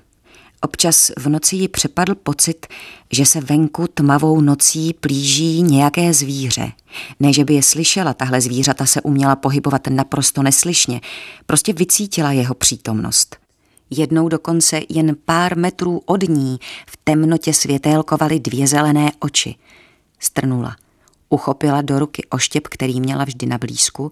[0.62, 2.68] Občas v noci ji přepadl pocit,
[3.12, 6.72] že se venku tmavou nocí plíží nějaké zvíře.
[7.20, 11.02] Ne, že by je slyšela, tahle zvířata se uměla pohybovat naprosto neslyšně,
[11.46, 13.41] prostě vycítila jeho přítomnost.
[13.92, 19.56] Jednou dokonce jen pár metrů od ní v temnotě světélkovaly dvě zelené oči.
[20.20, 20.76] Strnula.
[21.30, 24.12] Uchopila do ruky oštěp, který měla vždy na blízku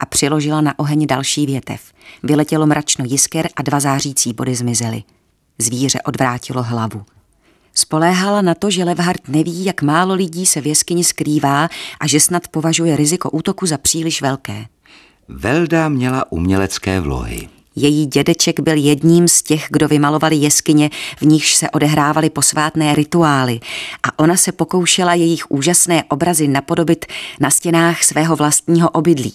[0.00, 1.92] a přiložila na oheň další větev.
[2.22, 5.02] Vyletělo mračno jisker a dva zářící body zmizely.
[5.58, 7.04] Zvíře odvrátilo hlavu.
[7.74, 11.68] Spoléhala na to, že Levhard neví, jak málo lidí se v jeskyni skrývá
[12.00, 14.66] a že snad považuje riziko útoku za příliš velké.
[15.28, 17.48] Velda měla umělecké vlohy.
[17.76, 23.60] Její dědeček byl jedním z těch, kdo vymalovali jeskyně, v nichž se odehrávaly posvátné rituály
[24.02, 27.06] a ona se pokoušela jejich úžasné obrazy napodobit
[27.40, 29.34] na stěnách svého vlastního obydlí.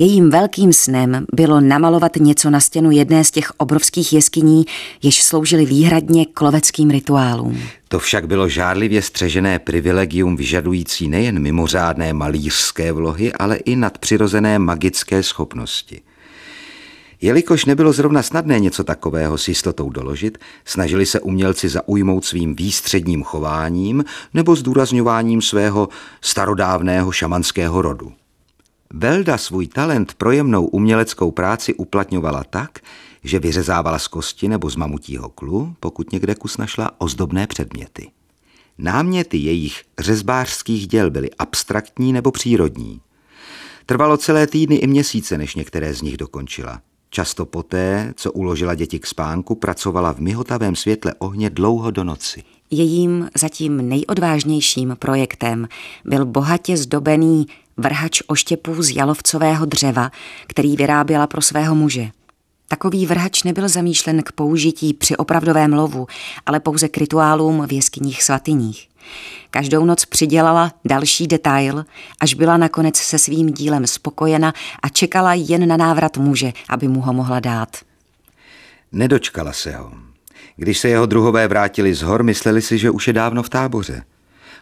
[0.00, 4.64] Jejím velkým snem bylo namalovat něco na stěnu jedné z těch obrovských jeskyní,
[5.02, 7.62] jež sloužily výhradně k loveckým rituálům.
[7.88, 15.22] To však bylo žádlivě střežené privilegium vyžadující nejen mimořádné malířské vlohy, ale i nadpřirozené magické
[15.22, 16.00] schopnosti.
[17.20, 23.22] Jelikož nebylo zrovna snadné něco takového s jistotou doložit, snažili se umělci zaujmout svým výstředním
[23.22, 24.04] chováním
[24.34, 25.88] nebo zdůrazňováním svého
[26.20, 28.12] starodávného šamanského rodu.
[28.92, 32.78] Velda svůj talent pro jemnou uměleckou práci uplatňovala tak,
[33.24, 38.10] že vyřezávala z kosti nebo z mamutího klu, pokud někde kus našla, ozdobné předměty.
[38.78, 43.00] Náměty jejich řezbářských děl byly abstraktní nebo přírodní.
[43.86, 46.80] Trvalo celé týdny i měsíce, než některé z nich dokončila.
[47.10, 52.42] Často poté, co uložila děti k spánku, pracovala v myhotavém světle ohně dlouho do noci.
[52.70, 55.68] Jejím zatím nejodvážnějším projektem
[56.04, 57.46] byl bohatě zdobený
[57.76, 60.10] vrhač oštěpů z jalovcového dřeva,
[60.46, 62.10] který vyráběla pro svého muže.
[62.68, 66.06] Takový vrhač nebyl zamýšlen k použití při opravdovém lovu,
[66.46, 68.88] ale pouze k rituálům v jeskyních svatyních.
[69.50, 71.84] Každou noc přidělala další detail,
[72.20, 74.52] až byla nakonec se svým dílem spokojena
[74.82, 77.76] a čekala jen na návrat muže, aby mu ho mohla dát.
[78.92, 79.92] Nedočkala se ho.
[80.56, 84.02] Když se jeho druhové vrátili z hor, mysleli si, že už je dávno v táboře.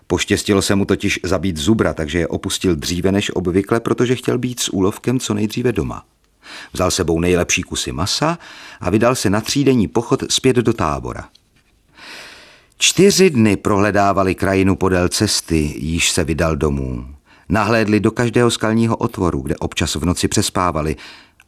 [0.06, 4.60] Poštěstilo se mu totiž zabít zubra, takže je opustil dříve než obvykle, protože chtěl být
[4.60, 6.04] s úlovkem co nejdříve doma.
[6.72, 8.38] Vzal sebou nejlepší kusy masa
[8.80, 11.28] a vydal se na třídenní pochod zpět do tábora.
[12.78, 17.06] Čtyři dny prohledávali krajinu podél cesty, již se vydal domů.
[17.48, 20.96] Nahlédli do každého skalního otvoru, kde občas v noci přespávali,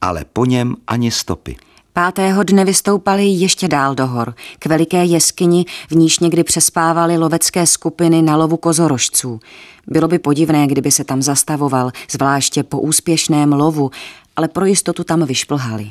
[0.01, 1.57] ale po něm ani stopy.
[1.93, 7.67] Pátého dne vystoupali ještě dál do hor, k veliké jeskyni, v níž někdy přespávali lovecké
[7.67, 9.41] skupiny na lovu kozorožců.
[9.87, 13.91] Bylo by podivné, kdyby se tam zastavoval, zvláště po úspěšném lovu,
[14.39, 15.91] ale pro jistotu tam vyšplhali.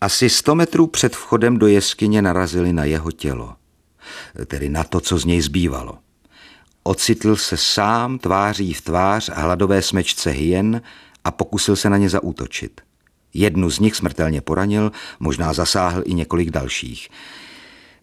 [0.00, 3.54] Asi sto metrů před vchodem do jeskyně narazili na jeho tělo
[4.46, 5.98] tedy na to, co z něj zbývalo.
[6.82, 10.82] Ocitl se sám tváří v tvář hladové smečce hyen
[11.24, 12.80] a pokusil se na ně zaútočit.
[13.34, 17.08] Jednu z nich smrtelně poranil, možná zasáhl i několik dalších.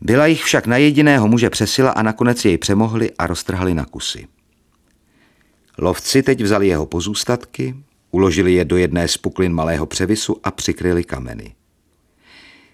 [0.02, 4.28] Byla jich však na jediného muže přesila a nakonec jej přemohli a roztrhali na kusy.
[5.78, 7.76] Lovci teď vzali jeho pozůstatky,
[8.16, 11.56] uložili je do jedné z puklin malého převisu a přikryli kameny.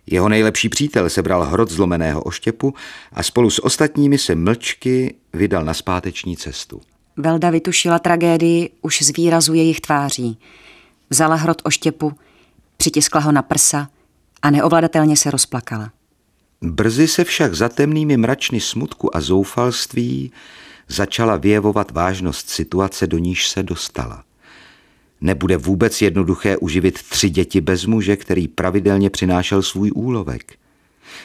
[0.06, 2.74] Jeho nejlepší přítel sebral hrot zlomeného oštěpu
[3.14, 6.82] a spolu s ostatními se mlčky vydal na zpáteční cestu.
[7.18, 10.38] Velda vytušila tragédii už z výrazu jejich tváří.
[11.10, 12.14] Vzala hrot oštěpu,
[12.78, 13.90] přitiskla ho na prsa
[14.42, 15.92] a neovladatelně se rozplakala.
[16.62, 20.32] Brzy se však za temnými mračny smutku a zoufalství
[20.88, 24.24] začala vyjevovat vážnost situace, do níž se dostala.
[25.22, 30.54] Nebude vůbec jednoduché uživit tři děti bez muže, který pravidelně přinášel svůj úlovek.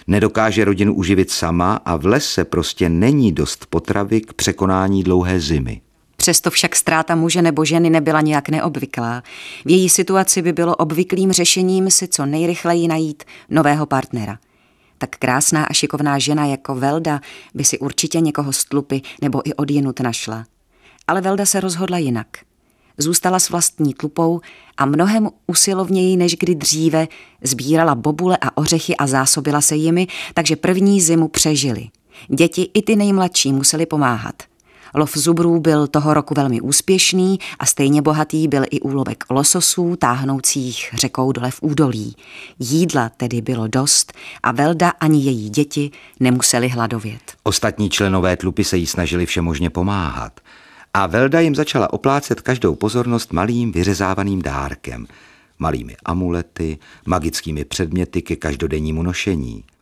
[0.07, 5.81] Nedokáže rodinu uživit sama a v lese prostě není dost potravy k překonání dlouhé zimy.
[6.17, 9.23] Přesto však ztráta muže nebo ženy nebyla nějak neobvyklá.
[9.65, 14.39] V její situaci by bylo obvyklým řešením si co nejrychleji najít nového partnera.
[14.99, 17.21] Tak krásná a šikovná žena jako Velda
[17.55, 20.45] by si určitě někoho z tlupy nebo i odjenut našla.
[21.07, 22.27] Ale Velda se rozhodla jinak.
[22.99, 24.41] Zůstala s vlastní tlupou
[24.77, 27.09] a mnohem usilovněji než kdy dříve
[27.43, 31.89] sbírala bobule a ořechy a zásobila se jimi, takže první zimu přežili.
[32.29, 34.35] Děti i ty nejmladší museli pomáhat–
[34.99, 40.91] Lov zubrů byl toho roku velmi úspěšný a stejně bohatý byl i úlovek lososů táhnoucích
[40.95, 42.17] řekou dole v údolí.
[42.59, 44.13] Jídla tedy bylo dost
[44.43, 45.91] a Velda ani její děti
[46.21, 47.23] nemuseli hladovět.
[47.43, 50.41] Ostatní členové tlupy se jí snažili všemožně pomáhat.
[50.97, 55.07] A Velda jim začala oplácet každou pozornost malým vyřezávaným dárkem,
[55.59, 59.65] malými amulety, magickými předměty ke každodennímu nošení–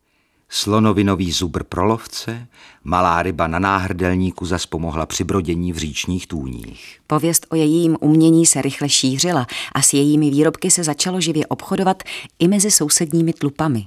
[0.54, 2.46] slonovinový zubr pro lovce,
[2.84, 6.98] malá ryba na náhrdelníku zas pomohla při brodění v říčních tůních.
[7.06, 12.02] Pověst o jejím umění se rychle šířila a s jejími výrobky se začalo živě obchodovat
[12.38, 13.86] i mezi sousedními tlupami.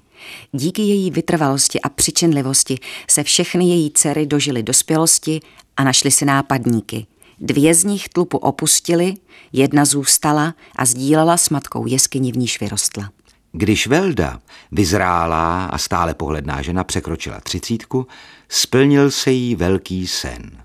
[0.51, 2.79] Díky její vytrvalosti a přičinlivosti
[3.09, 5.39] se všechny její dcery dožily dospělosti
[5.77, 7.05] a našly si nápadníky.
[7.39, 9.13] Dvě z nich tlupu opustili,
[9.53, 13.09] jedna zůstala a sdílela s matkou jeskyni v níž vyrostla.
[13.51, 14.39] Když Velda,
[14.71, 18.07] vyzrálá a stále pohledná žena, překročila třicítku,
[18.49, 20.63] splnil se jí velký sen.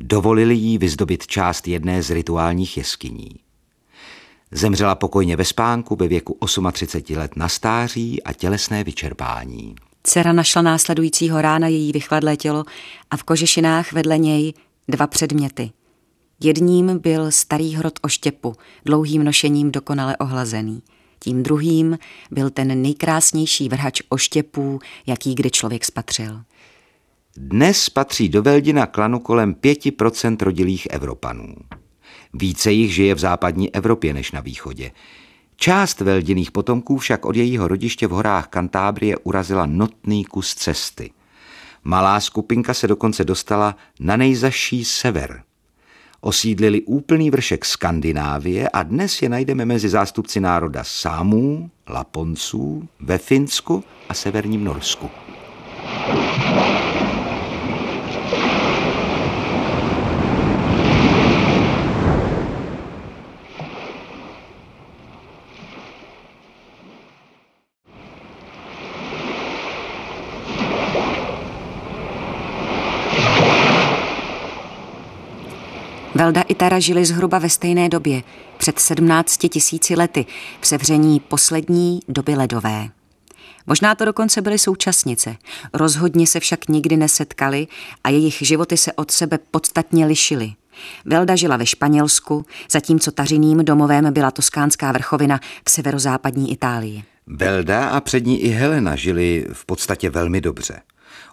[0.00, 3.30] Dovolili jí vyzdobit část jedné z rituálních jeskyní.
[4.50, 6.38] Zemřela pokojně ve spánku ve věku
[6.72, 9.74] 38 let na stáří a tělesné vyčerpání.
[10.02, 12.64] Dcera našla následujícího rána její vychladlé tělo
[13.10, 14.54] a v kožešinách vedle něj
[14.88, 15.70] dva předměty.
[16.44, 18.54] Jedním byl starý hrot oštěpu,
[18.84, 20.82] dlouhým nošením dokonale ohlazený.
[21.18, 21.98] Tím druhým
[22.30, 26.42] byl ten nejkrásnější vrhač oštěpů, jaký kdy člověk spatřil.
[27.36, 31.54] Dnes patří do Veldina klanu kolem 5% rodilých Evropanů.
[32.34, 34.90] Více jich žije v západní Evropě než na východě.
[35.56, 41.10] Část Veldiných potomků však od jejího rodiště v horách Kantábrie urazila notný kus cesty.
[41.84, 45.42] Malá skupinka se dokonce dostala na nejzaší sever–
[46.22, 53.84] osídlili úplný vršek Skandinávie a dnes je najdeme mezi zástupci národa Sámů, Laponců, ve Finsku
[54.08, 55.10] a severním Norsku.
[76.32, 78.22] Velda i Tara žili zhruba ve stejné době,
[78.58, 80.26] před 17 tisíci lety,
[80.60, 82.88] v sevření poslední doby ledové.
[83.66, 85.36] Možná to dokonce byly současnice,
[85.72, 87.66] rozhodně se však nikdy nesetkali
[88.04, 90.52] a jejich životy se od sebe podstatně lišily.
[91.04, 97.04] Velda žila ve Španělsku, zatímco tařiným domovem byla toskánská vrchovina v severozápadní Itálii.
[97.26, 100.80] Velda a přední i Helena žili v podstatě velmi dobře.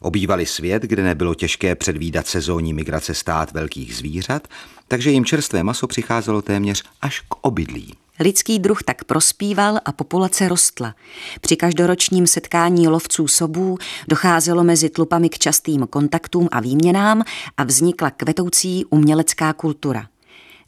[0.02, 4.48] Obývali svět, kde nebylo těžké předvídat sezónní migrace stát velkých zvířat,
[4.88, 7.94] takže jim čerstvé maso přicházelo téměř až k obydlí.
[8.20, 10.96] Lidský druh tak prospíval a populace rostla.
[11.42, 13.78] Při každoročním setkání lovců sobů
[14.08, 17.24] docházelo mezi tlupami k častým kontaktům a výměnám
[17.58, 20.08] a vznikla kvetoucí umělecká kultura.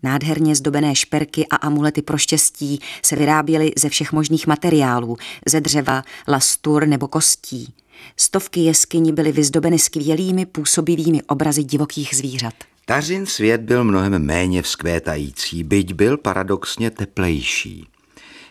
[0.04, 6.04] Nádherně zdobené šperky a amulety pro štěstí se vyráběly ze všech možných materiálů, ze dřeva,
[6.28, 7.74] lastur nebo kostí.
[8.18, 12.54] Stovky jeskyní byly vyzdobeny skvělými působivými obrazy divokých zvířat.
[12.86, 17.88] Tařin svět byl mnohem méně vzkvétající, byť byl paradoxně teplejší.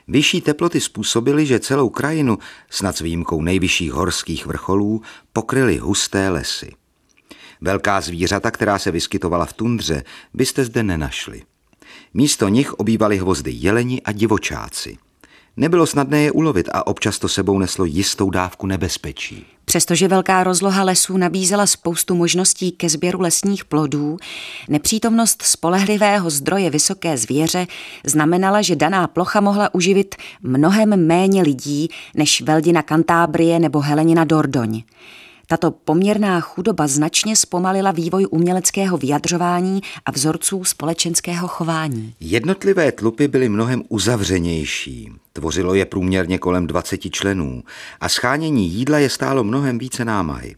[0.09, 2.39] Vyšší teploty způsobily, že celou krajinu,
[2.71, 5.03] snad s výjimkou nejvyšších horských vrcholů,
[5.33, 6.73] pokryly husté lesy.
[7.61, 10.03] Velká zvířata, která se vyskytovala v tundře,
[10.35, 11.43] byste zde nenašli.
[12.15, 14.97] Místo nich obývali hvozdy jeleni a divočáci–
[15.57, 19.47] Nebylo snadné je ulovit a občas to sebou neslo jistou dávku nebezpečí.
[19.65, 24.17] Přestože velká rozloha lesů nabízela spoustu možností ke sběru lesních plodů,
[24.69, 27.67] nepřítomnost spolehlivého zdroje vysoké zvěře
[28.07, 34.83] znamenala, že daná plocha mohla uživit mnohem méně lidí než Veldina Kantábrie nebo Helenina Dordoň.
[35.51, 42.15] Tato poměrná chudoba značně zpomalila vývoj uměleckého vyjadřování a vzorců společenského chování.
[42.21, 45.13] Jednotlivé tlupy byly mnohem uzavřenější.
[45.33, 47.63] Tvořilo je průměrně kolem 20 členů
[48.01, 50.57] a schánění jídla je stálo mnohem více námahy.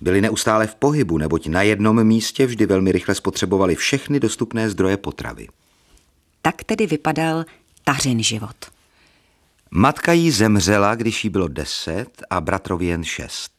[0.00, 4.96] Byli neustále v pohybu, neboť na jednom místě vždy velmi rychle spotřebovali všechny dostupné zdroje
[4.96, 5.48] potravy.
[6.42, 7.44] Tak tedy vypadal
[7.84, 8.56] tařin život.
[9.70, 13.53] Matka jí zemřela, když jí bylo deset a bratrovi jen šest.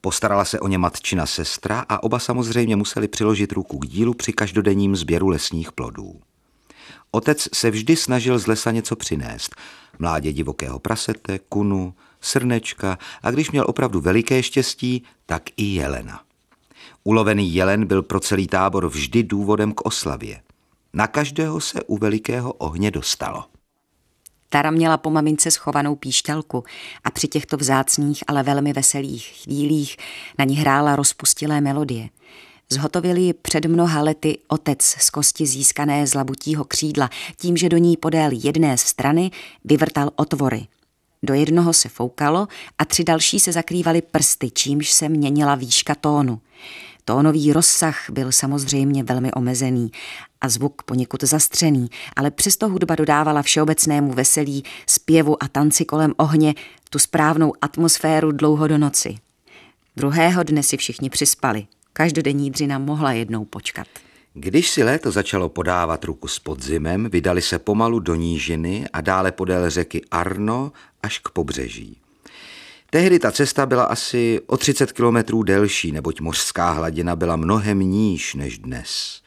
[0.00, 4.32] Postarala se o ně matčina sestra a oba samozřejmě museli přiložit ruku k dílu při
[4.32, 6.20] každodenním sběru lesních plodů.
[7.10, 9.56] Otec se vždy snažil z lesa něco přinést.
[9.98, 16.22] Mládě divokého prasete, kunu, srnečka a když měl opravdu veliké štěstí, tak i jelena.
[17.04, 20.42] Ulovený jelen byl pro celý tábor vždy důvodem k oslavě.
[20.92, 23.44] Na každého se u velikého ohně dostalo.
[24.52, 26.64] Tara měla po mamince schovanou píšťalku
[27.04, 29.96] a při těchto vzácných, ale velmi veselých chvílích
[30.38, 32.08] na ní hrála rozpustilé melodie.
[32.72, 37.76] Zhotovil ji před mnoha lety otec z kosti získané z labutího křídla tím, že do
[37.76, 39.30] ní podél jedné strany
[39.64, 40.66] vyvrtal otvory.
[41.22, 42.48] Do jednoho se foukalo
[42.78, 46.40] a tři další se zakrývaly prsty, čímž se měnila výška tónu.
[47.04, 49.90] Tónový rozsah byl samozřejmě velmi omezený
[50.40, 56.54] a zvuk poněkud zastřený, ale přesto hudba dodávala všeobecnému veselí, zpěvu a tanci kolem ohně
[56.90, 59.16] tu správnou atmosféru dlouho do noci.
[59.96, 61.66] Druhého dne si všichni přispali.
[61.92, 63.86] Každodenní dřina mohla jednou počkat.
[64.34, 69.32] Když si léto začalo podávat ruku s podzimem, vydali se pomalu do nížiny a dále
[69.32, 70.72] podél řeky Arno
[71.02, 71.99] až k pobřeží.
[72.92, 78.34] Tehdy ta cesta byla asi o 30 kilometrů delší, neboť mořská hladina byla mnohem níž
[78.34, 79.20] než dnes.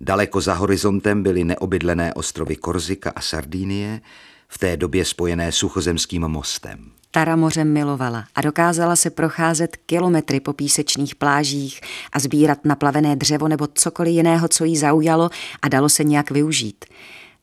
[0.00, 4.00] Daleko za horizontem byly neobydlené ostrovy Korzika a Sardínie,
[4.48, 6.90] v té době spojené suchozemským mostem.
[7.10, 11.80] Tara mořem milovala a dokázala se procházet kilometry po písečných plážích
[12.12, 15.30] a sbírat naplavené dřevo nebo cokoliv jiného, co jí zaujalo
[15.62, 16.84] a dalo se nějak využít.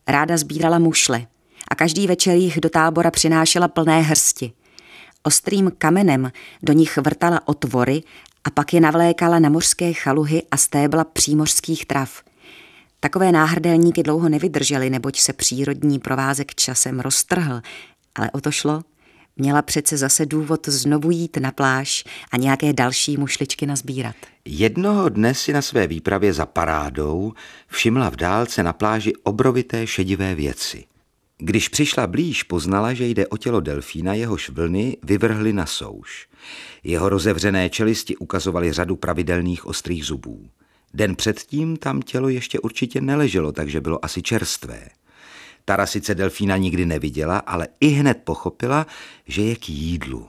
[0.07, 1.27] Ráda sbírala mušle
[1.71, 4.53] a každý večer jich do tábora přinášela plné hrsti.
[5.27, 6.31] Ostrým kamenem
[6.63, 8.03] do nich vrtala otvory
[8.43, 12.23] a pak je navlékala na mořské chaluhy a stébla přímořských trav.
[12.99, 17.61] Takové náhrdelníky dlouho nevydržely, neboť se přírodní provázek časem roztrhl,
[18.15, 18.81] ale o to šlo–
[19.37, 24.15] Měla přece zase důvod znovu jít na pláž a nějaké další mušličky nazbírat.
[24.45, 27.33] Jednoho dne si na své výpravě za parádou
[27.67, 30.83] všimla v dálce na pláži obrovité šedivé věci.
[31.37, 36.27] Když přišla blíž, poznala, že jde o tělo delfína, jehož vlny vyvrhly na souš.
[36.83, 40.49] Jeho rozevřené čelisti ukazovaly řadu pravidelných ostrých zubů.
[40.93, 44.89] Den předtím tam tělo ještě určitě neleželo, takže bylo asi čerstvé.
[45.65, 48.87] Tara sice delfína nikdy neviděla, ale i hned pochopila,
[49.27, 50.27] že je k jídlu.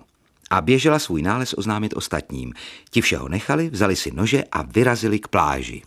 [0.50, 2.52] A běžela svůj nález oznámit ostatním.
[2.90, 5.82] Ti všeho nechali, vzali si nože a vyrazili k pláži.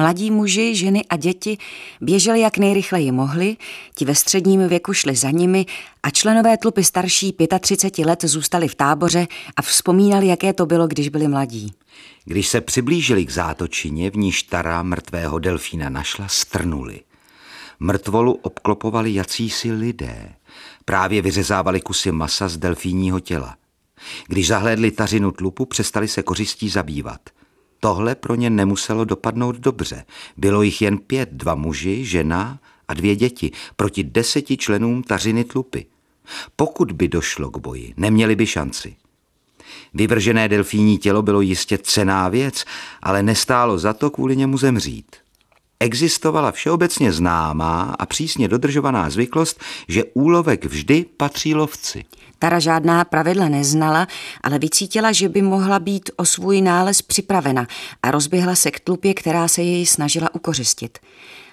[0.00, 1.58] Mladí muži, ženy a děti
[2.00, 3.56] běželi jak nejrychleji mohli,
[3.94, 5.66] ti ve středním věku šli za nimi
[6.02, 11.08] a členové tlupy starší 35 let zůstali v táboře a vzpomínali, jaké to bylo, když
[11.08, 11.72] byli mladí.
[12.24, 17.00] Když se přiblížili k zátočině, v níž Tara mrtvého delfína našla, strnuli.
[17.80, 20.32] Mrtvolu obklopovali jacísi lidé.
[20.84, 23.56] Právě vyřezávali kusy masa z delfíního těla.
[24.26, 27.20] Když zahlédli tařinu tlupu, přestali se kořistí zabývat.
[27.80, 30.04] Tohle pro ně nemuselo dopadnout dobře.
[30.36, 32.58] Bylo jich jen pět, dva muži, žena
[32.88, 35.80] a dvě děti proti deseti členům tařiny tlupy.
[36.56, 38.96] Pokud by došlo k boji, neměli by šanci.
[39.94, 42.64] Vyvržené delfíní tělo bylo jistě cená věc,
[43.02, 45.16] ale nestálo za to kvůli němu zemřít.
[45.80, 52.04] Existovala všeobecně známá a přísně dodržovaná zvyklost, že úlovek vždy patří lovci.
[52.42, 54.08] Tara žádná pravidla neznala,
[54.42, 57.66] ale vycítila, že by mohla být o svůj nález připravena
[58.02, 60.98] a rozběhla se k tlupě, která se jej snažila ukořistit.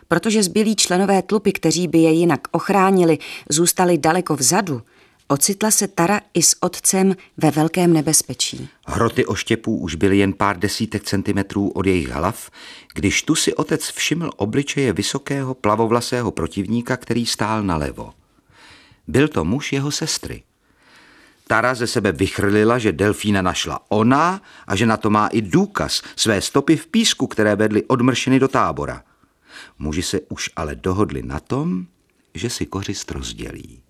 [0.07, 3.18] Protože zbylí členové tlupy, kteří by je jinak ochránili,
[3.49, 4.81] zůstali daleko vzadu,
[5.30, 8.69] Ocitla se Tara i s otcem ve velkém nebezpečí.
[8.88, 12.49] Hroty oštěpů už byly jen pár desítek centimetrů od jejich hlav,
[12.93, 18.14] když tu si otec všiml obličeje vysokého plavovlasého protivníka, který stál nalevo.
[19.07, 20.43] Byl to muž jeho sestry.
[21.48, 26.02] Tara ze sebe vychrlila, že delfína našla ona a že na to má i důkaz
[26.15, 29.03] své stopy v písku, které vedly od mršiny do tábora.
[29.80, 31.86] Muži se už ale dohodli na tom,
[32.34, 33.82] že si kořist rozdělí.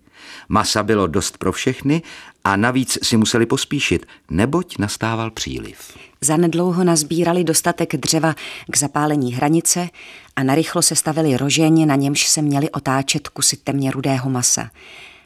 [0.48, 2.02] Masa bylo dost pro všechny
[2.44, 5.96] a navíc si museli pospíšit, neboť nastával příliv.
[6.20, 8.34] Zanedlouho nazbírali dostatek dřeva
[8.70, 9.88] k zapálení hranice
[10.36, 14.70] a narychlo se stavili rožeň, na němž se měli otáčet kusy temně rudého masa.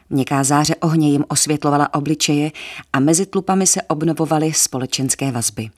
[0.09, 2.51] Měkká záře ohně jim osvětlovala obličeje
[2.93, 5.69] a mezi tlupami se obnovovaly společenské vazby.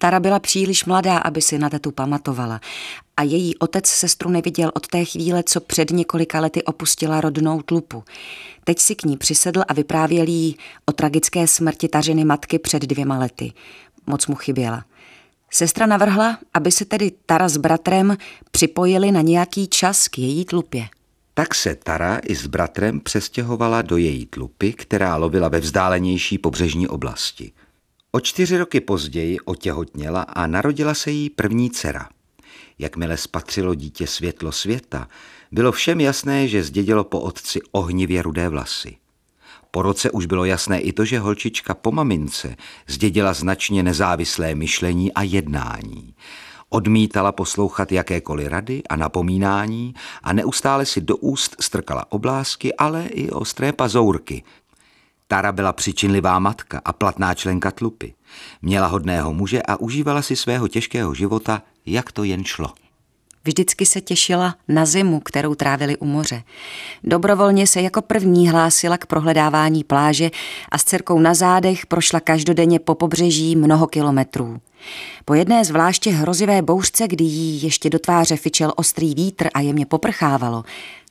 [0.00, 2.60] Tara byla příliš mladá, aby si na tetu pamatovala
[3.16, 8.04] a její otec sestru neviděl od té chvíle, co před několika lety opustila rodnou tlupu.
[8.64, 13.18] Teď si k ní přisedl a vyprávěl jí o tragické smrti tařiny matky před dvěma
[13.18, 13.52] lety.
[14.06, 14.84] Moc mu chyběla.
[15.50, 18.16] Sestra navrhla, aby se tedy Tara s bratrem
[18.50, 20.88] připojili na nějaký čas k její tlupě.
[21.36, 26.88] Tak se Tara i s bratrem přestěhovala do její tlupy, která lovila ve vzdálenější pobřežní
[26.88, 27.52] oblasti.
[28.12, 32.08] O čtyři roky později otěhotněla a narodila se jí první dcera.
[32.78, 35.08] Jakmile spatřilo dítě světlo světa,
[35.52, 38.96] bylo všem jasné, že zdědilo po otci ohnivě rudé vlasy.
[39.70, 42.56] Po roce už bylo jasné i to, že holčička po mamince
[42.86, 46.14] zdědila značně nezávislé myšlení a jednání.
[46.74, 53.30] Odmítala poslouchat jakékoliv rady a napomínání a neustále si do úst strkala oblásky, ale i
[53.30, 54.42] ostré pazourky.
[55.26, 58.08] Tara byla přičinlivá matka a platná členka tlupy.
[58.62, 62.72] Měla hodného muže a užívala si svého těžkého života, jak to jen šlo.
[63.44, 66.42] Vždycky se těšila na zimu, kterou trávili u moře.
[67.04, 70.30] Dobrovolně se jako první hlásila k prohledávání pláže
[70.68, 74.60] a s dcerkou na zádech prošla každodenně po pobřeží mnoho kilometrů.
[75.24, 79.86] Po jedné zvláště hrozivé bouřce, kdy jí ještě do tváře fičel ostrý vítr a jemně
[79.86, 80.64] poprchávalo,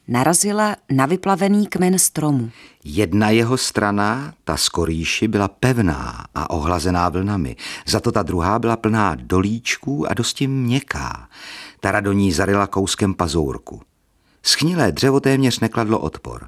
[0.07, 2.49] narazila na vyplavený kmen stromu.
[2.84, 7.55] Jedna jeho strana, ta skorýši, byla pevná a ohlazená vlnami,
[7.88, 11.27] za to ta druhá byla plná dolíčků a dosti měkká.
[11.84, 13.81] Tara do ní zarila kouskem pazourku.
[14.43, 16.47] Schnilé dřevo téměř nekladlo odpor.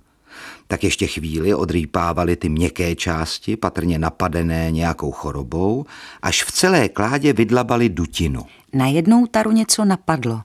[0.68, 5.86] Tak ještě chvíli odrýpávaly ty měkké části, patrně napadené nějakou chorobou,
[6.22, 8.45] až v celé kládě vydlabali dutinu.
[8.74, 10.41] Najednou Taru něco napadlo.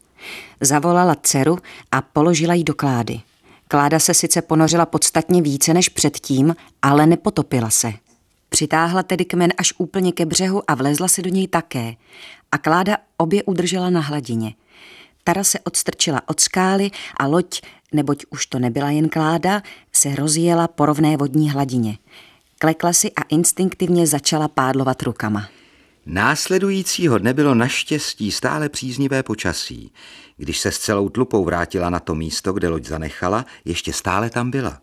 [0.61, 1.59] Zavolala dceru
[1.93, 3.21] a položila ji do klády.
[3.69, 7.93] Kláda se sice ponořila podstatně více než předtím, ale nepotopila se.
[8.49, 11.95] Přitáhla tedy kmen až úplně ke břehu a vlezla se do něj také.
[12.53, 14.55] A kláda obě udržela na hladině.
[15.25, 17.61] Tara se odstrčila od skály a loď,
[17.93, 21.99] neboť už to nebyla jen kláda, se rozjela po rovné vodní hladině.
[22.59, 25.49] Klekla si a instinktivně začala pádlovat rukama.
[26.07, 29.93] Následujícího dne bylo naštěstí stále příznivé počasí.
[30.37, 34.51] Když se s celou tlupou vrátila na to místo, kde loď zanechala, ještě stále tam
[34.51, 34.81] byla.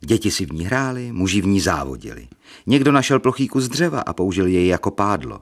[0.00, 2.28] Děti si v ní hrály, muži v ní závodili.
[2.66, 5.40] Někdo našel plochý kus dřeva a použil jej jako pádlo.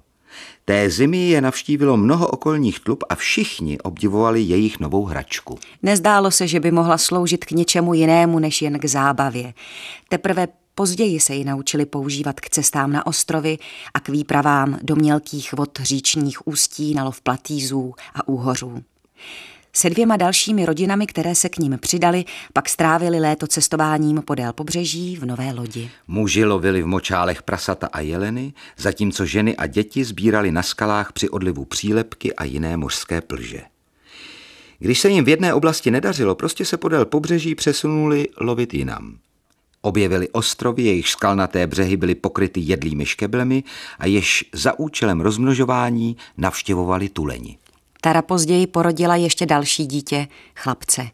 [0.65, 5.59] Té zimy je navštívilo mnoho okolních tlup a všichni obdivovali jejich novou hračku.
[5.83, 9.55] Nezdálo se, že by mohla sloužit k něčemu jinému než jen k zábavě.
[10.09, 13.59] Teprve později se ji naučili používat k cestám na ostrovy
[13.95, 18.83] a k výpravám do mělkých vod říčních ústí na lov platýzů a úhořů.
[19.77, 25.17] Se dvěma dalšími rodinami, které se k ním přidali, pak strávili léto cestováním podél pobřeží
[25.17, 25.91] v nové lodi.
[26.09, 31.29] Muži lovili v močálech prasata a jeleny, zatímco ženy a děti sbírali na skalách při
[31.29, 33.63] odlivu přílepky a jiné mořské plže.
[34.79, 39.19] Když se jim v jedné oblasti nedařilo, prostě se podél pobřeží přesunuli lovit jinam.
[39.81, 43.65] Objevili ostrovy, jejich skalnaté břehy byly pokryty jedlými škeblemi
[43.99, 47.59] a jež za účelem rozmnožování navštěvovali tuleni.
[48.05, 51.09] Tara později porodila ještě další dítě, chlapce.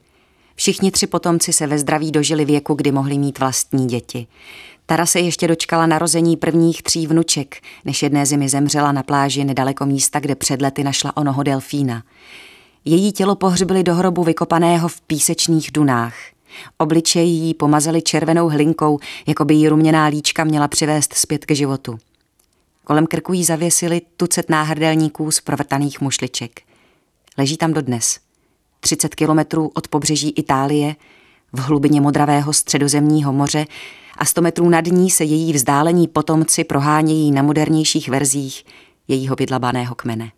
[0.54, 4.26] Všichni tři potomci se ve zdraví dožili věku, kdy mohli mít vlastní děti.
[4.86, 9.86] Tara se ještě dočkala narození prvních tří vnuček, než jedné zimy zemřela na pláži nedaleko
[9.86, 12.02] místa, kde před lety našla onoho delfína.
[12.84, 16.14] Její tělo pohřbili do hrobu vykopaného v písečných dunách.
[16.78, 21.98] Obličej jí pomazali červenou hlinkou, jako by jí ruměná líčka měla přivést zpět k životu.
[22.84, 26.67] Kolem krku jí zavěsili tucet náhrdelníků z provrtaných mušliček.
[27.38, 28.20] Leží tam dodnes.
[28.80, 30.96] 30 kilometrů od pobřeží Itálie,
[31.52, 33.66] v hlubině modravého středozemního moře
[34.18, 38.64] a 100 metrů nad ní se její vzdálení potomci prohánějí na modernějších verzích
[39.08, 40.32] jejího vydlabaného kmene.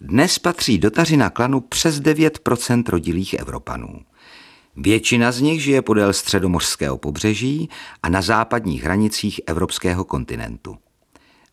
[0.00, 4.00] Dnes patří do Tařina klanu přes 9% rodilých Evropanů.
[4.76, 7.68] Většina z nich žije podél středomořského pobřeží
[8.02, 10.76] a na západních hranicích evropského kontinentu.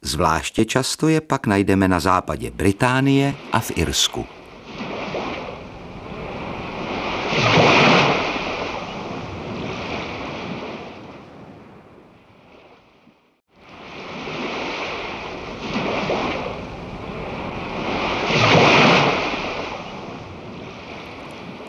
[0.02, 4.26] Zvláště často je pak najdeme na západě Británie a v Irsku.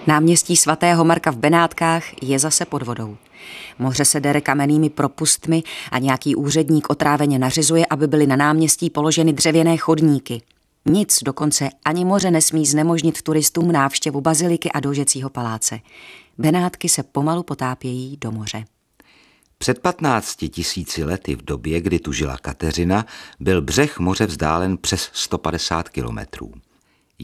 [0.07, 3.17] Náměstí svatého Marka v Benátkách je zase pod vodou.
[3.79, 9.33] Moře se dere kamennými propustmi a nějaký úředník otráveně nařizuje, aby byly na náměstí položeny
[9.33, 10.43] dřevěné chodníky.
[10.87, 15.81] Nic dokonce ani moře nesmí znemožnit turistům návštěvu baziliky a dožecího paláce.
[16.39, 18.65] Benátky se pomalu potápějí do moře.
[19.59, 23.07] Před 15 tisíci lety v době, kdy tu žila Kateřina,
[23.41, 26.53] byl břeh moře vzdálen přes 150 kilometrů.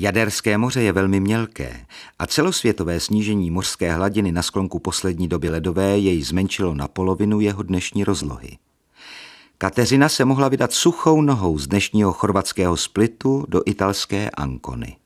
[0.02, 1.86] Jaderské moře je velmi mělké
[2.18, 7.62] a celosvětové snížení mořské hladiny na sklonku poslední doby ledové jej zmenšilo na polovinu jeho
[7.62, 8.58] dnešní rozlohy.
[9.58, 14.96] Kateřina se mohla vydat suchou nohou z dnešního chorvatského splitu do italské Ankony.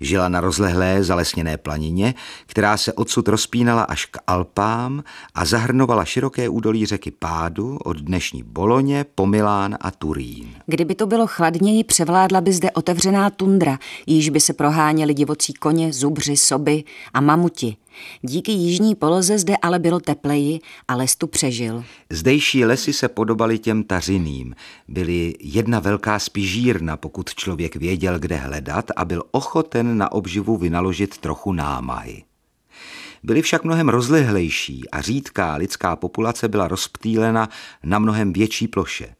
[0.00, 2.14] Žila na rozlehlé zalesněné planině,
[2.46, 5.04] která se odsud rozpínala až k Alpám
[5.34, 10.48] a zahrnovala široké údolí řeky Pádu od dnešní Boloně po Milán a Turín.
[10.66, 15.92] Kdyby to bylo chladněji, převládla by zde otevřená tundra, již by se proháněli divocí koně,
[15.92, 16.84] zubři, soby
[17.14, 17.76] a mamuti–
[18.22, 21.84] Díky jižní poloze zde ale bylo tepleji a les tu přežil.
[22.10, 24.54] Zdejší lesy se podobaly těm tařiným.
[24.88, 31.18] Byly jedna velká spižírna, pokud člověk věděl, kde hledat a byl ochoten na obživu vynaložit
[31.18, 32.22] trochu námahy.
[33.22, 37.48] Byly však mnohem rozlehlejší a řídká lidská populace byla rozptýlena
[37.84, 39.14] na mnohem větší ploše.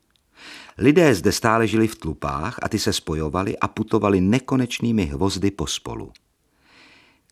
[0.79, 6.13] Lidé zde stále žili v tlupách a ty se spojovali a putovali nekonečnými hvozdy pospolu.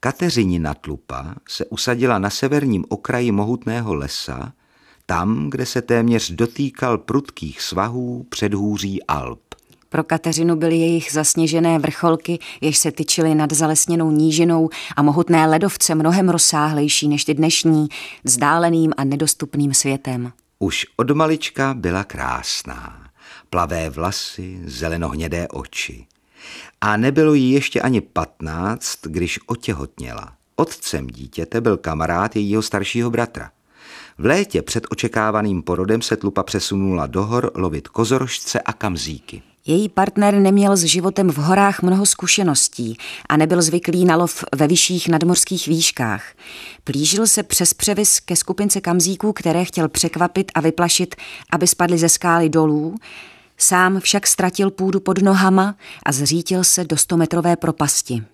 [0.06, 4.52] Kateřinina tlupa se usadila na severním okraji mohutného lesa,
[5.06, 9.40] tam, kde se téměř dotýkal prudkých svahů předhůří Alp.
[9.88, 15.94] Pro Kateřinu byly jejich zasněžené vrcholky, jež se tyčily nad zalesněnou nížinou a mohutné ledovce
[15.94, 17.88] mnohem rozsáhlejší než ty dnešní,
[18.24, 20.32] vzdáleným a nedostupným světem.
[20.58, 23.10] Už od malička byla krásná.
[23.50, 26.06] Plavé vlasy, zelenohnědé oči.
[26.80, 30.32] A nebylo jí ještě ani patnáct, když otěhotněla.
[30.56, 33.50] Otcem dítěte byl kamarád jejího staršího bratra.
[34.18, 39.42] V létě před očekávaným porodem se tlupa přesunula do hor lovit kozorožce a kamzíky.
[39.66, 42.96] Její partner neměl s životem v horách mnoho zkušeností
[43.28, 46.24] a nebyl zvyklý na lov ve vyšších nadmorských výškách.
[46.84, 51.14] Plížil se přes převis ke skupince kamzíků, které chtěl překvapit a vyplašit,
[51.52, 52.94] aby spadly ze skály dolů,
[53.58, 55.74] Sám však ztratil půdu pod nohama
[56.06, 58.24] a zřítil se do stometrové propasti.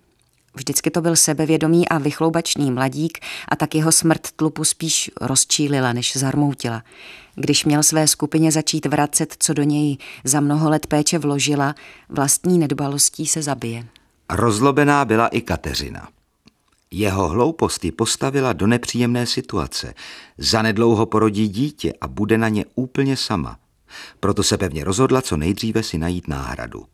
[0.55, 6.17] Vždycky to byl sebevědomý a vychloubačný mladík a tak jeho smrt tlupu spíš rozčílila, než
[6.17, 6.83] zarmoutila.
[7.35, 11.75] Když měl své skupině začít vracet, co do něj za mnoho let péče vložila,
[12.09, 13.85] vlastní nedbalostí se zabije.
[14.29, 16.07] Rozlobená byla i Kateřina.
[16.91, 19.93] Jeho hloupost ji postavila do nepříjemné situace.
[20.37, 23.57] Zanedlouho porodí dítě a bude na ně úplně sama.
[24.19, 26.85] Proto se pevně rozhodla co nejdříve si najít náhradu.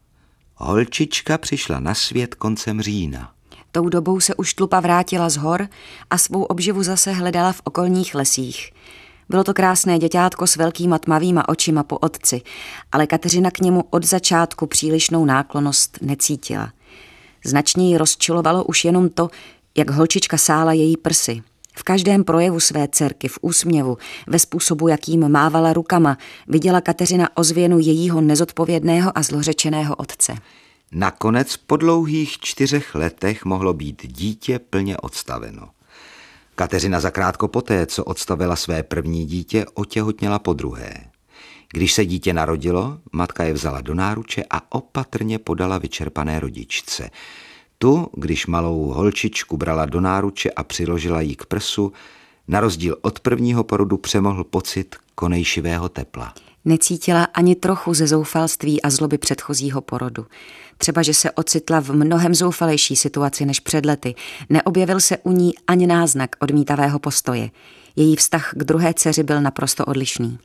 [0.56, 3.32] Holčička přišla na svět koncem října.
[3.72, 5.68] Tou dobou se už tlupa vrátila z hor
[6.10, 8.72] a svou obživu zase hledala v okolních lesích.
[9.30, 12.42] Bylo to krásné děťátko s velkýma tmavýma očima po otci,
[12.92, 16.72] ale Kateřina k němu od začátku přílišnou náklonost necítila.
[17.46, 19.30] Značně ji rozčilovalo už jenom to,
[19.78, 21.42] jak holčička sála její prsy.
[21.80, 23.98] V každém projevu své dcerky, v úsměvu,
[24.28, 30.36] ve způsobu, jakým mávala rukama, viděla Kateřina ozvěnu jejího nezodpovědného a zlořečeného otce.
[30.92, 35.70] Nakonec po dlouhých čtyřech letech mohlo být dítě plně odstaveno.
[36.56, 40.94] Kateřina zakrátko poté, co odstavila své první dítě, otěhotněla po druhé.
[41.74, 47.10] Když se dítě narodilo, matka je vzala do náruče a opatrně podala vyčerpané rodičce.
[47.82, 51.94] Tu, když malou holčičku brala do náruče a přiložila ji k prsu,
[52.48, 56.34] na rozdíl od prvního porodu přemohl pocit konejšivého tepla.
[56.66, 60.26] Necítila ani trochu ze zoufalství a zloby předchozího porodu.
[60.78, 64.16] Třeba, že se ocitla v mnohem zoufalejší situaci než před lety.
[64.50, 67.50] Neobjevil se u ní ani náznak odmítavého postoje.
[67.96, 70.40] Její vztah k druhé dceři byl naprosto odlišný.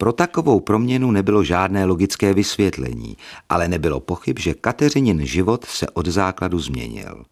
[0.00, 3.16] Pro takovou proměnu nebylo žádné logické vysvětlení,
[3.48, 7.24] ale nebylo pochyb, že Kateřinin život se od základu změnil.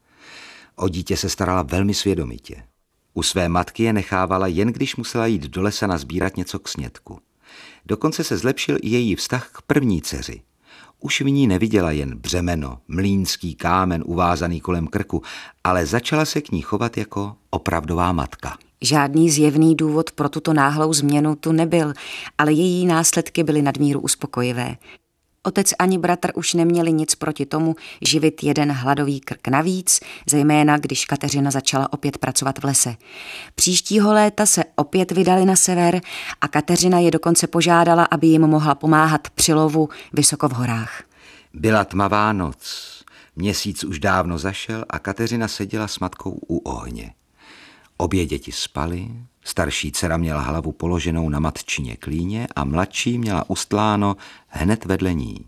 [0.77, 2.63] O dítě se starala velmi svědomitě.
[3.15, 7.19] U své matky je nechávala jen když musela jít do lesa nazbírat něco k snědku.
[7.87, 10.43] Dokonce se zlepšil i její vztah k první dceři.
[11.01, 15.23] Už v ní neviděla jen břemeno, mlínský kámen uvázaný kolem krku,
[15.65, 18.59] ale začala se k ní chovat jako opravdová matka.
[18.83, 21.93] Žádný zjevný důvod pro tuto náhlou změnu tu nebyl,
[22.39, 24.77] ale její následky byly nadmíru uspokojivé.
[25.43, 30.01] Otec ani bratr už neměli nic proti tomu živit jeden hladový krk navíc,
[30.31, 32.97] zejména když Kateřina začala opět pracovat v lese.
[33.55, 36.01] Příštího léta se opět vydali na sever
[36.41, 41.03] a Kateřina je dokonce požádala, aby jim mohla pomáhat při lovu vysoko v horách.
[41.55, 42.89] Byla tmavá noc.
[43.37, 47.13] Měsíc už dávno zašel a Kateřina seděla s matkou u ohně.
[48.01, 49.09] Obě děti spaly,
[49.45, 54.17] starší dcera měla hlavu položenou na matčině klíně a mladší měla ustláno
[54.49, 55.47] hned vedle ní.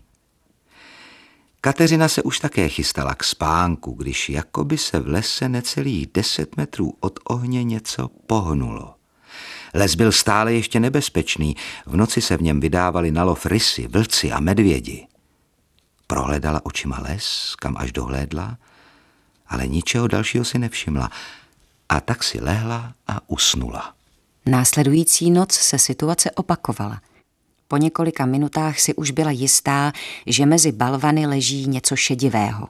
[1.61, 6.93] Kateřina se už také chystala k spánku, když jakoby se v lese necelých deset metrů
[6.99, 8.95] od ohně něco pohnulo.
[9.73, 11.55] Les byl stále ještě nebezpečný,
[11.85, 15.07] v noci se v něm vydávali na lov rysy, vlci a medvědi.
[16.07, 18.57] Prohledala očima les, kam až dohlédla,
[19.47, 21.09] ale ničeho dalšího si nevšimla–
[21.91, 23.93] a tak si lehla a usnula.
[24.45, 27.01] Následující noc se situace opakovala.
[27.67, 29.91] Po několika minutách si už byla jistá,
[30.27, 32.67] že mezi balvany leží něco šedivého.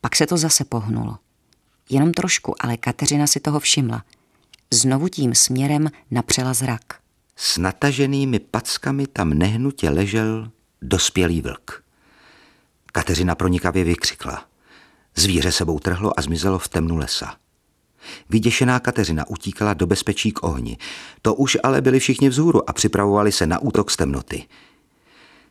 [0.00, 1.18] Pak se to zase pohnulo.
[1.90, 4.04] Jenom trošku, ale Kateřina si toho všimla.
[4.70, 6.82] Znovu tím směrem napřela zrak.
[7.36, 10.50] S nataženými packami tam nehnutě ležel
[10.82, 11.84] dospělý vlk.
[12.92, 14.44] Kateřina pronikavě vykřikla.
[15.16, 17.41] Zvíře sebou trhlo a zmizelo v temnu lesa.
[18.30, 20.78] Vyděšená Kateřina utíkala do bezpečí k ohni.
[21.22, 24.44] To už ale byli všichni vzhůru a připravovali se na útok z temnoty.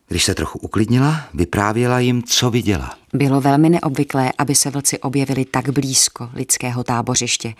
[0.08, 2.96] Když se trochu uklidnila, vyprávěla jim, co viděla.
[3.12, 7.54] Bylo velmi neobvyklé, aby se vlci objevili tak blízko lidského tábořiště.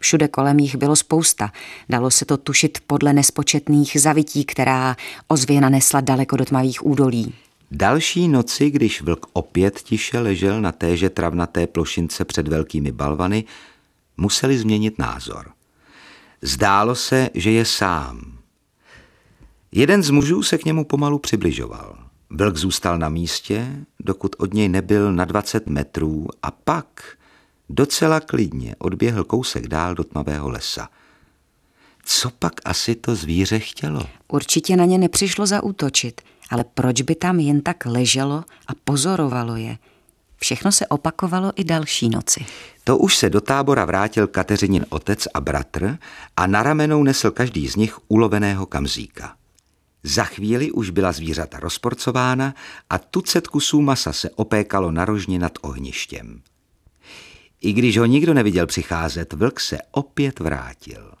[0.00, 1.52] Všude kolem jich bylo spousta.
[1.88, 4.96] Dalo se to tušit podle nespočetných zavití, která
[5.28, 7.34] ozvěna nesla daleko do tmavých údolí.
[7.70, 13.44] Další noci, když vlk opět tiše ležel na téže travnaté plošince před velkými balvany,
[14.16, 15.50] museli změnit názor.
[16.42, 18.38] Zdálo se, že je sám.
[19.72, 21.98] Jeden z mužů se k němu pomalu přibližoval.
[22.30, 27.16] Vlk zůstal na místě, dokud od něj nebyl na 20 metrů a pak
[27.68, 30.88] docela klidně odběhl kousek dál do tmavého lesa.
[32.04, 34.06] Co pak asi to zvíře chtělo?
[34.28, 36.20] Určitě na ně nepřišlo zaútočit,
[36.50, 39.78] ale proč by tam jen tak leželo a pozorovalo je?
[40.36, 42.46] Všechno se opakovalo i další noci.
[42.84, 45.98] To už se do tábora vrátil Kateřinin otec a bratr
[46.36, 49.36] a na ramenou nesl každý z nich uloveného kamzíka.
[50.02, 52.54] Za chvíli už byla zvířata rozporcována
[52.90, 56.42] a tucet kusů masa se opékalo na rožni nad ohništěm.
[57.60, 61.12] I když ho nikdo neviděl přicházet, vlk se opět vrátil.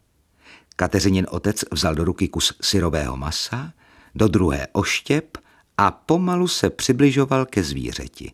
[0.76, 3.72] Kateřinin otec vzal do ruky kus syrového masa,
[4.14, 5.38] do druhé oštěp
[5.78, 8.32] a pomalu se přibližoval ke zvířeti.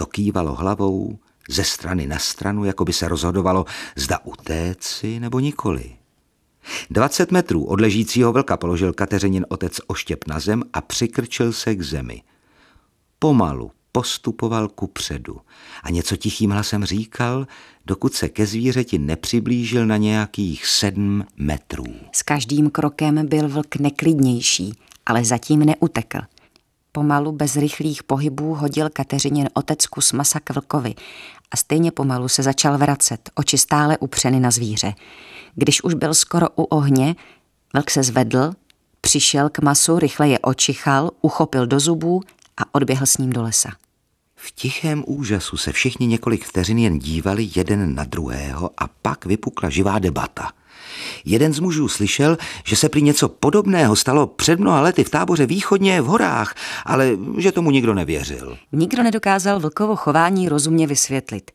[0.00, 1.18] To kývalo hlavou
[1.48, 3.64] ze strany na stranu, jako by se rozhodovalo,
[3.96, 5.96] zda utéci nebo nikoli.
[6.90, 11.82] 20 metrů od ležícího vlka položil Kateřinin otec oštěp na zem a přikrčil se k
[11.82, 12.22] zemi.
[13.18, 15.40] Pomalu postupoval ku předu
[15.82, 17.46] a něco tichým hlasem říkal,
[17.86, 21.94] dokud se ke zvířeti nepřiblížil na nějakých sedm metrů.
[22.12, 24.72] S každým krokem byl vlk neklidnější,
[25.06, 26.18] ale zatím neutekl.
[26.92, 30.94] Pomalu bez rychlých pohybů hodil Kateřinin otec kus masa k vlkovi
[31.50, 34.94] a stejně pomalu se začal vracet, oči stále upřeny na zvíře.
[35.54, 37.16] Když už byl skoro u ohně,
[37.74, 38.52] vlk se zvedl,
[39.00, 42.20] přišel k masu, rychle je očichal, uchopil do zubů
[42.56, 43.68] a odběhl s ním do lesa.
[44.36, 49.70] V tichém úžasu se všichni několik vteřin jen dívali jeden na druhého a pak vypukla
[49.70, 50.52] živá debata.
[51.24, 55.46] Jeden z mužů slyšel, že se prý něco podobného stalo před mnoha lety v táboře
[55.46, 56.54] východně v horách,
[56.84, 58.58] ale že tomu nikdo nevěřil.
[58.72, 61.50] Nikdo nedokázal vlkovo chování rozumně vysvětlit.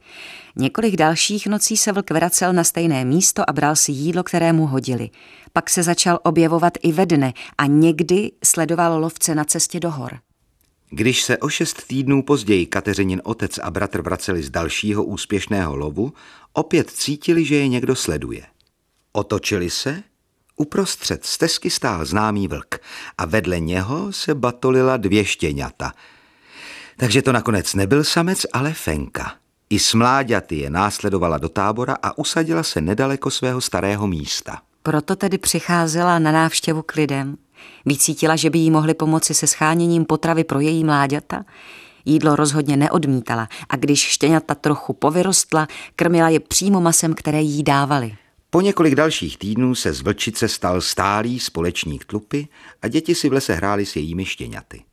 [0.55, 4.67] Několik dalších nocí se vlk vracel na stejné místo a bral si jídlo, které mu
[4.67, 5.09] hodili.
[5.53, 10.19] Pak se začal objevovat i ve dne a někdy sledoval lovce na cestě do hor.
[10.89, 16.13] Když se o šest týdnů později Kateřinin otec a bratr vraceli z dalšího úspěšného lovu,
[16.53, 18.43] opět cítili, že je někdo sleduje.
[19.13, 20.03] Otočili se,
[20.55, 22.79] uprostřed stezky stál známý vlk
[23.17, 25.91] a vedle něho se batolila dvě štěňata.
[26.97, 29.33] Takže to nakonec nebyl samec, ale fenka.
[29.69, 34.61] I s mláďaty je následovala do tábora a usadila se nedaleko svého starého místa.
[34.83, 37.37] Proto tedy přicházela na návštěvu k lidem.
[37.85, 41.45] Vycítila, že by jí mohli pomoci se scháněním potravy pro její mláďata.
[42.05, 48.17] Jídlo rozhodně neodmítala a když štěňata trochu povyrostla, krmila je přímo masem, které jí dávali.
[48.53, 52.43] Po několik dalších týdnů se z vlčice stal stálý společník tlupy
[52.81, 54.83] a děti si v lese hrály s jejími štěňaty.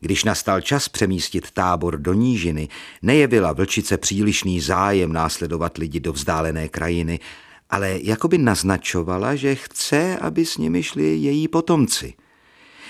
[0.00, 2.68] Když nastal čas přemístit tábor do nížiny,
[3.02, 7.20] nejevila vlčice přílišný zájem následovat lidi do vzdálené krajiny,
[7.70, 12.14] ale jakoby naznačovala, že chce, aby s nimi šli její potomci.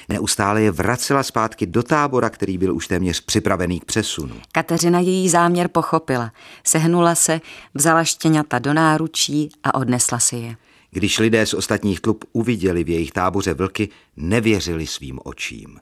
[0.08, 4.34] Neustále je vracela zpátky do tábora, který byl už téměř připravený k přesunu.
[4.52, 6.32] Kateřina její záměr pochopila.
[6.64, 7.40] Sehnula se,
[7.74, 10.56] vzala štěňata do náručí a odnesla si je.
[10.90, 15.80] Když lidé z ostatních tlup uviděli v jejich táboře vlky, nevěřili svým očím.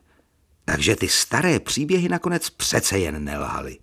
[0.65, 3.77] Takže ty staré příběhy nakonec přece jen nelhaly.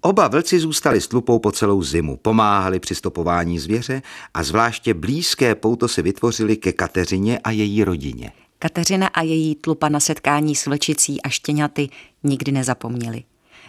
[0.00, 4.02] Oba vlci zůstali s tlupou po celou zimu, pomáhali při stopování zvěře
[4.34, 8.32] a zvláště blízké pouto si vytvořili ke Kateřině a její rodině.
[8.58, 11.88] Kateřina a její tlupa na setkání s vlčicí a štěňaty
[12.22, 13.24] nikdy nezapomněli.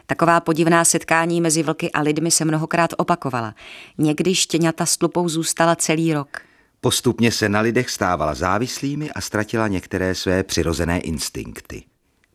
[0.06, 3.56] Taková podivná setkání mezi vlky a lidmi se mnohokrát opakovala.
[3.98, 6.42] Někdy štěňata s tlupou zůstala celý rok.
[6.82, 11.84] Postupně se na lidech stávala závislými a ztratila některé své přirozené instinkty.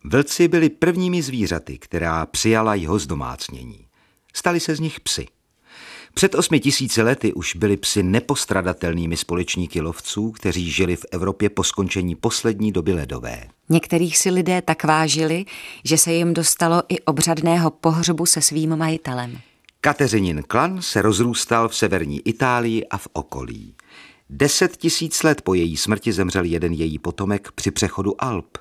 [0.05, 3.87] Vlci byli prvními zvířaty, která přijala jeho zdomácnění.
[4.35, 5.27] Stali se z nich psy.
[6.15, 11.65] Před osmi tisíci lety už byli psi nepostradatelnými společníky lovců, kteří žili v Evropě po
[11.65, 13.49] skončení poslední doby ledové.
[13.69, 15.45] Některých si lidé tak vážili,
[15.85, 19.39] že se jim dostalo i obřadného pohřbu se svým majitelem.
[19.81, 23.75] Kateřinin klan se rozrůstal v severní Itálii a v okolí.
[24.31, 28.59] Deset tisíc let po její smrti zemřel jeden její potomek při přechodu Alp.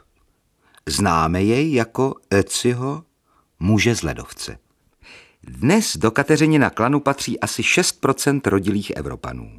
[0.87, 3.03] Známe jej jako Eciho,
[3.59, 4.57] muže z ledovce.
[5.47, 9.51] Dnes do Kateřinina klanu patří asi 6% rodilých Evropanů.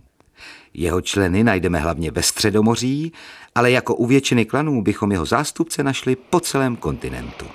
[0.74, 3.12] Jeho členy najdeme hlavně ve Středomoří,
[3.54, 7.46] ale jako u většiny klanů bychom jeho zástupce našli po celém kontinentu.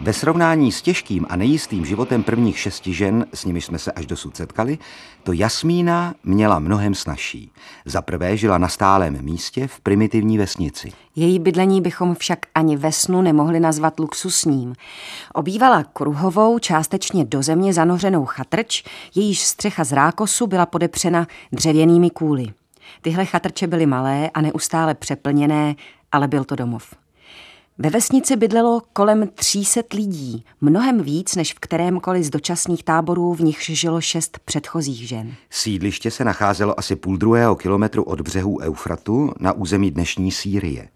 [0.00, 4.06] Ve srovnání s těžkým a nejistým životem prvních šesti žen, s nimi jsme se až
[4.06, 4.78] dosud setkali,
[5.22, 7.52] to Jasmína měla mnohem snažší.
[7.84, 10.92] Za prvé žila na stálém místě v primitivní vesnici.
[11.16, 14.74] Její bydlení bychom však ani ve snu nemohli nazvat luxusním.
[15.34, 22.46] Obývala kruhovou, částečně do země zanořenou chatrč, jejíž střecha z rákosu byla podepřena dřevěnými kůly.
[23.02, 25.74] Tyhle chatrče byly malé a neustále přeplněné,
[26.12, 27.05] ale byl to domov.
[27.78, 33.40] Ve vesnici bydlelo kolem 300 lidí, mnohem víc než v kterémkoliv z dočasných táborů, v
[33.40, 35.34] nichž žilo šest předchozích žen.
[35.50, 40.88] Sídliště se nacházelo asi půl druhého kilometru od břehů Eufratu na území dnešní Sýrie.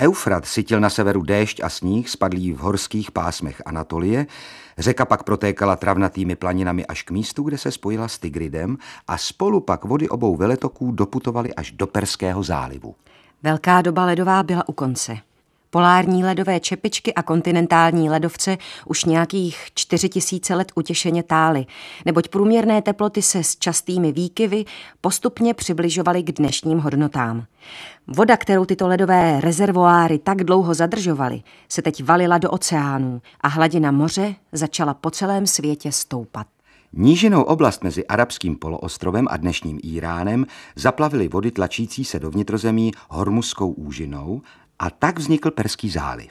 [0.00, 4.26] Eufrat sytil na severu déšť a sníh spadlý v horských pásmech Anatolie,
[4.78, 9.60] řeka pak protékala travnatými planinami až k místu, kde se spojila s Tigridem a spolu
[9.60, 12.94] pak vody obou veletoků doputovaly až do Perského zálivu.
[13.42, 15.16] Velká doba ledová byla u konce.
[15.76, 21.66] Polární ledové čepičky a kontinentální ledovce už nějakých čtyři tisíce let utěšeně tály,
[22.04, 24.64] neboť průměrné teploty se s častými výkyvy
[25.00, 27.44] postupně přibližovaly k dnešním hodnotám.
[28.06, 33.90] Voda, kterou tyto ledové rezervoáry tak dlouho zadržovaly, se teď valila do oceánů a hladina
[33.90, 36.46] moře začala po celém světě stoupat.
[36.92, 40.46] Nížinou oblast mezi arabským poloostrovem a dnešním Iránem
[40.76, 44.42] zaplavily vody tlačící se do vnitrozemí Hormuskou úžinou
[44.78, 46.30] a tak vznikl Perský záliv.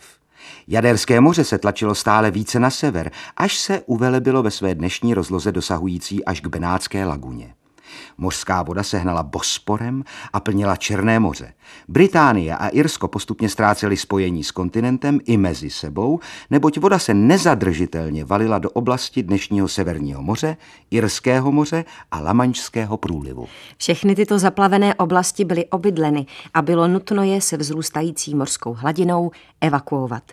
[0.68, 5.52] Jaderské moře se tlačilo stále více na sever, až se uvelebilo ve své dnešní rozloze
[5.52, 7.54] dosahující až k Benátské laguně.
[8.18, 10.04] Mořská voda se hnala Bosporem
[10.34, 11.54] a plnila Černé moře.
[11.88, 16.20] Británie a Irsko postupně ztrácely spojení s kontinentem i mezi sebou,
[16.50, 20.58] neboť voda se nezadržitelně valila do oblasti dnešního Severního moře,
[20.92, 23.48] Irského moře a Lamaňského průlivu.
[23.78, 30.24] Všechny tyto zaplavené oblasti byly obydleny a bylo nutno je se vzrůstající mořskou hladinou evakuovat.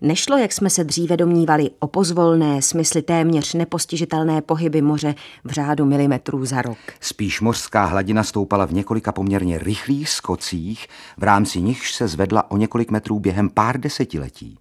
[0.00, 5.84] Nešlo, jak jsme se dříve domnívali, o pozvolné, smysly téměř nepostižitelné pohyby moře v řádu
[5.84, 6.78] milimetrů za rok.
[7.00, 10.86] Spíš mořská hladina stoupala v několika poměrně rychlých skocích,
[11.18, 14.58] v rámci nichž se zvedla o několik metrů během pár desetiletí.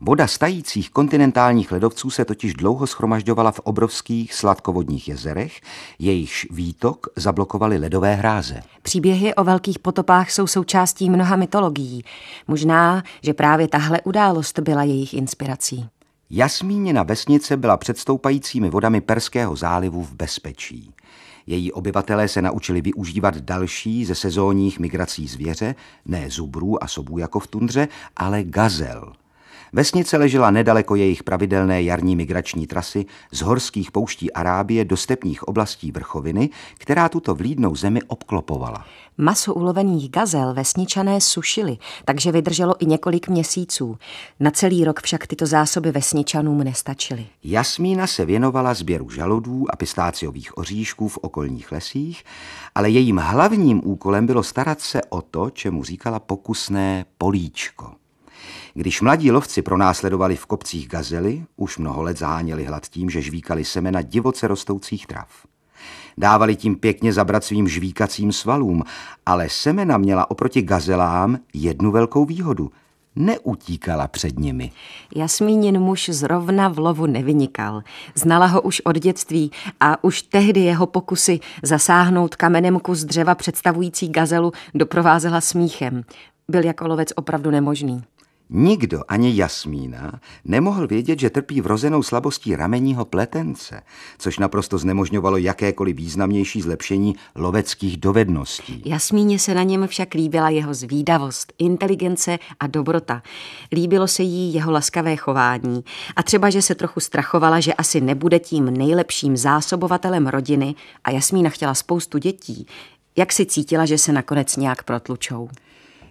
[0.00, 5.60] Voda stajících kontinentálních ledovců se totiž dlouho schromažďovala v obrovských sladkovodních jezerech,
[5.98, 8.62] jejichž výtok zablokovaly ledové hráze.
[8.82, 12.04] Příběhy o velkých potopách jsou součástí mnoha mytologií.
[12.48, 15.88] Možná, že právě tahle událost byla jejich inspirací.
[16.30, 20.94] Jasmínina vesnice byla před stoupajícími vodami Perského zálivu v bezpečí.
[21.46, 25.74] Její obyvatelé se naučili využívat další ze sezónních migrací zvěře,
[26.06, 29.12] ne zubrů a sobů jako v tundře, ale gazel.
[29.72, 35.92] Vesnice ležela nedaleko jejich pravidelné jarní migrační trasy z horských pouští Arábie do stepních oblastí
[35.92, 38.84] vrchoviny, která tuto vlídnou zemi obklopovala.
[39.18, 43.98] Maso ulovených gazel vesničané sušili, takže vydrželo i několik měsíců.
[44.40, 47.26] Na celý rok však tyto zásoby vesničanům nestačily.
[47.44, 52.24] Jasmína se věnovala sběru žaludů a pistáciových oříšků v okolních lesích,
[52.74, 57.99] ale jejím hlavním úkolem bylo starat se o to, čemu říkala pokusné políčko.
[58.80, 63.64] Když mladí lovci pronásledovali v kopcích gazely, už mnoho let zaháněli hlad tím, že žvíkali
[63.64, 65.28] semena divoce rostoucích trav.
[66.18, 68.84] Dávali tím pěkně zabrat svým žvíkacím svalům,
[69.26, 72.70] ale semena měla oproti gazelám jednu velkou výhodu.
[73.16, 74.72] Neutíkala před nimi.
[75.16, 77.82] Jasmínin muž zrovna v lovu nevynikal.
[78.14, 79.50] Znala ho už od dětství
[79.80, 86.02] a už tehdy jeho pokusy zasáhnout kamenem kus dřeva představující gazelu doprovázela smíchem.
[86.48, 88.04] Byl jako lovec opravdu nemožný.
[88.52, 93.82] Nikdo, ani Jasmína, nemohl vědět, že trpí vrozenou slabostí ramenního pletence,
[94.18, 98.82] což naprosto znemožňovalo jakékoliv významnější zlepšení loveckých dovedností.
[98.84, 103.22] Jasmíně se na něm však líbila jeho zvídavost, inteligence a dobrota.
[103.72, 105.84] Líbilo se jí jeho laskavé chování
[106.16, 110.74] a třeba, že se trochu strachovala, že asi nebude tím nejlepším zásobovatelem rodiny
[111.04, 112.66] a Jasmína chtěla spoustu dětí,
[113.16, 115.48] jak si cítila, že se nakonec nějak protlučou.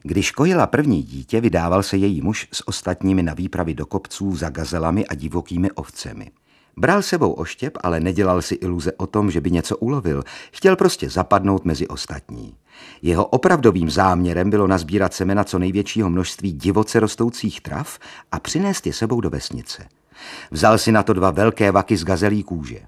[0.04, 4.50] Když kojila první dítě, vydával se její muž s ostatními na výpravy do kopců za
[4.50, 6.32] gazelami a divokými ovcemi.
[6.78, 10.24] Bral sebou oštěp, ale nedělal si iluze o tom, že by něco ulovil.
[10.52, 12.56] Chtěl prostě zapadnout mezi ostatní.
[13.02, 18.00] Jeho opravdovým záměrem bylo nazbírat semena co největšího množství divoce rostoucích trav
[18.32, 19.86] a přinést je sebou do vesnice.
[20.52, 22.80] Vzal si na to dva velké vaky z gazelí kůže.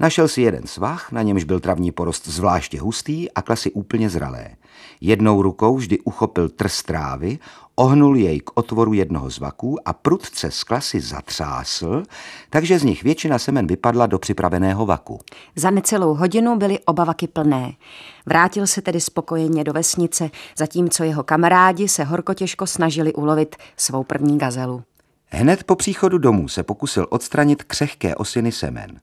[0.00, 4.48] Našel si jeden svah, na němž byl travní porost zvláště hustý a klasy úplně zralé.
[5.00, 7.38] Jednou rukou vždy uchopil trst trávy,
[7.74, 12.02] ohnul jej k otvoru jednoho z vaků a prudce z klasy zatřásl,
[12.50, 15.18] takže z nich většina semen vypadla do připraveného vaku.
[15.56, 17.72] Za necelou hodinu byly oba vaky plné.
[18.26, 24.04] Vrátil se tedy spokojeně do vesnice, zatímco jeho kamarádi se horko těžko snažili ulovit svou
[24.04, 24.82] první gazelu.
[25.28, 29.00] Hned po příchodu domů se pokusil odstranit křehké osiny semen.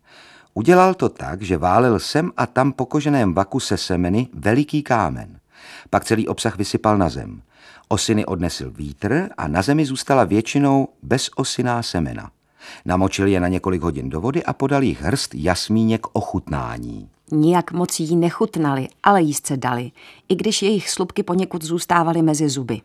[0.54, 5.40] Udělal to tak, že válil sem a tam po koženém vaku se semeny veliký kámen.
[5.90, 7.42] Pak celý obsah vysypal na zem.
[7.88, 12.32] Osiny odnesl vítr a na zemi zůstala většinou bezosiná semena.
[12.86, 17.10] Namočil je na několik hodin do vody a podal jich hrst jasmíně k ochutnání.
[17.32, 19.92] Nijak moc jí nechutnali, ale jíst se dali,
[20.30, 22.82] i když jejich slupky poněkud zůstávaly mezi zuby.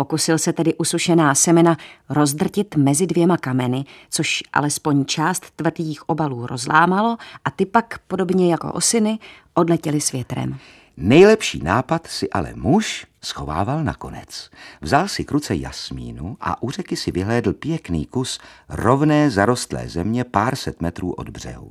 [0.00, 1.76] Pokusil se tedy usušená semena
[2.08, 8.72] rozdrtit mezi dvěma kameny, což alespoň část tvrdých obalů rozlámalo a ty pak, podobně jako
[8.72, 9.18] osiny,
[9.54, 10.58] odletěly s větrem.
[10.96, 14.50] Nejlepší nápad si ale muž schovával nakonec.
[14.80, 20.56] Vzal si kruce jasmínu a u řeky si vyhlédl pěkný kus rovné zarostlé země pár
[20.56, 21.70] set metrů od břehu.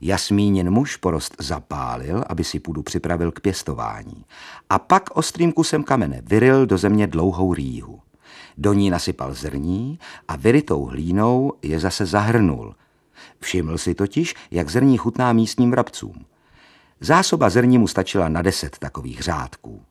[0.00, 4.24] Jasmíněn muž porost zapálil, aby si půdu připravil k pěstování.
[4.70, 8.00] A pak ostrým kusem kamene vyril do země dlouhou rýhu.
[8.58, 9.98] Do ní nasypal zrní
[10.28, 12.74] a vyrytou hlínou je zase zahrnul.
[13.40, 16.24] Všiml si totiž, jak zrní chutná místním vrabcům.
[17.00, 19.82] Zásoba zrní mu stačila na deset takových řádků.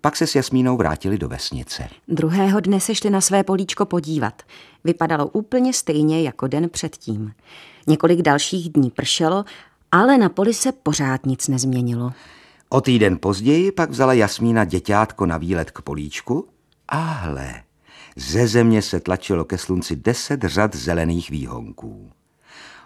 [0.00, 1.88] Pak se s Jasmínou vrátili do vesnice.
[2.08, 4.42] Druhého dne se šli na své políčko podívat.
[4.84, 7.32] Vypadalo úplně stejně jako den předtím.
[7.86, 9.44] Několik dalších dní pršelo,
[9.92, 12.12] ale na poli se pořád nic nezměnilo.
[12.68, 16.48] O týden později pak vzala Jasmína děťátko na výlet k políčku
[16.88, 17.62] a hle,
[18.16, 22.10] ze země se tlačilo ke slunci deset řad zelených výhonků.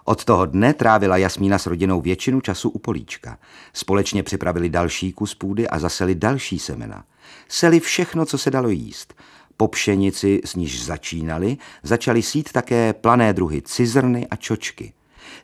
[0.05, 3.39] Od toho dne trávila Jasmína s rodinou většinu času u políčka.
[3.73, 7.05] Společně připravili další kus půdy a zaseli další semena.
[7.49, 9.15] Seli všechno, co se dalo jíst.
[9.57, 14.93] Po pšenici, s níž začínali, začali sít také plané druhy cizrny a čočky.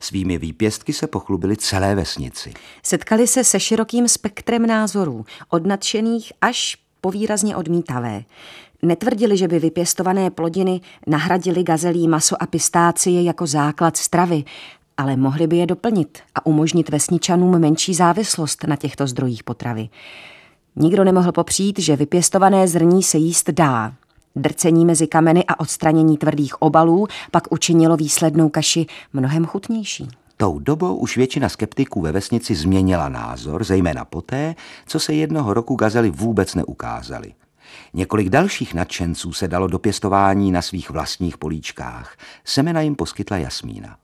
[0.01, 2.52] Svými výpěstky se pochlubili celé vesnici.
[2.82, 8.24] Setkali se se širokým spektrem názorů, od nadšených až po výrazně odmítavé.
[8.82, 14.44] Netvrdili, že by vypěstované plodiny nahradili gazelí maso a pistácie jako základ stravy,
[14.97, 19.89] ale mohli by je doplnit a umožnit vesničanům menší závislost na těchto zdrojích potravy.
[20.76, 23.93] Nikdo nemohl popřít, že vypěstované zrní se jíst dá.
[24.36, 30.09] Drcení mezi kameny a odstranění tvrdých obalů pak učinilo výslednou kaši mnohem chutnější.
[30.36, 34.54] Tou dobou už většina skeptiků ve vesnici změnila názor, zejména poté,
[34.86, 37.34] co se jednoho roku gazely vůbec neukázaly.
[37.94, 42.16] Několik dalších nadšenců se dalo do pěstování na svých vlastních políčkách.
[42.44, 43.96] Semena jim poskytla Jasmína.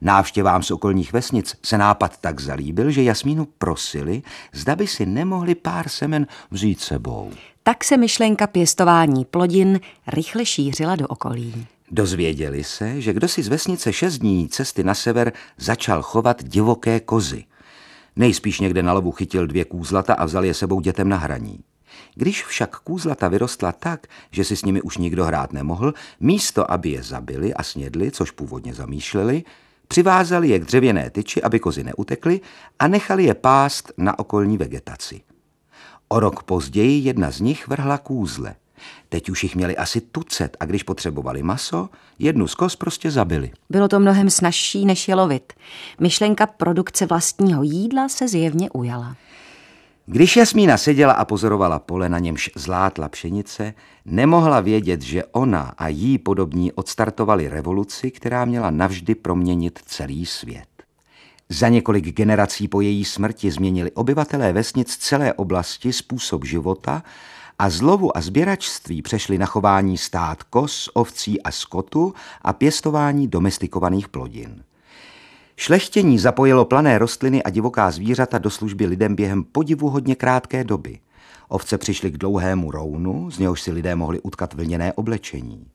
[0.00, 4.22] Návštěvám z okolních vesnic se nápad tak zalíbil, že Jasmínu prosili,
[4.52, 7.30] zda by si nemohli pár semen vzít sebou.
[7.64, 11.66] Tak se myšlenka pěstování plodin rychle šířila do okolí.
[11.90, 17.00] Dozvěděli se, že kdo si z vesnice šest dní cesty na sever začal chovat divoké
[17.00, 17.44] kozy.
[18.16, 21.60] Nejspíš někde na lovu chytil dvě kůzlata a vzal je sebou dětem na hraní.
[22.14, 26.90] Když však kůzlata vyrostla tak, že si s nimi už nikdo hrát nemohl, místo, aby
[26.90, 29.44] je zabili a snědli, což původně zamýšleli,
[29.88, 32.40] přivázali je k dřevěné tyči, aby kozy neutekly
[32.78, 35.20] a nechali je pást na okolní vegetaci.
[36.12, 38.54] O rok později jedna z nich vrhla kůzle.
[39.08, 43.50] Teď už jich měli asi tucet a když potřebovali maso, jednu z kos prostě zabili.
[43.70, 45.52] Bylo to mnohem snažší, než je lovit.
[46.00, 49.16] Myšlenka produkce vlastního jídla se zjevně ujala.
[50.06, 53.74] Když Jasmína seděla a pozorovala pole, na němž zlátla pšenice,
[54.04, 60.71] nemohla vědět, že ona a jí podobní odstartovali revoluci, která měla navždy proměnit celý svět.
[61.52, 67.02] Za několik generací po její smrti změnili obyvatelé vesnic celé oblasti způsob života
[67.58, 73.28] a z lovu a sběračství přešli na chování stát kos, ovcí a skotu a pěstování
[73.28, 74.64] domestikovaných plodin.
[75.56, 80.98] Šlechtění zapojilo plané rostliny a divoká zvířata do služby lidem během podivuhodně krátké doby.
[81.48, 85.66] Ovce přišly k dlouhému rounu, z něhož si lidé mohli utkat vlněné oblečení.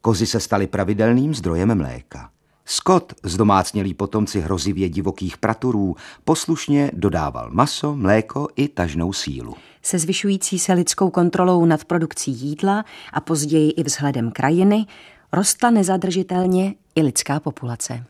[0.00, 2.30] Kozy se staly pravidelným zdrojem mléka.
[2.64, 9.54] Skot, zdomácnělý potomci hrozivě divokých praturů, poslušně dodával maso, mléko i tažnou sílu.
[9.82, 14.86] Se zvyšující se lidskou kontrolou nad produkcí jídla a později i vzhledem krajiny,
[15.32, 18.04] rostla nezadržitelně i lidská populace.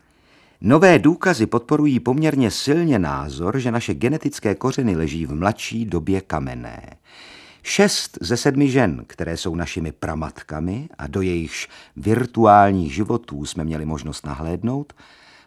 [0.61, 6.81] Nové důkazy podporují poměrně silně názor, že naše genetické kořeny leží v mladší době kamenné.
[7.63, 13.85] Šest ze sedmi žen, které jsou našimi pramatkami a do jejichž virtuálních životů jsme měli
[13.85, 14.93] možnost nahlédnout,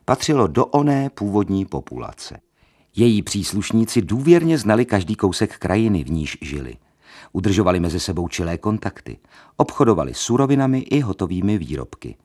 [0.05, 2.41] patřilo do oné původní populace.
[2.97, 6.77] Její příslušníci důvěrně znali každý kousek krajiny, v níž žili.
[7.33, 9.19] Udržovali mezi sebou čilé kontakty,
[9.57, 12.17] obchodovali surovinami i hotovými výrobky.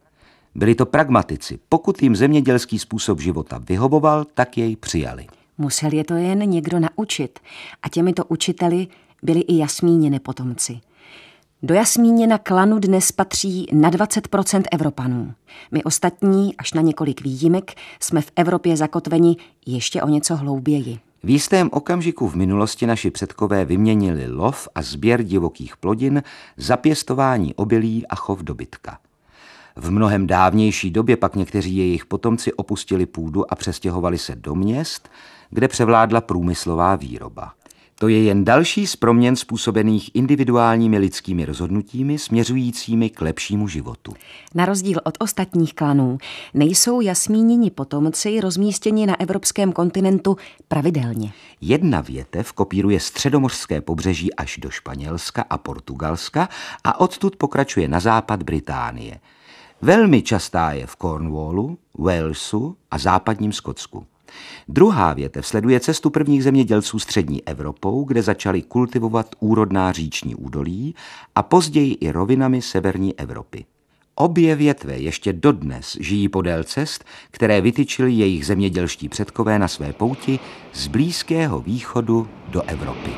[0.56, 1.60] Byli to pragmatici.
[1.70, 5.28] Pokud jim zemědělský způsob života vyhovoval, tak jej přijali.
[5.57, 7.40] Musel je to jen někdo naučit.
[7.84, 8.88] A těmito učiteli
[9.24, 10.80] byli i jasmíněny potomci.
[11.64, 15.34] Do jasmíněna klanu dnes patří na 20% Evropanů.
[15.72, 21.00] My ostatní, až na několik výjimek, jsme v Evropě zakotveni ještě o něco hlouběji.
[21.24, 26.24] V jistém okamžiku v minulosti naši předkové vyměnili lov a sběr divokých plodin
[26.58, 28.98] za pěstování obilí a chov dobytka.
[29.76, 35.10] V mnohem dávnější době pak někteří jejich potomci opustili půdu a přestěhovali se do měst,
[35.50, 37.54] kde převládla průmyslová výroba.
[38.02, 44.14] To je jen další z proměn způsobených individuálními lidskými rozhodnutími směřujícími k lepšímu životu.
[44.56, 46.18] Na rozdíl od ostatních klanů
[46.54, 51.32] nejsou jasmíněni potomci rozmístěni na evropském kontinentu pravidelně.
[51.62, 56.50] Jedna větev kopíruje středomořské pobřeží až do Španělska a Portugalska
[56.84, 59.20] a odtud pokračuje na západ Británie.
[59.82, 64.06] Velmi častá je v Cornwallu, Walesu a západním Skotsku.
[64.68, 70.95] Druhá větev sleduje cestu prvních zemědělců střední Evropou, kde začali kultivovat úrodná říční údolí
[71.35, 73.65] a později i rovinami severní Evropy.
[74.15, 80.39] Obě větve ještě dodnes žijí podél cest, které vytyčili jejich zemědělští předkové na své pouti
[80.73, 83.11] z Blízkého východu do Evropy.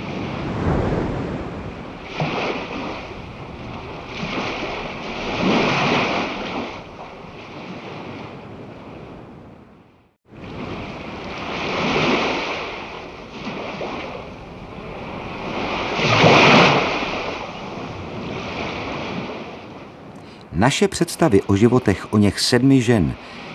[20.61, 23.13] Naše představy o životech o něch sedmi žen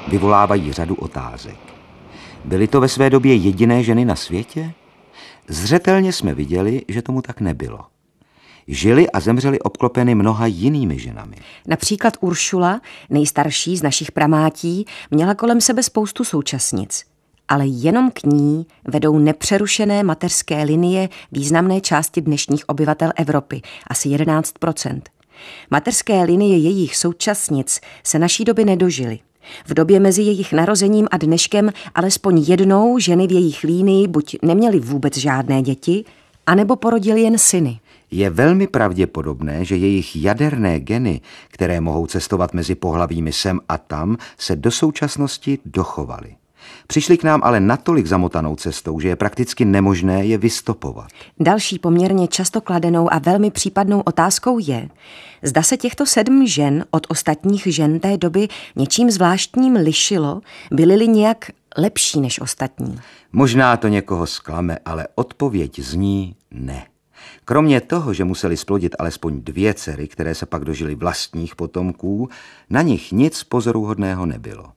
[0.08, 1.56] vyvolávají řadu otázek.
[2.44, 4.72] Byly to ve své době jediné ženy na světě?
[5.48, 7.80] Zřetelně jsme viděli, že tomu tak nebylo.
[8.68, 11.36] Žili a zemřeli obklopeny mnoha jinými ženami.
[11.68, 12.80] Například Uršula,
[13.10, 17.04] nejstarší z našich pramátí, měla kolem sebe spoustu současnic.
[17.48, 24.52] Ale jenom k ní vedou nepřerušené mateřské linie významné části dnešních obyvatel Evropy, asi 11
[25.70, 29.18] Materské linie jejich současnic se naší doby nedožily.
[29.66, 34.80] V době mezi jejich narozením a dneškem alespoň jednou ženy v jejich línii buď neměly
[34.80, 36.04] vůbec žádné děti,
[36.46, 37.80] anebo porodili jen syny.
[38.10, 44.16] Je velmi pravděpodobné, že jejich jaderné geny, které mohou cestovat mezi pohlavími sem a tam,
[44.38, 46.36] se do současnosti dochovaly.
[46.86, 51.08] Přišli k nám ale natolik zamotanou cestou, že je prakticky nemožné je vystopovat.
[51.40, 54.88] Další poměrně často kladenou a velmi případnou otázkou je,
[55.42, 60.40] zda se těchto sedm žen od ostatních žen té doby něčím zvláštním lišilo,
[60.70, 62.98] byly-li nějak lepší než ostatní.
[63.32, 66.86] Možná to někoho sklame, ale odpověď zní ne.
[67.44, 72.28] Kromě toho, že museli splodit alespoň dvě dcery, které se pak dožily vlastních potomků,
[72.70, 74.76] na nich nic pozoruhodného nebylo.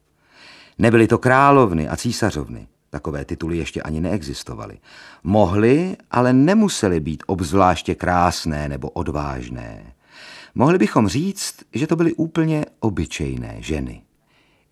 [0.80, 2.66] Nebyly to královny a císařovny.
[2.90, 4.78] Takové tituly ještě ani neexistovaly.
[5.22, 9.92] Mohly, ale nemusely být obzvláště krásné nebo odvážné.
[10.54, 14.02] Mohli bychom říct, že to byly úplně obyčejné ženy.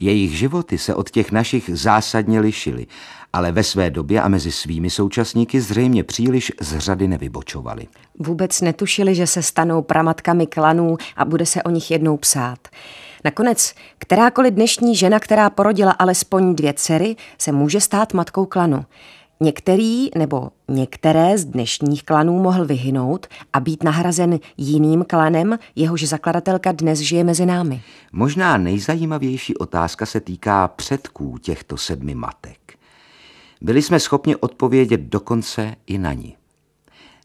[0.01, 2.87] Jejich životy se od těch našich zásadně lišily,
[3.33, 7.89] ale ve své době a mezi svými současníky zřejmě příliš z řady nevybočovali.
[8.19, 12.59] Vůbec netušili, že se stanou pramatkami klanů a bude se o nich jednou psát.
[13.29, 18.85] Nakonec kterákoliv dnešní žena, která porodila alespoň dvě dcery, se může stát matkou klanu.
[19.41, 26.73] Některý nebo některé z dnešních klanů mohl vyhynout a být nahrazen jiným klanem, jehož zakladatelka
[26.73, 27.83] dnes žije mezi námi.
[28.13, 32.79] Možná nejzajímavější otázka se týká předků těchto sedmi matek.
[33.61, 36.37] Byli jsme schopni odpovědět dokonce i na ní.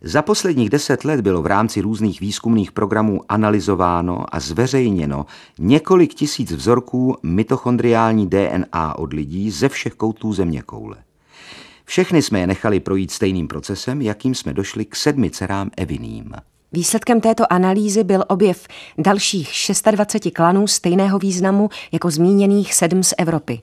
[0.05, 5.25] Za posledních deset let bylo v rámci různých výzkumných programů analyzováno a zveřejněno
[5.59, 10.97] několik tisíc vzorků mitochondriální DNA od lidí ze všech koutů země koule.
[11.85, 16.33] Všechny jsme je nechali projít stejným procesem, jakým jsme došli k sedmi dcerám Eviným.
[16.71, 18.67] Výsledkem této analýzy byl objev
[18.97, 19.51] dalších
[19.91, 23.61] 26 klanů stejného významu jako zmíněných sedm z Evropy.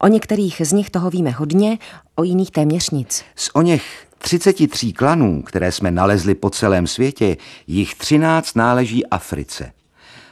[0.00, 1.78] O některých z nich toho víme hodně,
[2.14, 3.24] o jiných téměř nic.
[3.34, 7.36] Z o něch 33 klanů, které jsme nalezli po celém světě,
[7.66, 9.72] jich 13 náleží Africe.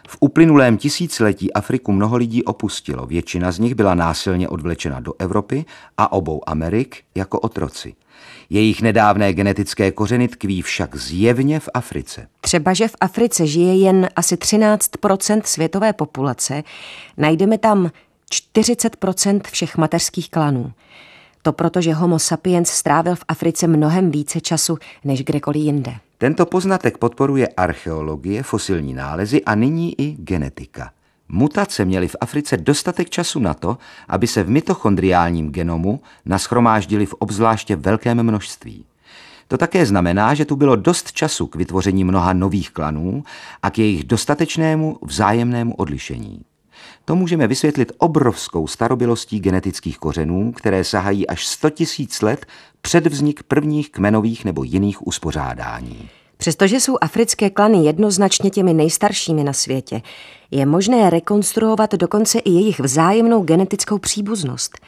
[0.09, 5.65] V uplynulém tisíciletí Afriku mnoho lidí opustilo, většina z nich byla násilně odvlečena do Evropy
[5.98, 7.94] a obou Amerik jako otroci.
[8.51, 12.28] Jejich nedávné genetické kořeny tkví však zjevně v Africe.
[12.40, 16.62] Třeba, že v Africe žije jen asi 13% světové populace,
[17.16, 17.90] najdeme tam
[18.32, 20.73] 40% všech mateřských klanů.
[21.45, 25.95] To proto, že homo sapiens strávil v Africe mnohem více času než kdekoliv jinde.
[26.19, 30.91] Tento poznatek podporuje archeologie, fosilní nálezy a nyní i genetika.
[31.29, 37.15] Mutace měly v Africe dostatek času na to, aby se v mitochondriálním genomu naschromáždili v
[37.15, 38.85] obzvláště velkém množství.
[39.49, 43.25] To také znamená, že tu bylo dost času k vytvoření mnoha nových klanů
[43.62, 46.41] a k jejich dostatečnému vzájemnému odlišení.
[47.05, 51.68] To můžeme vysvětlit obrovskou starobylostí genetických kořenů, které sahají až 100
[51.98, 52.47] 000 let
[52.81, 56.09] před vznik prvních kmenových nebo jiných uspořádání.
[56.36, 60.02] Přestože jsou africké klany jednoznačně těmi nejstaršími na světě,
[60.51, 64.78] je možné rekonstruovat dokonce i jejich vzájemnou genetickou příbuznost.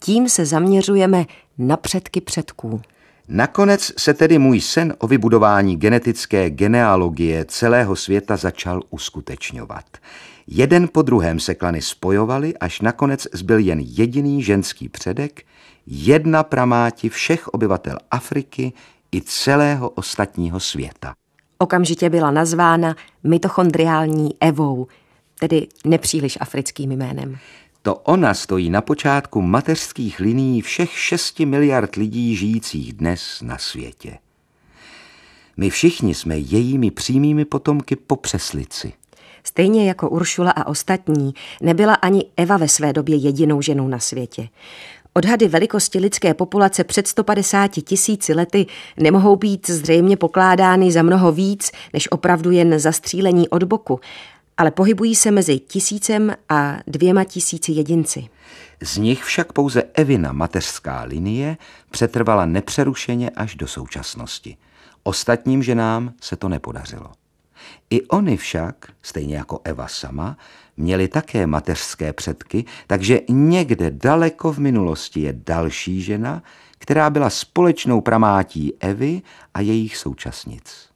[0.00, 1.26] Tím se zaměřujeme
[1.58, 2.80] na předky předků.
[3.28, 9.84] Nakonec se tedy můj sen o vybudování genetické genealogie celého světa začal uskutečňovat.
[10.52, 15.42] Jeden po druhém se klany spojovaly, až nakonec zbyl jen jediný ženský předek,
[15.86, 18.72] jedna pramáti všech obyvatel Afriky
[19.14, 21.14] i celého ostatního světa.
[21.58, 24.86] Okamžitě byla nazvána mitochondriální Evou,
[25.40, 27.38] tedy nepříliš africkým jménem.
[27.82, 34.18] To ona stojí na počátku mateřských linií všech 6 miliard lidí žijících dnes na světě.
[35.56, 38.92] My všichni jsme jejími přímými potomky po přeslici.
[39.44, 44.48] Stejně jako Uršula a ostatní, nebyla ani Eva ve své době jedinou ženou na světě.
[45.12, 51.70] Odhady velikosti lidské populace před 150 tisíci lety nemohou být zřejmě pokládány za mnoho víc,
[51.92, 54.00] než opravdu jen zastřílení od boku,
[54.56, 58.28] ale pohybují se mezi tisícem a dvěma tisíci jedinci.
[58.82, 61.56] Z nich však pouze Evina mateřská linie
[61.90, 64.56] přetrvala nepřerušeně až do současnosti.
[65.02, 67.19] Ostatním ženám se to nepodařilo.
[67.90, 70.36] I oni však, stejně jako Eva sama,
[70.76, 76.42] měli také mateřské předky, takže někde daleko v minulosti je další žena,
[76.78, 79.22] která byla společnou pramátí Evy
[79.54, 80.90] a jejich současnic.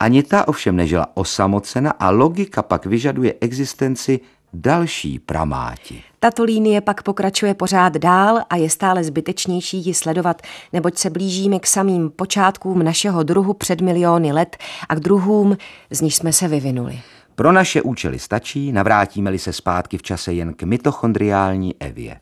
[0.00, 4.20] Ani ta ovšem nežila osamocena a logika pak vyžaduje existenci
[4.52, 6.02] další pramáti.
[6.20, 10.42] Tato línie pak pokračuje pořád dál a je stále zbytečnější ji sledovat,
[10.72, 14.56] neboť se blížíme k samým počátkům našeho druhu před miliony let
[14.88, 15.56] a k druhům,
[15.90, 17.00] z nich jsme se vyvinuli.
[17.34, 22.20] Pro naše účely stačí, navrátíme-li se zpátky v čase jen k mitochondriální evě.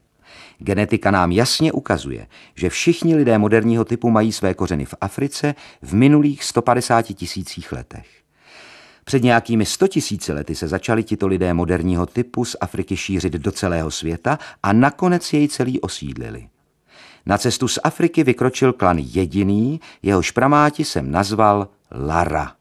[0.59, 5.95] Genetika nám jasně ukazuje, že všichni lidé moderního typu mají své kořeny v Africe v
[5.95, 8.20] minulých 150 tisících letech.
[9.05, 13.53] Před nějakými 100 tisíci lety se začali tito lidé moderního typu z Afriky šířit do
[13.53, 16.49] celého světa a nakonec jej celý osídlili.
[17.27, 22.53] Na cestu z Afriky vykročil klan jediný, jehož pramáti jsem nazval Lara.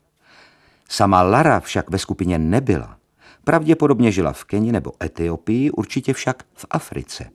[0.90, 2.98] Sama Lara však ve skupině nebyla.
[3.44, 7.30] Pravděpodobně žila v Keni nebo Etiopii, určitě však v Africe.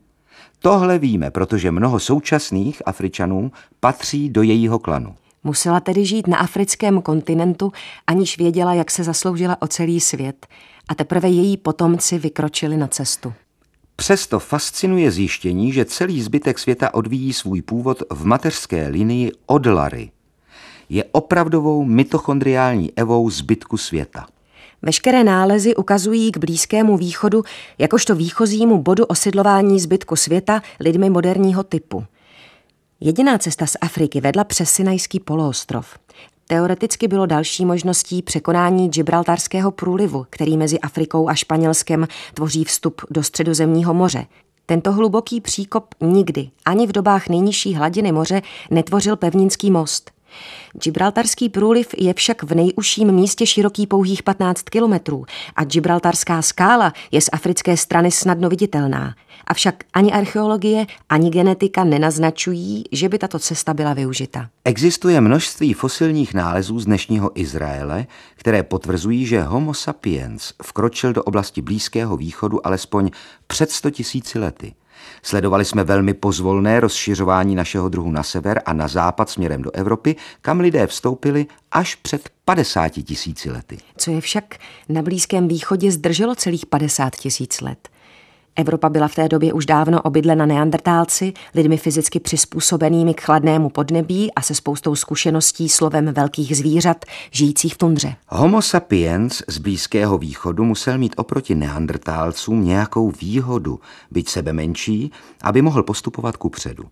[0.59, 5.17] Tohle víme, protože mnoho současných Afričanů patří do jejího klanu.
[5.45, 7.73] Musela tedy žít na africkém kontinentu,
[8.07, 10.47] aniž věděla, jak se zasloužila o celý svět.
[10.89, 13.33] A teprve její potomci vykročili na cestu.
[13.97, 20.11] Přesto fascinuje zjištění, že celý zbytek světa odvíjí svůj původ v mateřské linii od Lary.
[20.89, 24.27] Je opravdovou mitochondriální evou zbytku světa.
[24.83, 27.43] Veškeré nálezy ukazují k Blízkému východu
[27.79, 32.05] jakožto výchozímu bodu osidlování zbytku světa lidmi moderního typu.
[33.05, 35.99] Jediná cesta z Afriky vedla přes Sinajský poloostrov.
[36.47, 43.23] Teoreticky bylo další možností překonání Gibraltarského průlivu, který mezi Afrikou a Španělskem tvoří vstup do
[43.23, 44.27] středozemního moře.
[44.67, 50.11] Tento hluboký příkop nikdy, ani v dobách nejnižší hladiny moře, netvořil pevninský most.
[50.85, 55.25] Gibraltarský průliv je však v nejužším místě široký pouhých 15 kilometrů
[55.57, 59.15] a Gibraltarská skála je z africké strany snadno viditelná.
[59.47, 64.49] Avšak ani archeologie, ani genetika nenaznačují, že by tato cesta byla využita.
[64.65, 71.63] Existuje množství fosilních nálezů z dnešního Izraele, které potvrzují, že Homo sapiens vkročil do oblasti
[71.63, 73.11] Blízkého východu alespoň
[73.47, 74.75] před 100 tisíci lety.
[75.23, 80.17] Sledovali jsme velmi pozvolné rozšiřování našeho druhu na sever a na západ směrem do Evropy,
[80.41, 83.79] kam lidé vstoupili až před 50 tisíci lety.
[83.97, 84.55] Co je však
[84.89, 87.89] na Blízkém východě zdrželo celých 50 tisíc let.
[88.57, 94.35] Evropa byla v té době už dávno obydlena neandrtálci, lidmi fyzicky přizpůsobenými k chladnému podnebí
[94.35, 98.15] a se spoustou zkušeností slovem velkých zvířat, žijících v tundře.
[98.29, 105.13] Homo sapiens z Blízkého východu musel mít oproti neandrtálcům nějakou výhodu, byť sebe menší,
[105.43, 106.85] aby mohl postupovat ku předu.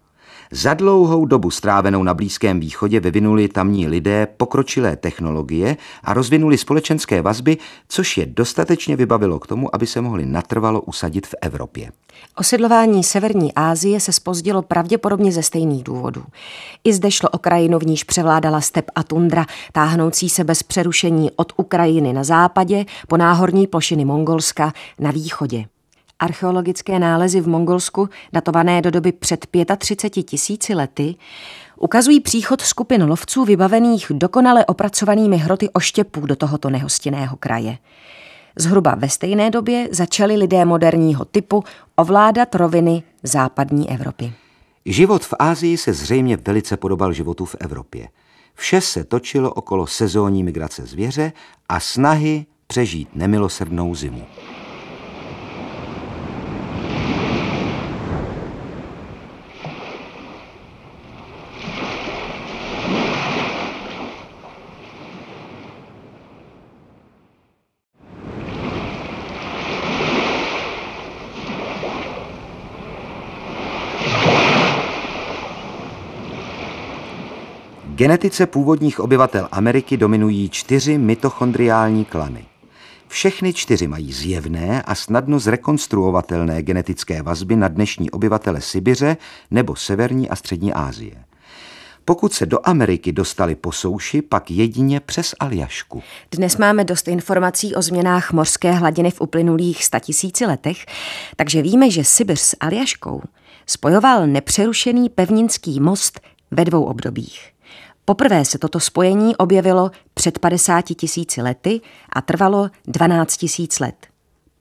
[0.54, 7.22] Za dlouhou dobu strávenou na Blízkém východě vyvinuli tamní lidé pokročilé technologie a rozvinuli společenské
[7.22, 7.56] vazby,
[7.88, 11.92] což je dostatečně vybavilo k tomu, aby se mohli natrvalo usadit v Evropě.
[12.36, 16.24] Osidlování Severní Asie se spozdilo pravděpodobně ze stejných důvodů.
[16.84, 21.30] I zde šlo o krajinu, v níž převládala step a tundra, táhnoucí se bez přerušení
[21.36, 25.64] od Ukrajiny na západě po náhorní plošiny Mongolska na východě.
[26.22, 29.46] Archeologické nálezy v Mongolsku, datované do doby před
[29.78, 31.14] 35 tisíci lety,
[31.76, 37.78] ukazují příchod skupin lovců vybavených dokonale opracovanými hroty oštěpů do tohoto nehostinného kraje.
[38.56, 41.64] Zhruba ve stejné době začali lidé moderního typu
[41.96, 44.32] ovládat roviny západní Evropy.
[44.86, 48.08] Život v Ázii se zřejmě velice podobal životu v Evropě.
[48.54, 51.32] Vše se točilo okolo sezónní migrace zvěře
[51.68, 54.22] a snahy přežít nemilosrdnou zimu.
[78.02, 82.44] Genetice původních obyvatel Ameriky dominují čtyři mitochondriální klany.
[83.08, 89.16] Všechny čtyři mají zjevné a snadno zrekonstruovatelné genetické vazby na dnešní obyvatele Sibiře
[89.50, 91.24] nebo Severní a Střední Asie.
[92.04, 96.02] Pokud se do Ameriky dostali po souši, pak jedině přes Aljašku.
[96.32, 100.86] Dnes máme dost informací o změnách mořské hladiny v uplynulých statisíci letech,
[101.36, 103.22] takže víme, že Sibir s Aljaškou
[103.66, 106.20] spojoval nepřerušený pevninský most
[106.50, 107.51] ve dvou obdobích.
[108.04, 111.80] Poprvé se toto spojení objevilo před 50 tisíci lety
[112.12, 114.06] a trvalo 12 tisíc let.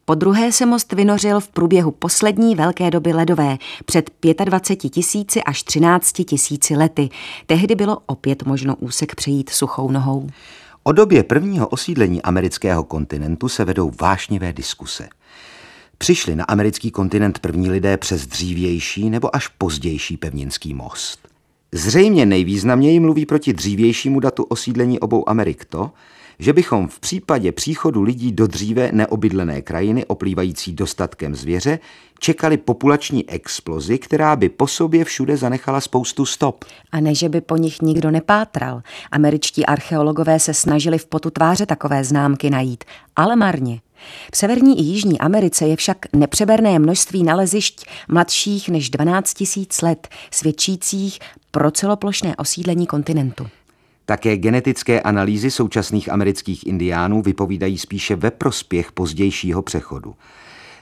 [0.06, 4.12] Po druhé se most vynořil v průběhu poslední velké doby ledové před
[4.46, 7.10] 25 tisíci až 13 tisíci lety.
[7.46, 10.30] Tehdy bylo opět možno úsek přejít suchou nohou.
[10.84, 15.10] O době prvního osídlení amerického kontinentu se vedou vášnivé diskuse.
[15.98, 21.31] Přišli na americký kontinent první lidé přes dřívější nebo až pozdější pevninský most.
[21.74, 25.92] Zřejmě nejvýznamněji mluví proti dřívějšímu datu osídlení obou Amerik to,
[26.40, 31.80] že bychom v případě příchodu lidí do dříve neobydlené krajiny oplývající dostatkem zvěře
[32.20, 36.66] čekali populační explozi, která by po sobě všude zanechala spoustu stop.
[36.92, 38.82] A ne, že by po nich nikdo nepátral.
[39.12, 42.84] Američtí archeologové se snažili v potu tváře takové známky najít,
[43.16, 43.82] ale marně.
[44.34, 50.08] V Severní i Jižní Americe je však nepřeberné množství nalezišť mladších než 12 tisíc let,
[50.32, 51.20] svědčících
[51.52, 53.48] pro celoplošné osídlení kontinentu.
[54.06, 60.16] Také genetické analýzy současných amerických indiánů vypovídají spíše ve prospěch pozdějšího přechodu.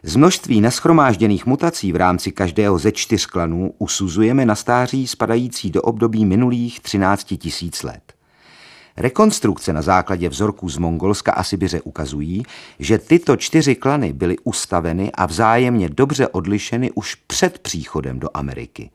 [0.03, 5.81] Z množství naschromážděných mutací v rámci každého ze čtyř klanů usuzujeme na stáří spadající do
[5.81, 8.18] období minulých 13 tisíc let.
[8.99, 12.43] Rekonstrukce na základě vzorků z Mongolska a Sibiře ukazují,
[12.79, 18.89] že tyto čtyři klany byly ustaveny a vzájemně dobře odlišeny už před příchodem do Ameriky.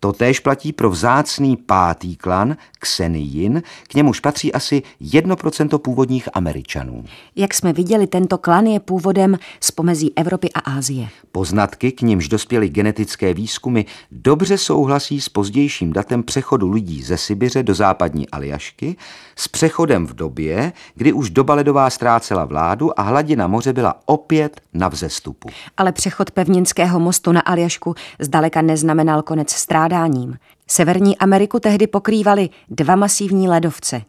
[0.00, 7.04] Totéž platí pro vzácný pátý klan Xenijin, k němuž patří asi 1% původních Američanů.
[7.36, 11.08] Jak jsme viděli, tento klan je původem z pomezí Evropy a Ázie.
[11.32, 17.62] Poznatky, k nímž dospěly genetické výzkumy, dobře souhlasí s pozdějším datem přechodu lidí ze Sibiře
[17.62, 18.96] do západní Aljašky,
[19.36, 24.60] s přechodem v době, kdy už doba ledová ztrácela vládu a hladina moře byla opět
[24.74, 25.48] na vzestupu.
[25.76, 29.50] Ale přechod pevninského mostu na Aljašku zdaleka neznamenal konec
[29.86, 30.36] strádáním.
[30.66, 34.02] Severní Ameriku tehdy pokrývaly dva masivní ledovce.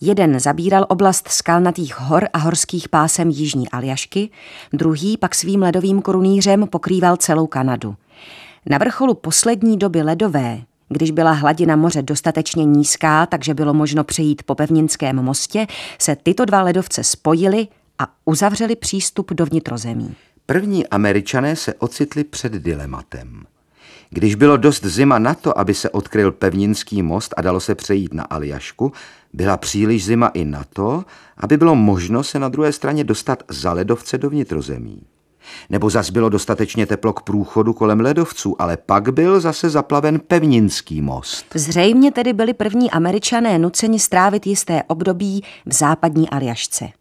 [0.00, 4.30] Jeden zabíral oblast skalnatých hor a horských pásem Jižní Aljašky,
[4.72, 7.96] druhý pak svým ledovým korunýřem pokrýval celou Kanadu.
[8.66, 14.42] Na vrcholu poslední doby ledové Když byla hladina moře dostatečně nízká, takže bylo možno přejít
[14.42, 15.66] po pevninském mostě,
[15.98, 17.68] se tyto dva ledovce spojily
[17.98, 20.14] a uzavřeli přístup do vnitrozemí.
[20.46, 23.44] První američané se ocitli před dilematem.
[24.10, 28.14] Když bylo dost zima na to, aby se odkryl pevninský most a dalo se přejít
[28.14, 28.92] na Aljašku,
[29.32, 31.04] byla příliš zima i na to,
[31.36, 35.02] aby bylo možno se na druhé straně dostat za ledovce do vnitrozemí.
[35.70, 41.02] Nebo zas bylo dostatečně teplo k průchodu kolem ledovců, ale pak byl zase zaplaven pevninský
[41.02, 41.44] most.
[41.54, 46.99] Zřejmě tedy byli první američané nuceni strávit jisté období v západní Aljašce.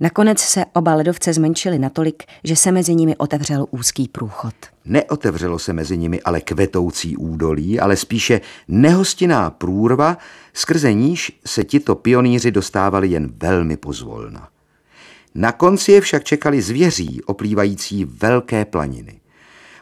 [0.00, 4.54] Nakonec se oba ledovce zmenšily natolik, že se mezi nimi otevřel úzký průchod.
[4.84, 10.18] Neotevřelo se mezi nimi ale kvetoucí údolí, ale spíše nehostinná průrva,
[10.52, 14.48] skrze níž se tito pionýři dostávali jen velmi pozvolna.
[15.34, 19.20] Na konci je však čekali zvěří, oplývající velké planiny.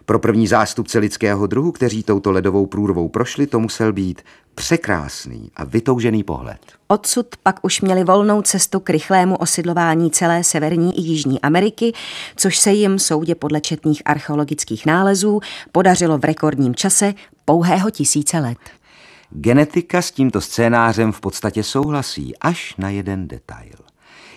[0.07, 4.23] Pro první zástupce lidského druhu, kteří touto ledovou průrvou prošli, to musel být
[4.55, 6.59] překrásný a vytoužený pohled.
[6.89, 11.93] Odsud pak už měli volnou cestu k rychlému osidlování celé Severní i Jižní Ameriky,
[12.37, 15.41] což se jim soudě podle četných archeologických nálezů
[15.73, 17.15] podařilo v rekordním čase
[17.45, 18.59] pouhého tisíce let.
[19.31, 23.75] Genetika s tímto scénářem v podstatě souhlasí až na jeden detail.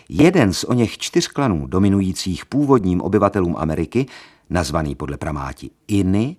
[0.09, 4.05] Jeden z o něch čtyř klanů dominujících původním obyvatelům Ameriky,
[4.49, 6.35] nazvaný podle pramáti Iny,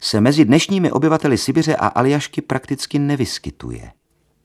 [0.00, 3.90] se mezi dnešními obyvateli Sibiře a Aljašky prakticky nevyskytuje.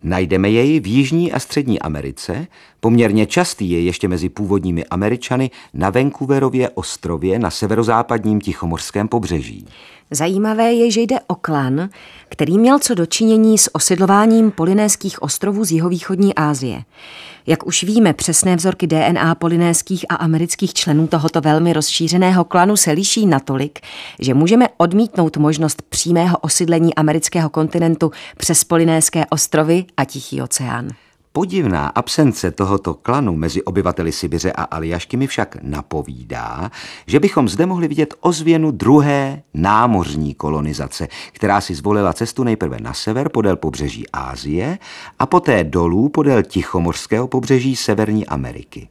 [0.03, 2.47] Najdeme jej v Jižní a Střední Americe,
[2.79, 9.67] poměrně častý je ještě mezi původními Američany na Vancouverově ostrově na severozápadním Tichomorském pobřeží.
[10.11, 11.89] Zajímavé je, že jde o klan,
[12.29, 16.83] který měl co dočinění s osidlováním polinéských ostrovů z jihovýchodní Asie.
[17.47, 22.91] Jak už víme, přesné vzorky DNA polinéských a amerických členů tohoto velmi rozšířeného klanu se
[22.91, 23.79] liší natolik,
[24.19, 30.87] že můžeme odmítnout možnost přímého osídlení amerického kontinentu přes polinéské ostrovy a Tichý oceán.
[31.37, 36.71] Podivná absence tohoto klanu mezi obyvateli Sibiře a Aljašky mi však napovídá,
[37.07, 42.93] že bychom zde mohli vidět ozvěnu druhé námořní kolonizace, která si zvolila cestu nejprve na
[42.93, 44.77] sever podél pobřeží Ázie
[45.19, 48.89] a poté dolů podél Tichomorského pobřeží Severní Ameriky.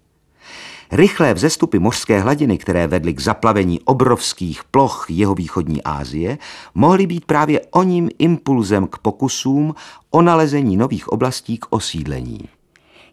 [0.93, 6.39] Rychlé vzestupy mořské hladiny, které vedly k zaplavení obrovských ploch jihovýchodní Asie,
[6.75, 9.75] mohly být právě oním impulzem k pokusům
[10.11, 12.41] o nalezení nových oblastí k osídlení.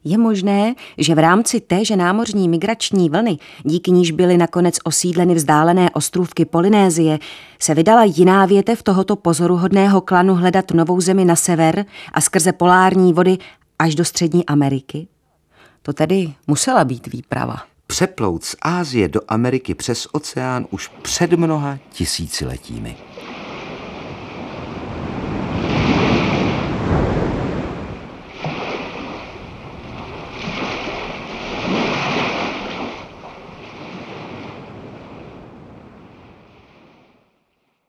[0.03, 5.89] Je možné, že v rámci téže námořní migrační vlny, díky níž byly nakonec osídleny vzdálené
[5.91, 7.19] ostrůvky Polynézie,
[7.59, 13.13] se vydala jiná větev tohoto pozoruhodného klanu hledat novou zemi na sever a skrze polární
[13.13, 13.37] vody
[13.79, 15.07] až do Střední Ameriky?
[15.85, 17.55] To tedy musela být výprava.
[17.87, 22.97] Přeplout z Ázie do Ameriky přes oceán už před mnoha tisíciletími.